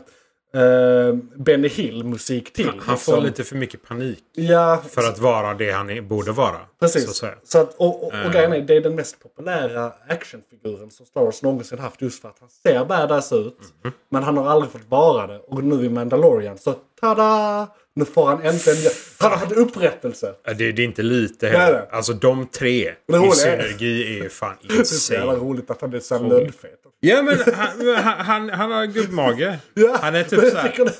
eh, 0.55 1.15
Benny 1.37 1.69
Hill-musik 1.69 2.53
till. 2.53 2.67
Han 2.81 2.99
får 2.99 3.13
liksom. 3.13 3.25
lite 3.25 3.45
för 3.45 3.57
mycket 3.57 3.83
panik. 3.89 4.19
Ja, 4.33 4.83
För 4.91 5.09
att 5.09 5.19
vara 5.19 5.55
det 5.55 5.71
han 5.71 6.09
borde 6.09 6.33
vara. 6.33 6.57
Precis. 6.81 7.17
Så. 7.17 7.27
Så 7.45 7.59
att, 7.59 7.75
och, 7.77 8.03
och, 8.03 8.09
och 8.09 8.15
Eh. 8.15 8.33
grejen 8.33 8.53
är, 8.53 8.61
det 8.61 8.77
är 8.77 8.81
den 8.81 8.95
mest 8.95 9.23
populära 9.23 9.93
actionfiguren 10.09 10.91
som 10.91 11.07
Star 11.07 11.21
Wars 11.21 11.43
någonsin 11.43 11.79
haft 11.79 12.03
just 12.03 12.21
för 12.23 12.29
att 12.29 12.37
han 12.41 12.49
ser 12.49 12.85
badass 12.85 13.33
ut. 13.33 13.59
Mhm. 13.85 13.93
Men 14.11 14.23
han 14.23 14.37
har 14.37 14.47
aldrig 14.47 14.73
fått 14.73 14.89
vara 14.89 15.27
det. 15.27 15.39
Och 15.39 15.65
nu 15.65 15.85
i 15.85 15.89
Mandalorian 15.89 16.59
så 16.59 16.75
tada! 17.01 17.69
Nu 17.97 18.05
får 18.05 18.27
han 18.27 18.43
äntligen... 18.43 18.93
Han 19.19 19.31
har 19.31 19.39
fått 19.39 19.53
upprättelse. 19.53 20.35
Det, 20.45 20.55
det 20.55 20.83
är 20.83 20.85
inte 20.85 21.03
lite 21.03 21.49
heller. 21.49 21.87
Alltså 21.91 22.13
de 22.13 22.47
tre 22.47 22.71
i 22.83 22.93
är- 23.09 23.31
synergi 23.31 24.21
är 24.21 24.29
fan 24.29 24.55
Det 24.69 24.75
är 24.75 24.85
så 24.85 25.13
jävla 25.15 25.33
insane. 25.33 25.49
roligt 25.51 25.71
att 25.71 25.81
han 25.81 25.95
är 25.95 26.01
så 26.01 26.19
lönnfet. 26.19 26.84
Ja 27.05 27.23
men 27.23 27.39
han, 27.55 27.97
han, 28.19 28.51
han, 28.51 28.73
har 28.73 28.87
gubbmage. 28.87 29.59
Ja, 29.75 29.99
Han 30.01 30.15
är 30.15 30.19
men 30.19 30.29
typ 30.31 30.43
jag 30.43 30.53
såhär. 30.53 30.69
tycker 30.69 30.85
det, 30.85 30.93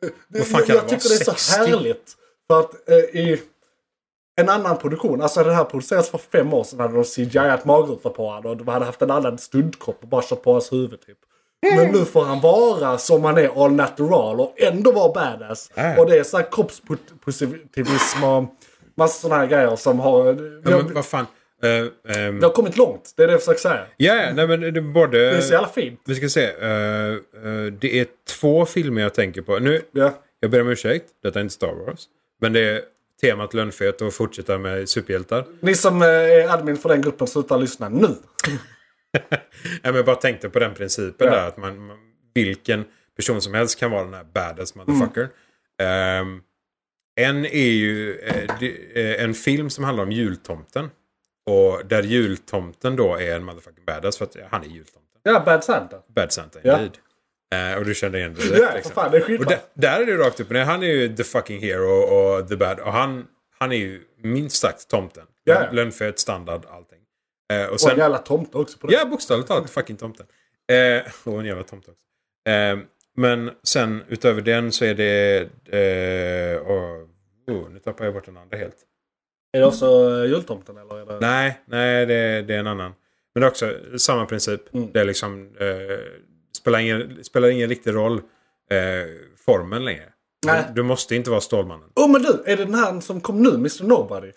det, 0.00 0.38
Vad 0.38 0.46
fan 0.46 0.58
jag, 0.58 0.66
kan 0.66 0.76
jag 0.76 0.82
vara? 0.82 0.90
tycker 0.90 1.08
det 1.08 1.14
är 1.14 1.24
så 1.24 1.34
60? 1.34 1.70
härligt. 1.70 2.16
För 2.46 2.60
att 2.60 2.88
eh, 2.88 2.96
i 2.96 3.42
en 4.36 4.48
annan 4.48 4.78
produktion, 4.78 5.22
alltså 5.22 5.44
den 5.44 5.54
här 5.54 5.64
producerades 5.64 6.10
för 6.10 6.18
fem 6.18 6.54
år 6.54 6.64
sedan, 6.64 6.80
hade 6.80 6.94
de 6.94 7.04
CGI-at 7.04 7.64
magrutor 7.64 8.10
på 8.10 8.30
honom 8.30 8.50
och 8.50 8.56
de 8.56 8.68
hade 8.68 8.84
haft 8.84 9.02
en 9.02 9.10
annan 9.10 9.38
stuntkropp 9.38 10.02
och 10.02 10.08
bara 10.08 10.22
kört 10.22 10.42
på 10.42 10.52
hans 10.52 10.72
huvud 10.72 11.00
typ. 11.00 11.18
Men 11.76 11.92
nu 11.92 12.04
får 12.04 12.24
han 12.24 12.40
vara 12.40 12.98
som 12.98 13.24
han 13.24 13.38
är 13.38 13.64
all 13.64 13.72
natural 13.72 14.40
och 14.40 14.54
ändå 14.60 14.92
vara 14.92 15.12
badass. 15.12 15.70
Äh. 15.74 15.98
Och 15.98 16.06
det 16.06 16.18
är 16.18 16.24
så 16.24 16.36
här 16.36 16.52
kroppspositivism 16.52 18.24
och 18.24 18.44
massa 18.96 19.20
sådana 19.20 19.40
här 19.40 19.46
grejer 19.46 19.76
som 19.76 20.00
har... 20.00 20.26
Ja, 20.64 20.76
men 20.76 20.94
vad 20.94 21.04
fan. 21.04 21.26
Uh, 21.64 21.70
um, 22.28 22.38
vi 22.38 22.44
har 22.44 22.50
kommit 22.52 22.76
långt, 22.76 23.12
det 23.16 23.22
är 23.22 23.26
det 23.26 23.32
jag 23.32 23.40
försöker 23.40 23.60
säga. 23.60 23.86
ja, 23.96 24.32
nej 24.34 24.46
men 24.46 24.60
det 24.74 24.80
både... 24.80 25.18
Det 25.18 25.36
är 25.36 25.40
så 25.40 25.52
jävla 25.52 25.68
fint. 25.68 26.00
Vi 26.06 26.14
ska 26.14 26.28
se. 26.28 26.44
eh, 26.44 27.12
eh, 27.12 27.72
det 27.80 28.00
är 28.00 28.06
två 28.40 28.66
filmer 28.66 29.02
jag 29.02 29.14
tänker 29.14 29.42
på. 29.42 29.58
Nu, 29.58 29.82
Ja. 29.92 30.22
jag 30.40 30.50
ber 30.50 30.60
om 30.60 30.68
ursäkt. 30.68 31.04
Detta 31.22 31.38
är 31.38 31.42
inte 31.42 31.54
Star 31.54 31.72
Wars. 31.86 32.04
Men 32.40 32.52
det 32.52 32.60
är 32.60 32.82
temat 33.20 33.54
lönnfet 33.54 34.00
och 34.02 34.14
fortsätta 34.14 34.58
med 34.58 34.88
superhjältar. 34.88 35.44
Ni 35.60 35.74
som 35.74 36.02
är 36.02 36.52
admin 36.54 36.76
för 36.76 36.88
den 36.88 37.02
gruppen, 37.02 37.26
sluta 37.26 37.56
lyssna 37.56 37.88
nu. 37.88 38.08
Nej, 39.12 39.40
men 39.82 39.94
jag 39.94 40.04
bara 40.06 40.16
tänkte 40.16 40.48
på 40.48 40.58
den 40.58 40.74
principen 40.74 41.26
Ja. 41.26 41.34
där. 41.34 41.48
Att 41.48 41.56
man, 41.56 41.78
man, 41.86 41.96
vilken 42.34 42.84
person 43.16 43.40
som 43.40 43.54
helst 43.54 43.78
kan 43.80 43.90
vara 43.90 44.04
den 44.04 44.14
här 44.14 44.24
badass 44.34 44.74
motherfucker. 44.74 45.28
Ehm, 45.82 46.40
en 47.20 47.46
är 47.46 47.70
ju 47.70 48.20
det- 48.60 49.20
en 49.20 49.34
film 49.34 49.70
som 49.70 49.84
handlar 49.84 50.04
om 50.04 50.12
jultomten. 50.12 50.90
Och 51.46 51.86
där 51.86 52.02
jultomten 52.02 52.96
då 52.96 53.14
är 53.16 53.36
en 53.36 53.44
motherfucking 53.44 53.84
badass 53.84 54.18
för 54.18 54.24
att 54.24 54.36
han 54.50 54.62
är 54.62 54.66
jultomten. 54.66 55.20
Ja, 55.22 55.42
Bad 55.46 55.64
Santa. 55.64 55.96
Bad 56.14 56.32
Santa 56.32 56.58
Ja. 56.62 56.72
indeed. 56.78 56.98
Eh, 57.72 57.78
och 57.78 57.84
du 57.84 57.94
kände 57.94 58.18
igen 58.18 58.34
det 58.34 58.44
Ja, 58.44 58.50
direkt. 58.50 58.68
för 58.70 58.74
liksom. 58.76 58.92
fan, 58.92 59.10
det 59.10 59.18
är 59.18 59.38
Och 59.38 59.46
där, 59.46 59.58
där 59.74 60.00
är 60.00 60.06
det 60.06 60.16
rakt 60.16 60.40
upp 60.40 60.46
och 60.48 60.52
ner. 60.54 60.64
Han 60.64 60.82
är 60.82 60.86
ju 60.86 61.16
the 61.16 61.24
fucking 61.24 61.60
hero 61.60 61.90
och 61.90 62.48
the 62.48 62.56
bad. 62.56 62.80
Och 62.80 62.92
han, 62.92 63.26
han 63.58 63.72
är 63.72 63.76
ju 63.76 64.02
minst 64.22 64.56
sagt 64.56 64.88
tomten. 64.88 65.26
Ja, 65.44 65.54
ja. 65.64 65.72
Lönnfet, 65.72 66.18
standard, 66.18 66.62
allting. 66.70 66.98
Eh, 67.52 67.60
och 67.62 67.66
Och 67.66 67.72
en 67.72 67.78
sen, 67.78 67.98
jävla 67.98 68.18
tomte 68.18 68.58
också 68.58 68.78
på 68.78 68.86
det. 68.86 68.92
ja, 68.92 69.04
bokstavligt 69.04 69.48
talat 69.48 69.70
fucking 69.70 69.96
tomten. 69.96 70.26
Eh, 70.72 71.32
och 71.32 71.40
en 71.40 71.46
jävla 71.46 71.62
tomte 71.64 71.90
också. 71.90 72.04
Eh, 72.50 72.78
men 73.16 73.50
sen 73.62 74.02
utöver 74.08 74.40
den 74.40 74.72
så 74.72 74.84
är 74.84 74.94
det... 74.94 75.36
Eh, 75.78 76.58
och, 76.66 77.08
oh, 77.46 77.70
nu 77.70 77.78
tappar 77.78 78.04
jag 78.04 78.14
bort 78.14 78.24
den 78.26 78.36
andra 78.36 78.56
helt. 78.56 78.76
Är 79.54 79.60
det 79.60 79.66
också 79.66 79.86
eh, 79.86 80.30
jultomten 80.30 80.76
eller? 80.76 81.00
Är 81.00 81.06
det... 81.06 81.18
Nej, 81.20 81.60
nej 81.64 82.06
det, 82.06 82.42
det 82.42 82.54
är 82.54 82.58
en 82.58 82.66
annan. 82.66 82.92
Men 83.34 83.40
det 83.40 83.46
är 83.46 83.50
också 83.50 83.74
samma 83.98 84.26
princip. 84.26 84.74
Mm. 84.74 84.92
Det 84.92 85.00
är 85.00 85.04
liksom... 85.04 85.56
Eh, 85.60 85.66
spelar, 86.58 86.78
ingen, 86.78 87.24
spelar 87.24 87.48
ingen 87.48 87.68
riktig 87.68 87.94
roll 87.94 88.18
eh, 88.70 88.78
formen 89.46 89.84
längre. 89.84 90.12
Nej. 90.46 90.64
Du, 90.68 90.74
du 90.74 90.82
måste 90.82 91.16
inte 91.16 91.30
vara 91.30 91.40
Stålmannen. 91.40 91.88
Oh 91.96 92.10
men 92.10 92.22
du, 92.22 92.42
är 92.46 92.56
det 92.56 92.64
den 92.64 92.74
här 92.74 93.00
som 93.00 93.20
kom 93.20 93.42
nu, 93.42 93.54
Mr 93.54 93.84
Nobody? 93.84 94.32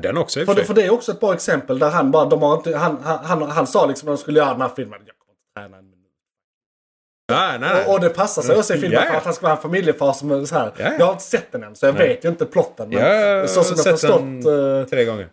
Den 0.00 0.16
också 0.16 0.44
För 0.44 0.54
för 0.54 0.62
för 0.62 0.74
det 0.74 0.82
är 0.82 0.90
också 0.90 1.12
ett 1.12 1.20
bra 1.20 1.34
exempel 1.34 1.78
där 1.78 1.90
han 1.90 2.10
bara, 2.10 2.24
de 2.24 2.42
har 2.42 2.56
inte, 2.56 2.76
han, 2.76 2.96
han, 3.02 3.24
han, 3.24 3.42
han 3.42 3.66
sa 3.66 3.86
liksom 3.86 4.06
när 4.06 4.12
de 4.12 4.18
skulle 4.18 4.38
göra 4.38 4.52
den 4.52 4.60
här 4.60 4.72
filmen, 4.76 5.00
jag 5.06 5.18
kommer 5.18 5.32
inte 5.32 5.54
träna 5.54 5.76
en. 5.76 5.95
Nej, 7.28 7.58
nej, 7.58 7.70
nej. 7.74 7.84
Och, 7.86 7.92
och 7.94 8.00
det 8.00 8.08
passar 8.10 8.42
sig 8.42 8.56
också 8.56 8.74
i 8.74 8.78
filmen 8.78 8.92
Ja, 8.92 9.04
ja. 9.04 9.10
för 9.10 9.16
att 9.18 9.24
han 9.24 9.34
ska 9.34 9.46
vara 9.46 9.56
en 9.56 9.62
familjefar 9.62 10.12
som 10.12 10.30
är 10.30 10.44
så 10.44 10.54
här. 10.54 10.72
Ja. 10.76 10.92
Jag 10.98 11.06
har 11.06 11.12
inte 11.12 11.24
sett 11.24 11.52
den 11.52 11.62
än 11.64 11.76
så 11.76 11.86
jag 11.86 11.94
Nej. 11.94 12.08
vet 12.08 12.24
ju 12.24 12.28
inte 12.28 12.46
plotten. 12.46 12.88
Men 12.88 12.98
Jag 12.98 13.50
så 13.50 13.64
som 13.64 13.76
jag 13.84 14.00
förstått 14.00 14.20
den 14.20 14.78
eh, 14.80 14.86
tre 14.86 15.04
gånger. 15.04 15.28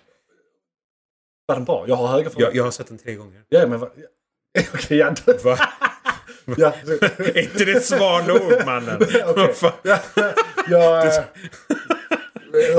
var 1.45 1.55
den 1.55 1.65
bra. 1.65 1.85
Jag 1.87 1.95
har 1.95 2.07
höga 2.07 2.23
Jag, 2.23 2.31
förväntningar. 2.33 2.57
jag 2.57 2.63
har 2.63 2.71
sett 2.71 2.87
den 2.87 2.97
tre 2.97 3.15
gånger. 3.15 3.41
Ja, 3.49 3.67
men. 3.67 3.83
Okej, 4.73 4.97
ja. 4.97 5.13
Va? 5.43 5.57
ja. 6.57 6.73
är 7.17 7.37
inte 7.37 7.65
det 7.65 7.79
svar 7.81 8.21
nog 8.27 8.65
mannen? 8.65 9.01
Fan? 9.53 9.71
Ja, 9.83 9.97
jag... 10.69 11.05
eh, 11.07 11.23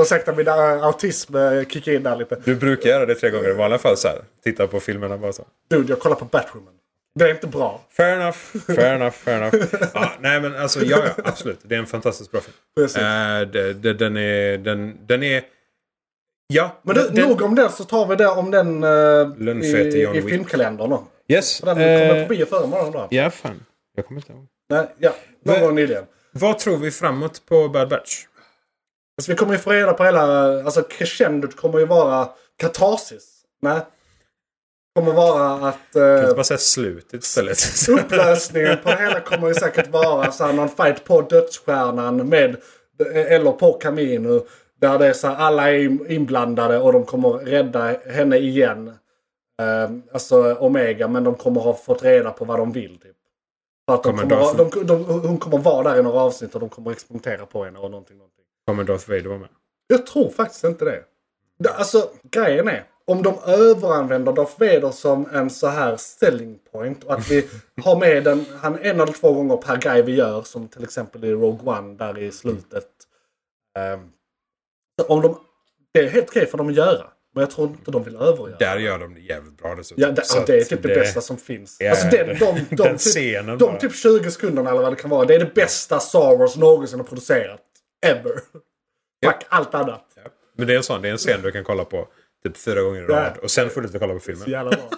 Ursäkta 0.01 0.33
min 0.35 0.47
eh, 0.47 0.83
autism 0.83 1.35
eh, 1.35 1.65
kickar 1.65 1.91
in 1.91 2.03
där 2.03 2.15
lite. 2.15 2.41
Du 2.45 2.55
brukar 2.55 2.89
göra 2.89 3.05
det 3.05 3.15
tre 3.15 3.29
gånger 3.29 3.49
i 3.49 3.53
vanliga 3.53 3.79
fall 3.79 3.97
så 3.97 4.07
här. 4.07 4.21
Titta 4.43 4.67
på 4.67 4.79
filmerna 4.79 5.17
bara 5.17 5.33
så. 5.33 5.43
Dude, 5.69 5.89
jag 5.91 5.99
kollar 5.99 6.15
på 6.15 6.25
Batwoman. 6.25 6.73
Det 7.19 7.25
är 7.25 7.29
inte 7.29 7.47
bra. 7.47 7.81
Fair 7.89 8.19
enough, 8.19 8.37
fair 8.75 8.95
enough, 8.95 9.11
fair 9.13 9.41
enough. 9.41 9.55
Ja, 9.93 10.11
nej 10.19 10.41
men 10.41 10.55
alltså 10.55 10.83
ja, 10.83 11.03
ja, 11.05 11.23
absolut. 11.23 11.59
Det 11.63 11.75
är 11.75 11.79
en 11.79 11.85
fantastisk 11.85 12.31
bra 12.31 12.41
film. 12.41 12.55
Precis. 12.75 12.97
Eh, 12.97 13.41
det, 13.41 13.73
det, 13.73 13.93
den 13.93 14.17
är... 14.17 14.57
Den, 14.57 14.97
den 15.07 15.23
är... 15.23 15.43
Ja. 16.47 16.79
Men 16.81 16.95
du, 16.95 17.09
den, 17.09 17.29
nog 17.29 17.41
om 17.41 17.55
den 17.55 17.71
så 17.71 17.83
tar 17.83 18.07
vi 18.07 18.15
det 18.15 18.27
om 18.27 18.51
den 18.51 18.83
uh, 18.83 19.37
Lönnfet 19.37 19.95
i 19.95 20.01
i, 20.01 20.21
filmkalendern 20.21 20.89
då. 20.89 21.07
Yes. 21.27 21.59
För 21.59 21.65
den 21.65 21.75
kommer 21.75 22.15
eh, 22.15 22.23
på 22.23 22.29
bio 22.29 22.45
förra 22.45 22.67
morgonen 22.67 22.91
då. 22.91 23.07
ja, 23.09 23.29
fan. 23.29 23.65
Jag 23.95 24.07
kommer 24.07 24.21
inte 24.21 24.33
ihåg. 24.33 24.47
Nej, 24.69 24.87
ja, 24.97 25.15
någon 25.43 25.61
gång 25.61 25.75
nyligen. 25.75 26.03
Vad 26.31 26.59
tror 26.59 26.77
vi 26.77 26.91
framåt 26.91 27.45
på 27.45 27.69
Bad 27.69 27.89
Batch? 27.89 28.25
Alltså, 29.17 29.31
vi 29.31 29.37
kommer 29.37 29.53
ju 29.53 29.59
få 29.59 29.71
reda 29.71 29.93
på 29.93 30.03
hela... 30.03 30.21
Alltså 30.63 30.83
crescendot 30.83 31.55
kommer 31.55 31.79
ju 31.79 31.85
vara 31.85 32.29
katarsis. 32.57 33.41
Nej. 33.61 33.79
Kommer 34.95 35.13
vara 35.13 35.67
att... 35.69 35.93
Kan 35.93 36.01
Uh, 36.01 36.21
inte 36.23 36.35
bara 36.35 36.43
säga 36.43 36.57
slutet 36.57 37.23
istället? 37.23 37.57
upplösningen 37.89 38.77
på 38.83 38.89
det 38.89 38.97
hela 38.97 39.19
kommer 39.19 39.47
ju 39.47 39.53
säkert 39.53 39.87
vara 39.87 40.31
så 40.31 40.45
här, 40.45 40.53
någon 40.53 40.69
fight 40.69 41.03
på 41.05 41.21
dödsstjärnan 41.21 42.29
med... 42.29 42.55
Eller 43.13 43.51
på 43.51 43.73
Camino. 43.73 44.45
Där 44.81 44.99
det 44.99 45.07
är 45.07 45.13
så 45.13 45.27
här, 45.27 45.35
alla 45.35 45.71
är 45.71 46.11
inblandade 46.11 46.79
och 46.79 46.93
de 46.93 47.03
kommer 47.05 47.29
rädda 47.29 47.97
henne 48.05 48.37
igen. 48.37 48.87
Eh, 49.61 49.89
alltså 50.13 50.53
Omega, 50.55 51.07
men 51.07 51.23
de 51.23 51.35
kommer 51.35 51.61
ha 51.61 51.73
fått 51.73 52.03
reda 52.03 52.31
på 52.31 52.45
vad 52.45 52.59
de 52.59 52.71
vill. 52.71 52.97
Typ. 52.99 53.15
För 53.89 53.95
att 53.95 54.03
de 54.03 54.17
Kommer 54.17 54.23
kommer, 54.23 54.35
Darth- 54.63 54.85
de, 54.85 54.87
de, 54.87 55.03
hon 55.27 55.37
kommer 55.37 55.57
vara 55.57 55.91
där 55.91 55.99
i 55.99 56.03
några 56.03 56.19
avsnitt 56.19 56.53
och 56.55 56.59
de 56.59 56.69
kommer 56.69 56.91
experimentera 56.91 57.45
på 57.45 57.63
henne 57.65 57.79
och 57.79 57.91
någonting. 57.91 58.17
någonting. 58.17 58.43
Kommer 58.67 58.83
Darth 58.83 59.09
Vader 59.09 59.23
vara 59.25 59.37
med? 59.39 59.49
Jag 59.87 60.05
tror 60.05 60.29
faktiskt 60.29 60.63
inte. 60.63 60.85
Det- 61.59 61.69
Alltså, 61.69 62.09
grejen 62.31 62.67
är. 62.67 62.83
Om 63.07 63.23
de 63.23 63.39
överanvänder 63.45 64.33
Darth 64.33 64.59
Vader 64.59 64.91
som 64.91 65.29
en 65.33 65.49
så 65.49 65.67
här 65.67 65.97
selling 65.97 66.59
point 66.71 67.03
och 67.03 67.13
att 67.13 67.31
vi 67.31 67.47
har 67.83 67.99
med 67.99 68.23
den 68.23 68.45
han 68.61 68.75
en 68.79 69.01
eller 69.01 69.13
två 69.13 69.33
gånger 69.33 69.57
per 69.57 69.77
grej 69.77 70.01
vi 70.01 70.15
gör 70.15 70.41
som 70.41 70.67
till 70.67 70.83
exempel 70.83 71.23
i 71.25 71.31
Rogue 71.31 71.77
One 71.77 71.93
där 71.97 72.17
i 72.17 72.31
slutet. 72.31 72.87
Så 75.01 75.07
om 75.07 75.21
de, 75.21 75.39
det 75.93 75.99
är 75.99 76.09
helt 76.09 76.29
okej 76.29 76.45
för 76.45 76.57
dem 76.57 76.67
att 76.69 76.75
göra. 76.75 77.07
Men 77.33 77.41
jag 77.41 77.51
tror 77.51 77.67
inte 77.67 77.91
de 77.91 78.03
vill 78.03 78.15
övergöra. 78.15 78.57
Där 78.57 78.77
gör 78.77 78.99
de 78.99 79.13
det 79.13 79.19
jävligt 79.19 79.57
bra 79.57 79.75
dessutom. 79.75 80.01
Ja, 80.03 80.11
det, 80.11 80.25
Så 80.25 80.37
ja, 80.37 80.43
det 80.47 80.57
är 80.57 80.63
typ 80.63 80.81
det, 80.83 80.87
bästa 80.87 81.21
som 81.21 81.37
finns. 81.37 81.77
Ja, 81.79 81.89
alltså 81.89 82.07
den, 82.07 82.27
det- 82.27 82.33
de, 82.33 82.59
de, 82.69 82.75
den 82.83 82.97
typ, 82.97 83.59
de 83.59 83.77
typ 83.79 83.95
20 83.95 84.31
sekunderna 84.31 84.69
eller 84.69 84.81
vad 84.81 84.91
det 84.91 84.95
kan 84.95 85.09
vara. 85.09 85.25
Det 85.25 85.35
är 85.35 85.39
det 85.39 85.53
bästa 85.55 85.99
Star 85.99 86.37
Wars 86.37 86.55
någonsin 86.57 86.99
har 86.99 87.05
producerat. 87.07 87.61
Ever. 88.05 88.31
Fuck 89.25 89.45
allt 89.49 89.75
annat. 89.75 90.05
Ja. 90.15 90.21
Men 90.57 90.67
det 90.67 90.73
är 90.73 90.77
en 90.77 90.83
sån, 90.83 91.01
det 91.01 91.07
är 91.07 91.11
en 91.11 91.17
scen 91.17 91.41
du 91.41 91.51
kan 91.51 91.63
kolla 91.63 91.85
på 91.85 92.07
typ 92.49 92.57
fyra 92.57 92.81
gånger 92.81 93.01
i 93.01 93.05
rad. 93.05 93.37
Och 93.41 93.51
sen 93.51 93.69
får 93.69 93.81
du 93.81 93.87
inte 93.87 93.99
kolla 93.99 94.13
på 94.13 94.19
Så 94.19 94.25
filmen. 94.25 94.49
jävla 94.49 94.71
bra. 94.71 94.89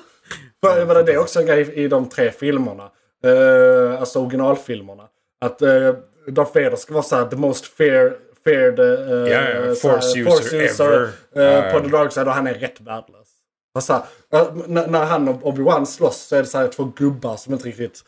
För, 0.62 0.86
menar, 0.86 1.04
det 1.04 1.14
är 1.14 1.18
också 1.18 1.39
en 1.39 1.45
grej 1.45 1.74
i 1.74 1.88
de 1.88 2.10
tre 2.10 2.32
filmerna. 2.32 2.91
Uh, 3.26 4.00
alltså 4.00 4.20
originalfilmerna. 4.20 5.04
Att 5.41 5.62
uh, 5.62 5.95
Darth 6.28 6.54
Vader 6.54 6.76
ska 6.76 6.93
vara 6.93 7.04
såhär 7.04 7.26
the 7.26 7.36
most 7.36 7.66
fair, 7.66 8.14
feared 8.43 8.80
uh, 8.80 9.32
ja, 9.32 9.76
så 9.76 9.89
här, 9.89 10.02
force 10.02 10.20
user 10.60 11.12
ever. 11.34 11.64
ja. 11.64 11.72
på 11.72 11.80
the 11.80 11.88
dark 11.88 12.14
side 12.14 12.28
och 12.28 12.34
han 12.34 12.48
är 12.48 12.54
rätt 12.54 12.82
värdelös. 12.82 13.28
Och 13.76 13.84
så 13.84 13.93
eh, 13.93 14.54
när, 14.68 15.06
han 15.06 15.28
och 15.28 15.41
Obi-Wan 15.43 15.86
slåss 15.86 16.18
så 16.18 16.36
är 16.36 16.39
det 16.39 16.48
så 16.48 16.58
här 16.58 16.68
två 16.68 16.84
gubbar 16.84 17.38
som 17.38 17.54
inte 17.54 17.68
riktigt 17.68 18.04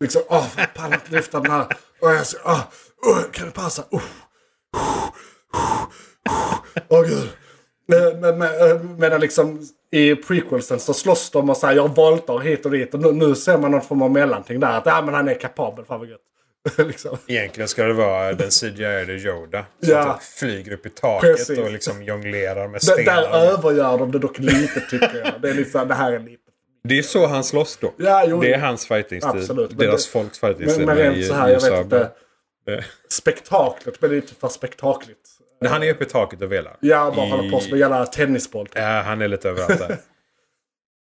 liksom 0.00 0.22
åh, 0.28 0.46
jag 0.56 0.74
pallar 0.74 0.94
inte 0.94 1.12
lyfta 1.12 1.40
den 1.40 1.50
här. 1.50 1.66
Åh, 2.00 2.14
jag 2.14 2.26
ska, 2.26 2.38
åh, 2.44 2.62
åh, 3.06 3.22
kan 3.32 3.46
det 3.46 3.52
passa? 3.52 3.84
Åh, 3.90 4.02
åh 6.88 7.02
gud. 7.02 7.28
Men, 7.86 8.20
men, 8.20 8.38
men, 8.38 8.70
eh, 8.70 8.82
medan 8.98 9.20
liksom 9.20 9.62
i 9.90 10.14
prequelsen 10.14 10.80
så 10.80 10.94
slåss 10.94 11.30
de 11.30 11.50
och 11.50 11.56
säger 11.56 11.74
jag 11.76 11.96
voltar 11.96 12.38
hit 12.38 12.64
och 12.66 12.70
dit. 12.72 12.94
Och 12.94 13.00
nu, 13.00 13.12
nu 13.12 13.34
ser 13.34 13.58
man 13.58 13.70
någon 13.70 13.80
form 13.82 14.02
av 14.02 14.10
mellanting 14.10 14.60
där. 14.60 14.78
Att 14.78 14.86
ja, 14.86 15.02
men 15.02 15.14
han 15.14 15.28
är 15.28 15.34
kapabel. 15.34 15.84
Fan 15.84 16.00
vad 16.00 16.08
gött. 16.08 16.20
liksom. 16.88 17.18
Egentligen 17.26 17.68
ska 17.68 17.84
det 17.84 17.92
vara 17.92 18.32
den 18.32 18.50
CGI-ade 18.50 19.12
Yoda. 19.12 19.64
Som 19.82 19.90
Ja. 19.92 20.12
typ 20.12 20.22
flyger 20.22 20.72
upp 20.72 20.86
i 20.86 20.90
taket 20.90 21.36
Precis. 21.36 21.58
och 21.58 21.70
liksom 21.70 22.02
jonglerar 22.02 22.68
med 22.68 22.82
stenar. 22.82 23.04
där 23.04 23.36
övergör 23.38 23.98
de 23.98 24.12
det 24.12 24.18
dock 24.18 24.38
lite 24.38 24.80
tycker 24.90 25.22
jag. 25.24 25.32
Det 25.42 25.50
är 25.50 25.54
liksom, 25.54 25.88
det 25.88 25.94
här 25.94 26.12
är 26.12 26.18
lite. 26.18 26.38
Det 26.88 26.98
är 26.98 27.02
så 27.02 27.26
han 27.26 27.44
slåss 27.44 27.76
då. 27.80 27.92
Ja, 27.96 28.24
jo, 28.28 28.40
det 28.40 28.52
är 28.54 28.58
hans 28.58 28.86
fighting-stil. 28.86 29.40
Absolut. 29.40 29.78
Deras 29.78 30.06
det- 30.06 30.10
folks 30.12 30.38
fighting-stil. 30.38 30.86
Men, 30.86 30.96
men 30.98 31.14
rent 31.14 31.26
så 31.26 31.34
här, 31.34 31.48
jag 31.48 31.60
vet 31.60 31.80
inte. 31.84 32.10
Spektaklet 33.08 34.00
blir 34.00 34.10
lite 34.10 34.34
för 34.34 34.48
spektakligt. 34.48 35.30
Men 35.64 35.72
Han 35.72 35.82
är 35.82 35.90
uppe 35.90 36.04
i 36.04 36.08
taket 36.08 36.42
och 36.42 36.52
velar. 36.52 36.76
Ja, 36.80 37.12
bara 37.16 37.26
I- 37.26 37.30
håller 37.30 37.50
på 37.50 37.60
som 37.60 37.72
en 37.72 37.78
jävla 37.78 38.06
tennisboll. 38.06 38.68
Ja, 38.74 39.02
han 39.02 39.22
är 39.22 39.28
lite 39.28 39.48
överallt 39.48 39.78
där. 39.78 39.98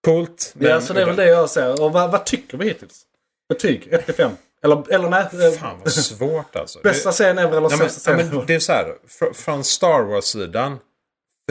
Coolt. 0.04 0.52
Men 0.56 0.70
Ja, 0.70 0.80
så 0.80 0.92
det 0.92 1.02
är 1.02 1.06
väl 1.06 1.16
det 1.16 1.26
jag 1.26 1.50
säger. 1.50 1.82
Och 1.82 1.92
vad, 1.92 2.10
vad 2.10 2.26
tycker 2.26 2.58
vi 2.58 2.64
hittills? 2.68 3.02
Betyg 3.48 3.88
1-5? 3.92 4.30
Eller, 4.62 4.92
eller 4.94 5.08
nej. 5.10 5.20
eh, 5.32 5.58
Fan 5.60 5.78
vad 5.84 5.92
svårt 5.92 6.56
alltså. 6.56 6.78
Bästa 6.82 7.12
serien 7.12 7.38
ever 7.38 7.56
eller 7.56 7.68
sämsta 7.68 8.10
men 8.16 8.20
ever? 8.20 8.44
det 8.46 8.54
är 8.54 8.58
så 8.58 8.72
här. 8.72 8.94
fr- 9.08 9.32
Från 9.32 9.64
Star 9.64 10.02
Wars-sidan 10.02 10.78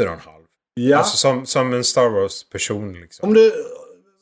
4,5. 0.01 0.17
Ja. 0.73 0.97
Alltså 0.97 1.17
som, 1.17 1.45
som 1.45 1.73
en 1.73 1.83
Star 1.83 2.09
Wars-person 2.09 2.93
liksom. 2.93 3.27
Om 3.29 3.33
du... 3.33 3.53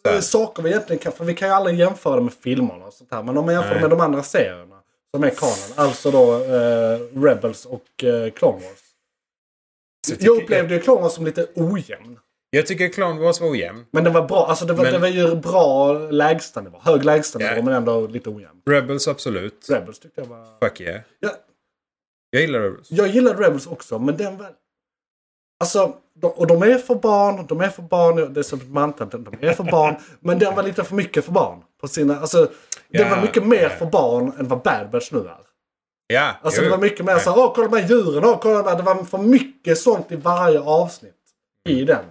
Eh, 0.09 0.19
Saker 0.19 0.63
vi 0.63 0.69
egentligen 0.69 0.99
kan... 0.99 1.11
För 1.11 1.25
vi 1.25 1.33
kan 1.33 1.47
ju 1.47 1.53
aldrig 1.53 1.79
jämföra 1.79 2.15
det 2.15 2.21
med 2.21 2.33
filmerna 2.33 2.85
och 2.85 2.93
sånt 2.93 3.11
här. 3.11 3.23
Men 3.23 3.37
om 3.37 3.45
man 3.45 3.53
jämför 3.53 3.71
Nej. 3.71 3.81
med 3.81 3.89
de 3.89 4.01
andra 4.01 4.23
serierna. 4.23 4.70
Som 5.15 5.23
är 5.23 5.29
kanon. 5.29 5.55
Alltså 5.87 6.11
då 6.11 6.43
eh, 6.43 6.99
Rebels 7.23 7.65
och 7.65 8.03
eh, 8.03 8.31
Clone 8.31 8.55
Wars. 8.67 8.79
Jag 10.19 10.41
upplevde 10.43 10.73
ju 10.73 10.79
Clone 10.81 11.01
Wars 11.01 11.13
som 11.13 11.25
lite 11.25 11.47
ojämn. 11.55 12.19
Jag 12.49 12.67
tycker 12.67 12.89
Clone 12.89 13.21
Wars 13.21 13.41
var 13.41 13.49
ojämn. 13.51 13.85
Men 13.91 14.03
det 14.03 14.09
var 14.09 14.27
bra. 14.27 14.45
Alltså 14.47 14.65
det 14.65 14.73
var, 14.73 14.83
Men- 14.83 14.93
det 14.93 14.99
var 14.99 15.07
ju 15.07 15.35
bra 15.35 15.93
lägstanivå. 15.93 16.79
Hög 16.81 17.05
lägstanivå 17.05 17.49
Ja. 17.55 17.61
men 17.61 17.73
ändå 17.73 18.07
lite 18.07 18.29
ojämn. 18.29 18.61
Rebels 18.69 19.07
absolut. 19.07 19.67
Rebels 19.69 19.99
tyckte 19.99 20.21
jag 20.21 20.27
var... 20.27 20.59
Fuck 20.69 20.81
yeah. 20.81 21.01
Ja, 21.19 21.29
Jag 22.29 22.41
gillar 22.41 22.59
Rebels. 22.59 22.91
jag 22.91 23.07
gillade 23.07 23.43
Rebels 23.47 23.67
också 23.67 23.99
men 23.99 24.17
den 24.17 24.37
var... 24.37 24.51
Alltså, 25.59 25.95
och 26.27 26.47
de 26.47 26.61
är 26.63 26.77
för 26.77 26.95
barn, 26.95 27.45
de 27.47 27.61
är 27.61 27.69
för 27.69 27.81
barn, 27.81 28.33
det 28.33 28.39
är 28.39 28.43
som 28.43 28.59
mantra, 28.73 29.05
de 29.05 29.25
är 29.41 29.53
för 29.53 29.63
barn. 29.63 29.95
men 30.19 30.39
den 30.39 30.55
var 30.55 30.63
lite 30.63 30.83
för 30.83 30.95
mycket 30.95 31.25
för 31.25 31.31
barn. 31.31 31.59
På 31.81 31.87
sina, 31.87 32.19
alltså, 32.19 32.37
den 32.89 33.01
Ja, 33.01 33.09
var 33.15 33.21
mycket 33.21 33.45
mer 33.47 33.61
ja. 33.63 33.69
för 33.69 33.85
barn 33.85 34.33
än 34.39 34.47
vad 34.47 34.61
Bad 34.61 34.89
Batch 34.91 35.11
nu 35.11 35.19
är. 35.19 35.37
Ja, 36.07 36.31
Alltså 36.41 36.61
det 36.61 36.69
var 36.69 36.77
mycket 36.77 37.05
mer 37.05 37.13
Ja. 37.13 37.19
såhär, 37.19 37.39
åh 37.39 37.53
kolla 37.55 37.67
de 37.67 37.81
här 37.81 37.89
djuren, 37.89 38.25
åh 38.25 38.39
kolla 38.41 38.61
de 38.63 38.69
här. 38.69 38.77
Det 38.77 38.83
var 38.83 39.03
för 39.03 39.17
mycket 39.17 39.77
sånt 39.77 40.11
i 40.11 40.15
varje 40.15 40.59
avsnitt. 40.59 41.13
I 41.69 41.83
den. 41.83 42.05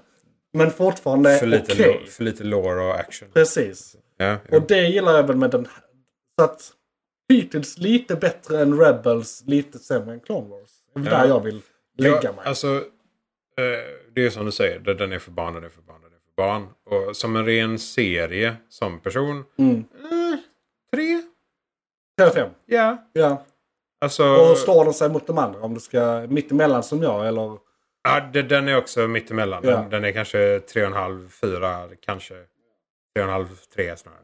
Men 0.53 0.71
fortfarande 0.71 1.39
för 1.39 1.47
lite, 1.47 1.73
okej. 1.73 2.01
lo- 2.05 2.11
för 2.11 2.25
lite 2.25 2.45
lore 2.45 2.85
och 2.85 2.95
action. 3.01 3.29
Precis. 3.35 3.97
Ja. 4.17 4.37
Och 4.53 4.63
det 4.63 4.83
gillar 4.87 5.13
jag 5.17 5.23
väl 5.27 5.37
med 5.37 5.51
den 5.51 5.67
här. 5.67 5.85
Så 6.39 6.45
att 6.45 6.73
hittills 7.29 7.79
lite 7.79 8.17
bättre 8.17 8.63
än 8.63 8.79
Rebels, 8.81 9.43
lite 9.47 9.79
sämre 9.79 10.15
än 10.15 10.21
Clone 10.21 10.49
Wars. 10.49 10.71
Det 10.95 11.01
är 11.01 11.05
där 11.19 11.27
jag 11.29 11.41
vill 11.45 11.63
lägga 11.99 12.33
mig. 12.33 12.45
Alltså, 12.45 12.67
eh, 12.67 14.00
det 14.15 14.27
är 14.27 14.31
som 14.31 14.47
du 14.47 14.53
säger. 14.53 14.79
Den 14.81 15.13
är 15.13 15.19
för 15.19 15.31
barn, 15.31 15.55
den 15.55 15.65
är 15.65 15.69
för 15.69 15.83
barn, 15.83 16.01
den 16.03 16.11
är 16.13 16.19
för 16.19 16.37
barn. 16.37 16.69
Och 17.09 17.17
som 17.17 17.37
en 17.37 17.47
ren 17.47 17.79
serie, 17.79 18.57
som 18.69 19.01
person. 19.01 19.45
Mm. 19.59 19.77
Eh, 19.79 20.39
tre? 20.93 21.23
3-5. 22.21 22.51
Ja. 22.67 23.09
Ja. 23.13 23.45
Alltså, 24.01 24.25
Och 24.25 24.59
står 24.59 24.85
den 24.85 24.95
sig 24.95 25.09
mot 25.11 25.27
de 25.27 25.39
andra? 25.39 25.61
Om 25.61 25.75
du 25.75 25.81
ska 25.81 26.27
mittemellan 26.29 26.83
som 26.83 27.03
jag 27.03 27.29
eller? 27.29 27.59
ja, 28.03 28.21
det, 28.33 28.43
den 28.43 28.69
är 28.69 28.77
också 28.77 29.09
mittemellan. 29.09 29.63
Den, 29.63 29.71
Ja. 29.83 29.89
den 29.91 30.05
är 30.05 30.13
kanske 30.13 30.39
3,5, 30.59 31.29
4, 31.29 31.89
kanske 32.01 32.35
3,5, 33.19 33.47
3 33.75 33.97
snarare. 33.97 34.21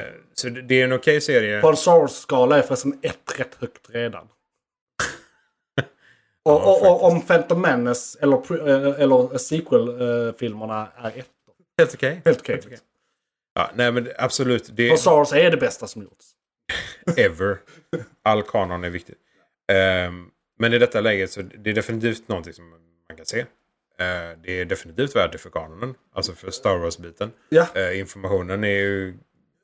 Eh, 0.00 0.04
så 0.34 0.48
det, 0.48 0.62
det 0.62 0.80
är 0.80 0.84
en 0.84 0.92
okej 0.92 1.20
serie. 1.20 1.60
På 1.60 1.68
en 1.68 1.76
Star 1.76 1.98
Wars-skala 1.98 2.58
är 2.58 2.62
förresten 2.62 2.98
ett 3.02 3.38
rätt 3.40 3.54
högt 3.54 3.90
redan. 3.90 4.28
Och, 6.44 6.62
och, 6.68 6.90
och 6.90 7.12
om 7.12 7.22
Phantom 7.22 7.60
Menace 7.60 8.18
eller, 8.22 8.68
eh, 8.68 9.00
eller 9.00 9.38
sequel-filmerna 9.38 10.88
är 10.96 11.18
ett. 11.18 11.28
Helt 11.78 11.94
okej. 11.94 12.22
Helt 12.24 12.40
okej. 12.40 12.60
Ja, 13.54 13.70
nej 13.74 13.92
men 13.92 14.08
absolut. 14.18 14.70
Det, 14.76 14.88
För 14.88 14.96
Star 14.96 15.16
Wars 15.16 15.32
är 15.32 15.50
det 15.50 15.56
bästa 15.56 15.86
som 15.86 16.02
gjorts. 16.02 16.26
ever. 17.16 17.58
All 18.22 18.42
kanon 18.42 18.84
är 18.84 18.90
viktig. 18.90 19.14
Ehm, 19.72 20.30
men 20.58 20.72
i 20.72 20.78
detta 20.78 21.00
läget 21.00 21.30
så 21.30 21.42
det 21.42 21.70
är 21.70 21.74
definitivt 21.74 22.28
någonting 22.28 22.52
som 22.52 22.70
man 22.70 23.16
kan 23.16 23.26
se. 23.26 23.40
Eh, 23.40 24.38
det 24.42 24.60
är 24.60 24.64
definitivt 24.64 25.16
värt 25.16 25.32
det 25.32 25.38
för 25.38 25.50
kanonen. 25.50 25.94
Alltså 26.14 26.32
för 26.32 26.50
Star 26.50 26.78
Wars-biten. 26.78 27.32
Ja, 27.48 27.66
Eh, 27.74 27.98
informationen 28.00 28.64
är 28.64 28.68
ju... 28.68 29.14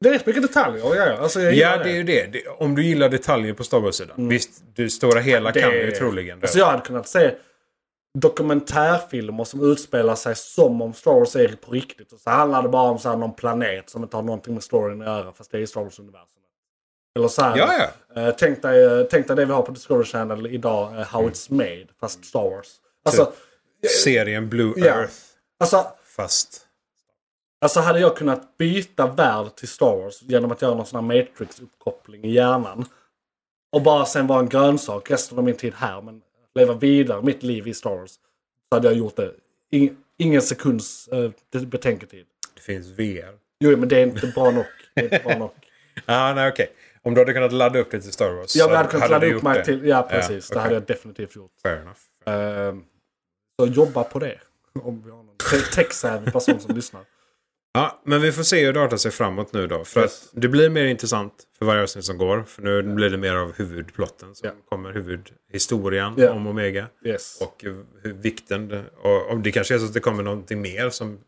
det 0.01 0.09
är 0.09 0.13
rätt 0.13 0.27
mycket 0.27 0.43
detaljer. 0.43 0.85
Ja, 0.85 0.95
ja. 0.95 1.17
Alltså, 1.19 1.41
Ja, 1.41 1.77
det 1.77 1.91
är 1.91 1.95
ju 1.95 2.03
det. 2.03 2.27
det. 2.33 2.47
Om 2.49 2.75
du 2.75 2.85
gillar 2.85 3.09
detaljer 3.09 3.53
på 3.55 3.65
Star 3.65 3.81
Wars-sidan. 3.81 4.29
Visst, 4.29 4.51
det 4.75 4.91
stora 4.91 5.21
hela 5.21 5.51
Det- 5.53 5.61
kan 5.61 5.71
du 5.71 5.81
ju 5.81 5.91
troligen. 5.91 6.39
Alltså 6.43 6.59
jag 6.59 6.67
hade 6.67 6.83
kunnat 6.83 7.09
se 7.09 7.35
dokumentärfilmer 8.19 9.45
som 9.45 9.71
utspelar 9.73 10.15
sig 10.15 10.37
som 10.37 10.83
om 10.83 10.95
Star 10.95 11.13
Wars 11.13 11.37
är 11.37 11.49
på 11.49 11.71
riktigt. 11.71 12.13
Och 12.13 12.21
så 12.21 12.31
handlar 12.31 12.63
det 12.63 12.69
bara 12.69 12.91
om 12.91 12.99
så 12.99 13.09
här 13.09 13.17
någon 13.17 13.35
planet 13.35 13.91
som 13.91 14.03
inte 14.03 14.17
har 14.17 14.23
någonting 14.23 14.55
med 14.55 14.63
storyn 14.63 15.01
att 15.03 15.07
göra 15.09 15.33
fast 15.33 15.51
det 15.51 15.59
är 15.59 15.63
i 15.63 15.67
Star 15.67 15.81
Wars-universumet. 15.81 16.35
Eller 17.17 17.29
så 17.29 17.43
här, 17.43 17.57
Ja, 17.57 17.91
ja. 18.15 18.23
eh, 18.23 18.35
tänk, 18.39 18.63
dig, 18.63 19.07
tänk 19.11 19.27
dig 19.27 19.37
det 19.37 19.45
vi 19.45 19.53
har 19.53 19.63
på 19.63 19.73
Discovery 19.73 20.05
Channel 20.05 20.47
idag, 20.47 20.99
eh, 20.99 21.07
How 21.07 21.29
It's 21.31 21.53
Made, 21.53 21.87
fast 22.01 22.25
Star 22.25 22.51
Wars. 22.51 22.69
Alltså, 23.05 23.33
Serien 24.05 24.49
Blue. 24.49 24.87
Earth. 24.89 25.13
alltså, 25.61 25.87
Fast... 26.17 26.61
alltså 27.61 27.81
hade 27.81 28.01
jag 28.01 28.17
kunnat 28.17 28.57
byta 28.59 29.07
värld 29.07 29.55
till 29.57 29.69
Star 29.69 29.97
Wars 29.97 30.23
genom 30.23 30.53
att 30.53 30.63
göra 30.63 30.75
någon 30.75 30.87
sån 30.87 31.11
här 31.11 31.17
Matrix-uppkoppling 31.23 32.25
i 32.27 32.31
hjärnan. 32.31 32.85
Och 33.73 33.83
bara 33.83 34.05
sen 34.07 34.27
vara 34.27 34.41
en 34.41 34.49
grönsak 34.49 35.11
resten 35.11 35.39
av 35.39 35.45
min 35.45 35.57
tid 35.57 35.75
här. 35.77 36.01
Men 36.03 36.23
leva 36.55 36.75
vidare 36.75 37.23
mitt 37.23 37.43
liv 37.43 37.69
i 37.69 37.75
Star 37.75 37.91
Wars. 37.97 38.11
Så 38.11 38.77
hade 38.77 38.89
jag 38.89 38.97
gjort 38.97 39.17
det. 39.17 39.33
Ing, 39.71 39.97
ingen 40.19 40.43
sekunds 40.43 41.09
eh, 41.09 41.31
betänketid. 41.67 42.27
Det 42.55 42.61
finns 42.61 42.87
VR. 42.87 43.39
Jo, 43.61 43.77
men 43.77 43.89
det 43.89 43.97
är 43.99 44.03
inte 44.07 44.27
bra 44.27 44.51
nog. 44.51 44.65
Det 44.95 45.01
är 45.01 45.05
inte 45.05 45.21
bra 45.25 45.39
nog. 45.39 45.51
Ah, 46.07 46.35
nej, 46.35 46.49
okej. 46.53 46.73
Om 47.03 47.15
du 47.15 47.21
hade 47.21 47.33
kunnat 47.33 47.53
ladda 47.53 47.79
upp 47.79 47.91
det 47.91 48.01
till 48.01 48.13
Star 48.13 48.31
Wars. 48.33 48.57
Jag 48.57 48.69
hade 48.69 48.89
kunnat 48.89 49.11
ladda 49.11 49.27
upp 49.27 49.43
mig 49.43 49.59
det. 49.59 49.65
till... 49.65 49.85
Ja, 49.89 50.03
precis. 50.11 50.31
Ja, 50.51 50.55
Det 50.55 50.61
okej. 50.61 50.63
hade 50.63 50.75
jag 50.75 50.83
definitivt 50.87 51.37
gjort. 51.37 51.51
Fair 51.63 51.77
enough. 51.77 52.49
Eh, 52.69 52.75
så 53.61 53.67
jobba 53.67 54.05
på 54.05 54.19
det. 54.19 54.39
Om 54.83 55.03
vi 55.05 55.11
har 55.11 55.17
någon 55.17 55.37
te- 55.51 55.57
tech-savvy 55.83 56.31
person 56.31 56.61
som 56.61 56.75
lyssnar. 56.77 57.03
Ja, 57.73 58.03
men 58.05 58.21
vi 58.23 58.33
får 58.33 58.43
se 58.43 58.67
hur 58.67 58.73
det 58.73 58.83
artar 58.83 58.97
sig 58.97 59.11
framåt 59.11 59.53
nu 59.53 59.67
då. 59.67 59.85
För 59.85 60.01
Yes. 60.01 60.27
att 60.35 60.43
det 60.43 60.49
blir 60.49 60.71
mer 60.71 60.85
intressant 60.85 61.33
för 61.59 61.67
varje 61.67 61.83
avsnitt 61.83 62.05
som 62.05 62.19
går. 62.19 62.43
För 62.43 62.63
nu 62.63 62.83
blir 62.83 63.11
det 63.11 63.17
mer 63.19 63.35
av 63.35 63.53
huvudplotten 63.57 64.35
som 64.35 64.47
Ja. 64.49 64.55
kommer. 64.69 64.93
Huvudhistorien 64.93 66.15
Ja. 66.17 66.33
om 66.33 66.47
Omega. 66.47 66.87
Yes. 67.05 67.41
Och 67.41 67.65
hur 68.03 68.13
vikten. 68.13 68.85
Och 69.03 69.31
om 69.31 69.43
det 69.43 69.53
kanske 69.53 69.75
är 69.75 69.79
så 69.79 69.85
att 69.85 69.95
det 69.95 70.01
kommer 70.01 70.23
någonting 70.23 70.61
mer 70.61 70.91
som 70.91 71.21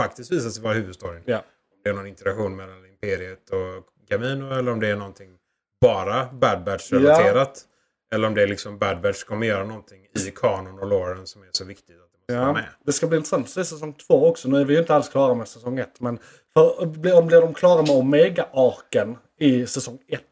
faktiskt 0.00 0.32
visar 0.32 0.50
sig 0.50 0.62
vara 0.62 0.74
huvudstoryn. 0.74 1.22
Ja. 1.26 1.36
Om 1.38 1.80
det 1.84 1.90
är 1.90 1.94
någon 1.94 2.06
interaktion 2.06 2.56
mellan 2.56 2.86
Imperiet 2.86 3.50
och 3.50 3.84
Camino. 4.08 4.54
Eller 4.54 4.72
om 4.72 4.80
det 4.80 4.88
är 4.88 4.96
någonting 4.96 5.36
bara 5.80 6.24
Bad 6.32 6.64
Batch-relaterat. 6.64 7.64
Eller 8.12 8.28
om 8.28 8.34
det 8.34 8.42
är 8.42 8.46
liksom 8.46 8.78
Bad 8.78 9.00
Batch 9.00 9.24
kommer 9.24 9.46
göra 9.46 9.64
någonting 9.64 10.06
i 10.26 10.30
kanon 10.30 10.78
och 10.78 10.86
loren 10.86 11.26
som 11.26 11.42
är 11.42 11.48
så 11.52 11.64
viktigt 11.64 11.96
Ja, 12.26 12.60
det 12.86 12.92
ska 12.92 13.06
bli 13.06 13.16
intressant 13.16 13.44
att 13.46 13.50
se 13.52 13.64
säsong 13.64 13.92
två 13.92 14.26
också. 14.28 14.48
Nu 14.48 14.60
är 14.60 14.64
vi 14.64 14.74
ju 14.74 14.80
inte 14.80 14.94
alls 14.94 15.08
klara 15.08 15.34
med 15.34 15.48
säsong 15.48 15.78
ett. 15.78 16.00
Men 16.00 16.18
för, 16.54 16.86
blir, 16.86 17.40
de 17.40 17.54
klara 17.54 17.82
med 17.82 17.90
Omega-arken 17.90 19.16
i 19.40 19.66
säsong 19.66 19.98
ett. 20.08 20.22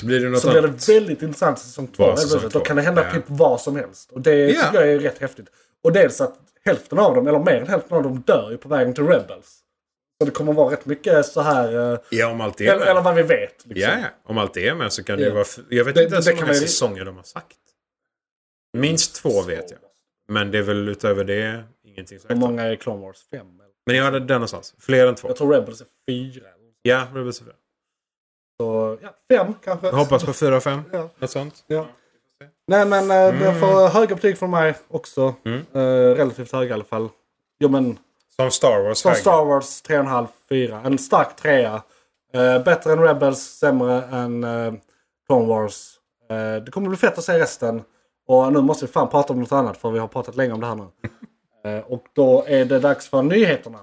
Så 0.00 0.06
blir 0.06 0.20
det 0.20 0.28
något 0.28 0.40
Så 0.42 0.50
blir 0.50 0.62
det 0.62 0.88
väldigt 0.92 1.22
intressant 1.22 1.58
säsong 1.58 1.86
två. 1.86 2.02
Vad 2.06 2.18
säsong 2.18 2.30
plötsligt. 2.40 2.52
Då 2.52 2.58
två? 2.58 2.64
kan 2.66 2.76
det 2.76 2.82
hända 2.82 3.04
Ja. 3.06 3.12
typ 3.14 3.24
vad 3.26 3.60
som 3.60 3.76
helst. 3.76 4.10
Och 4.12 4.20
det 4.20 4.34
Ja. 4.50 4.62
tycker 4.64 4.80
jag 4.84 4.92
är 4.94 4.98
rätt 4.98 5.18
häftigt. 5.18 5.46
Och 5.84 5.92
dels 5.92 6.20
att 6.20 6.38
hälften 6.64 6.98
av 6.98 7.14
dem, 7.14 7.26
eller 7.26 7.38
mer 7.38 7.60
än 7.60 7.68
hälften 7.68 7.96
av 7.96 8.02
dem, 8.02 8.20
dör 8.26 8.50
ju 8.50 8.56
på 8.58 8.68
vägen 8.68 8.94
till 8.94 9.04
Rebels. 9.06 9.58
Så 10.20 10.24
det 10.24 10.30
kommer 10.30 10.52
vara 10.52 10.72
rätt 10.72 10.86
mycket 10.86 11.26
så 11.26 11.40
här... 11.40 11.92
eh, 11.92 11.98
Ja, 12.10 12.30
om 12.30 12.40
allt 12.40 12.60
är 12.60 12.64
Eller, 12.64 12.82
eller 12.86 12.94
med. 12.94 13.04
vad 13.04 13.14
vi 13.14 13.22
vet. 13.22 13.66
Liksom. 13.66 13.90
Ja, 13.92 13.98
ja. 14.02 14.08
om 14.30 14.38
allt 14.38 14.56
är 14.56 14.74
med 14.74 14.92
så 14.92 15.02
kan 15.04 15.18
det 15.18 15.24
ju 15.24 15.30
vara... 15.30 15.44
Jag 15.70 15.84
vet 15.84 15.94
Det- 15.94 16.02
inte 16.02 16.14
ens 16.14 16.28
hur 16.28 16.34
många 16.40 16.54
säsonger 16.54 17.04
de 17.04 17.16
har 17.16 17.22
sagt. 17.24 17.56
Minst 18.78 19.14
två 19.14 19.42
vet 19.42 19.70
jag. 19.70 19.78
Men 20.32 20.50
det 20.50 20.58
är 20.58 20.62
väl 20.62 20.88
utöver 20.88 21.24
det 21.24 21.64
ingenting 21.84 22.18
Hur 22.18 22.28
sagt. 22.28 22.40
många 22.40 22.62
är 22.62 22.76
Clone 22.76 23.06
Wars? 23.06 23.24
Fem? 23.30 23.40
Eller? 23.40 23.70
Men 23.86 23.96
jag 23.96 24.04
hade 24.04 24.20
den 24.20 24.34
någonstans. 24.34 24.74
Fler 24.78 25.06
än 25.06 25.14
två. 25.14 25.28
Jag 25.28 25.36
tror 25.36 25.52
Rebels 25.52 25.80
är 25.80 25.86
fyra. 26.08 26.46
Ja, 26.82 27.06
Rebels 27.14 27.40
of 27.40 27.46
Fire. 27.46 27.56
Så, 28.60 28.98
ja, 29.02 29.14
fem 29.30 29.54
kanske. 29.64 29.86
Jag 29.86 29.94
hoppas 29.94 30.24
på 30.24 30.32
fyra 30.32 30.60
fem. 30.60 30.82
Ja. 30.92 31.08
Något 31.18 31.30
sånt. 31.30 31.64
Ja. 31.66 31.86
Nej 32.66 32.86
men 32.86 33.10
mm. 33.10 33.38
det 33.38 33.60
får 33.60 33.88
höga 33.88 34.14
betyg 34.14 34.38
från 34.38 34.50
mig 34.50 34.74
också. 34.88 35.34
Mm. 35.44 35.62
Eh, 35.72 36.16
relativt 36.16 36.52
höga 36.52 36.70
i 36.70 36.72
alla 36.72 36.84
fall. 36.84 37.08
Jo 37.60 37.68
men 37.68 37.98
Som 38.36 38.50
Star 38.50 38.82
Wars. 38.82 38.98
som 38.98 39.10
höger. 39.10 39.20
Star 39.20 39.44
Wars 39.44 39.82
3,5, 39.82 40.26
4. 40.48 40.82
En 40.84 40.98
stark 40.98 41.36
trea. 41.36 41.82
Eh, 42.34 42.64
bättre 42.64 42.92
än 42.92 43.00
Rebels, 43.00 43.38
sämre 43.38 44.02
än 44.02 44.44
uh, 44.44 44.74
Clone 45.26 45.46
Wars. 45.46 45.98
Eh, 46.30 46.64
det 46.64 46.70
kommer 46.70 46.88
bli 46.88 46.98
fett 46.98 47.18
att 47.18 47.24
se 47.24 47.38
resten. 47.38 47.82
Och 48.26 48.52
nu 48.52 48.60
måste 48.60 48.86
vi 48.86 48.92
fan 48.92 49.08
prata 49.08 49.32
om 49.32 49.40
något 49.40 49.52
annat 49.52 49.76
för 49.76 49.90
vi 49.90 49.98
har 49.98 50.08
pratat 50.08 50.36
länge 50.36 50.52
om 50.52 50.60
det 50.60 50.66
här 50.66 50.74
nu. 50.74 50.86
Eh, 51.64 51.78
och 51.78 52.04
då 52.12 52.44
är 52.46 52.64
det 52.64 52.78
dags 52.78 53.08
för 53.08 53.22
nyheterna. 53.22 53.78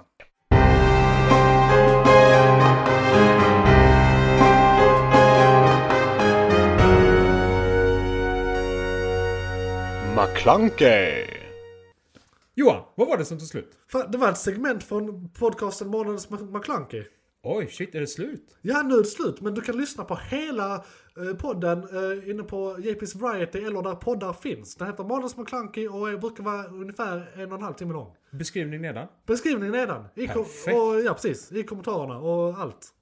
McClunkey. 10.16 11.26
Johan, 12.56 12.82
vad 12.96 13.08
var 13.08 13.18
det 13.18 13.26
som 13.26 13.38
tog 13.38 13.48
slut? 13.48 13.72
Fan, 13.92 14.12
det 14.12 14.18
var 14.18 14.30
ett 14.30 14.38
segment 14.38 14.84
från 14.84 15.30
podcasten 15.30 15.88
Månadens 15.88 16.30
McClunky. 16.30 17.04
Oj, 17.44 17.68
shit, 17.68 17.96
är 17.96 18.00
det 18.00 18.08
slut? 18.08 18.58
Ja, 18.62 18.82
nu 18.82 18.94
är 18.94 18.98
det 18.98 19.06
slut. 19.06 19.42
Men 19.42 19.54
du 19.54 19.62
kan 19.62 19.78
lyssna 19.78 20.04
på 20.04 20.16
hela 20.16 20.76
eh, 20.76 21.38
podden 21.40 21.78
eh, 21.80 22.30
inne 22.30 22.44
på 22.44 22.76
JP's 22.78 23.18
Variety 23.20 23.60
eller 23.60 23.82
där 23.82 23.96
poddar 23.96 24.34
finns. 24.34 24.76
Den 24.76 24.88
heter 24.88 25.04
Månadens 25.04 25.38
McClunky 25.38 25.88
och 25.88 26.10
är, 26.10 26.18
brukar 26.18 26.44
vara 26.44 26.68
ungefär 26.68 27.32
en 27.36 27.52
och 27.52 27.58
en 27.58 27.64
halv 27.64 27.74
timme 27.74 27.94
lång. 27.94 28.16
Beskrivning 28.32 28.82
nedan. 28.82 29.08
Beskrivningen 29.26 29.72
nedan. 29.72 30.06
I 30.16 30.28
Perfekt. 30.28 30.78
och, 30.78 31.02
ja, 31.02 31.14
precis. 31.14 31.52
I 31.52 31.64
kommentarerna 31.64 32.20
och 32.20 32.60
allt. 32.60 32.94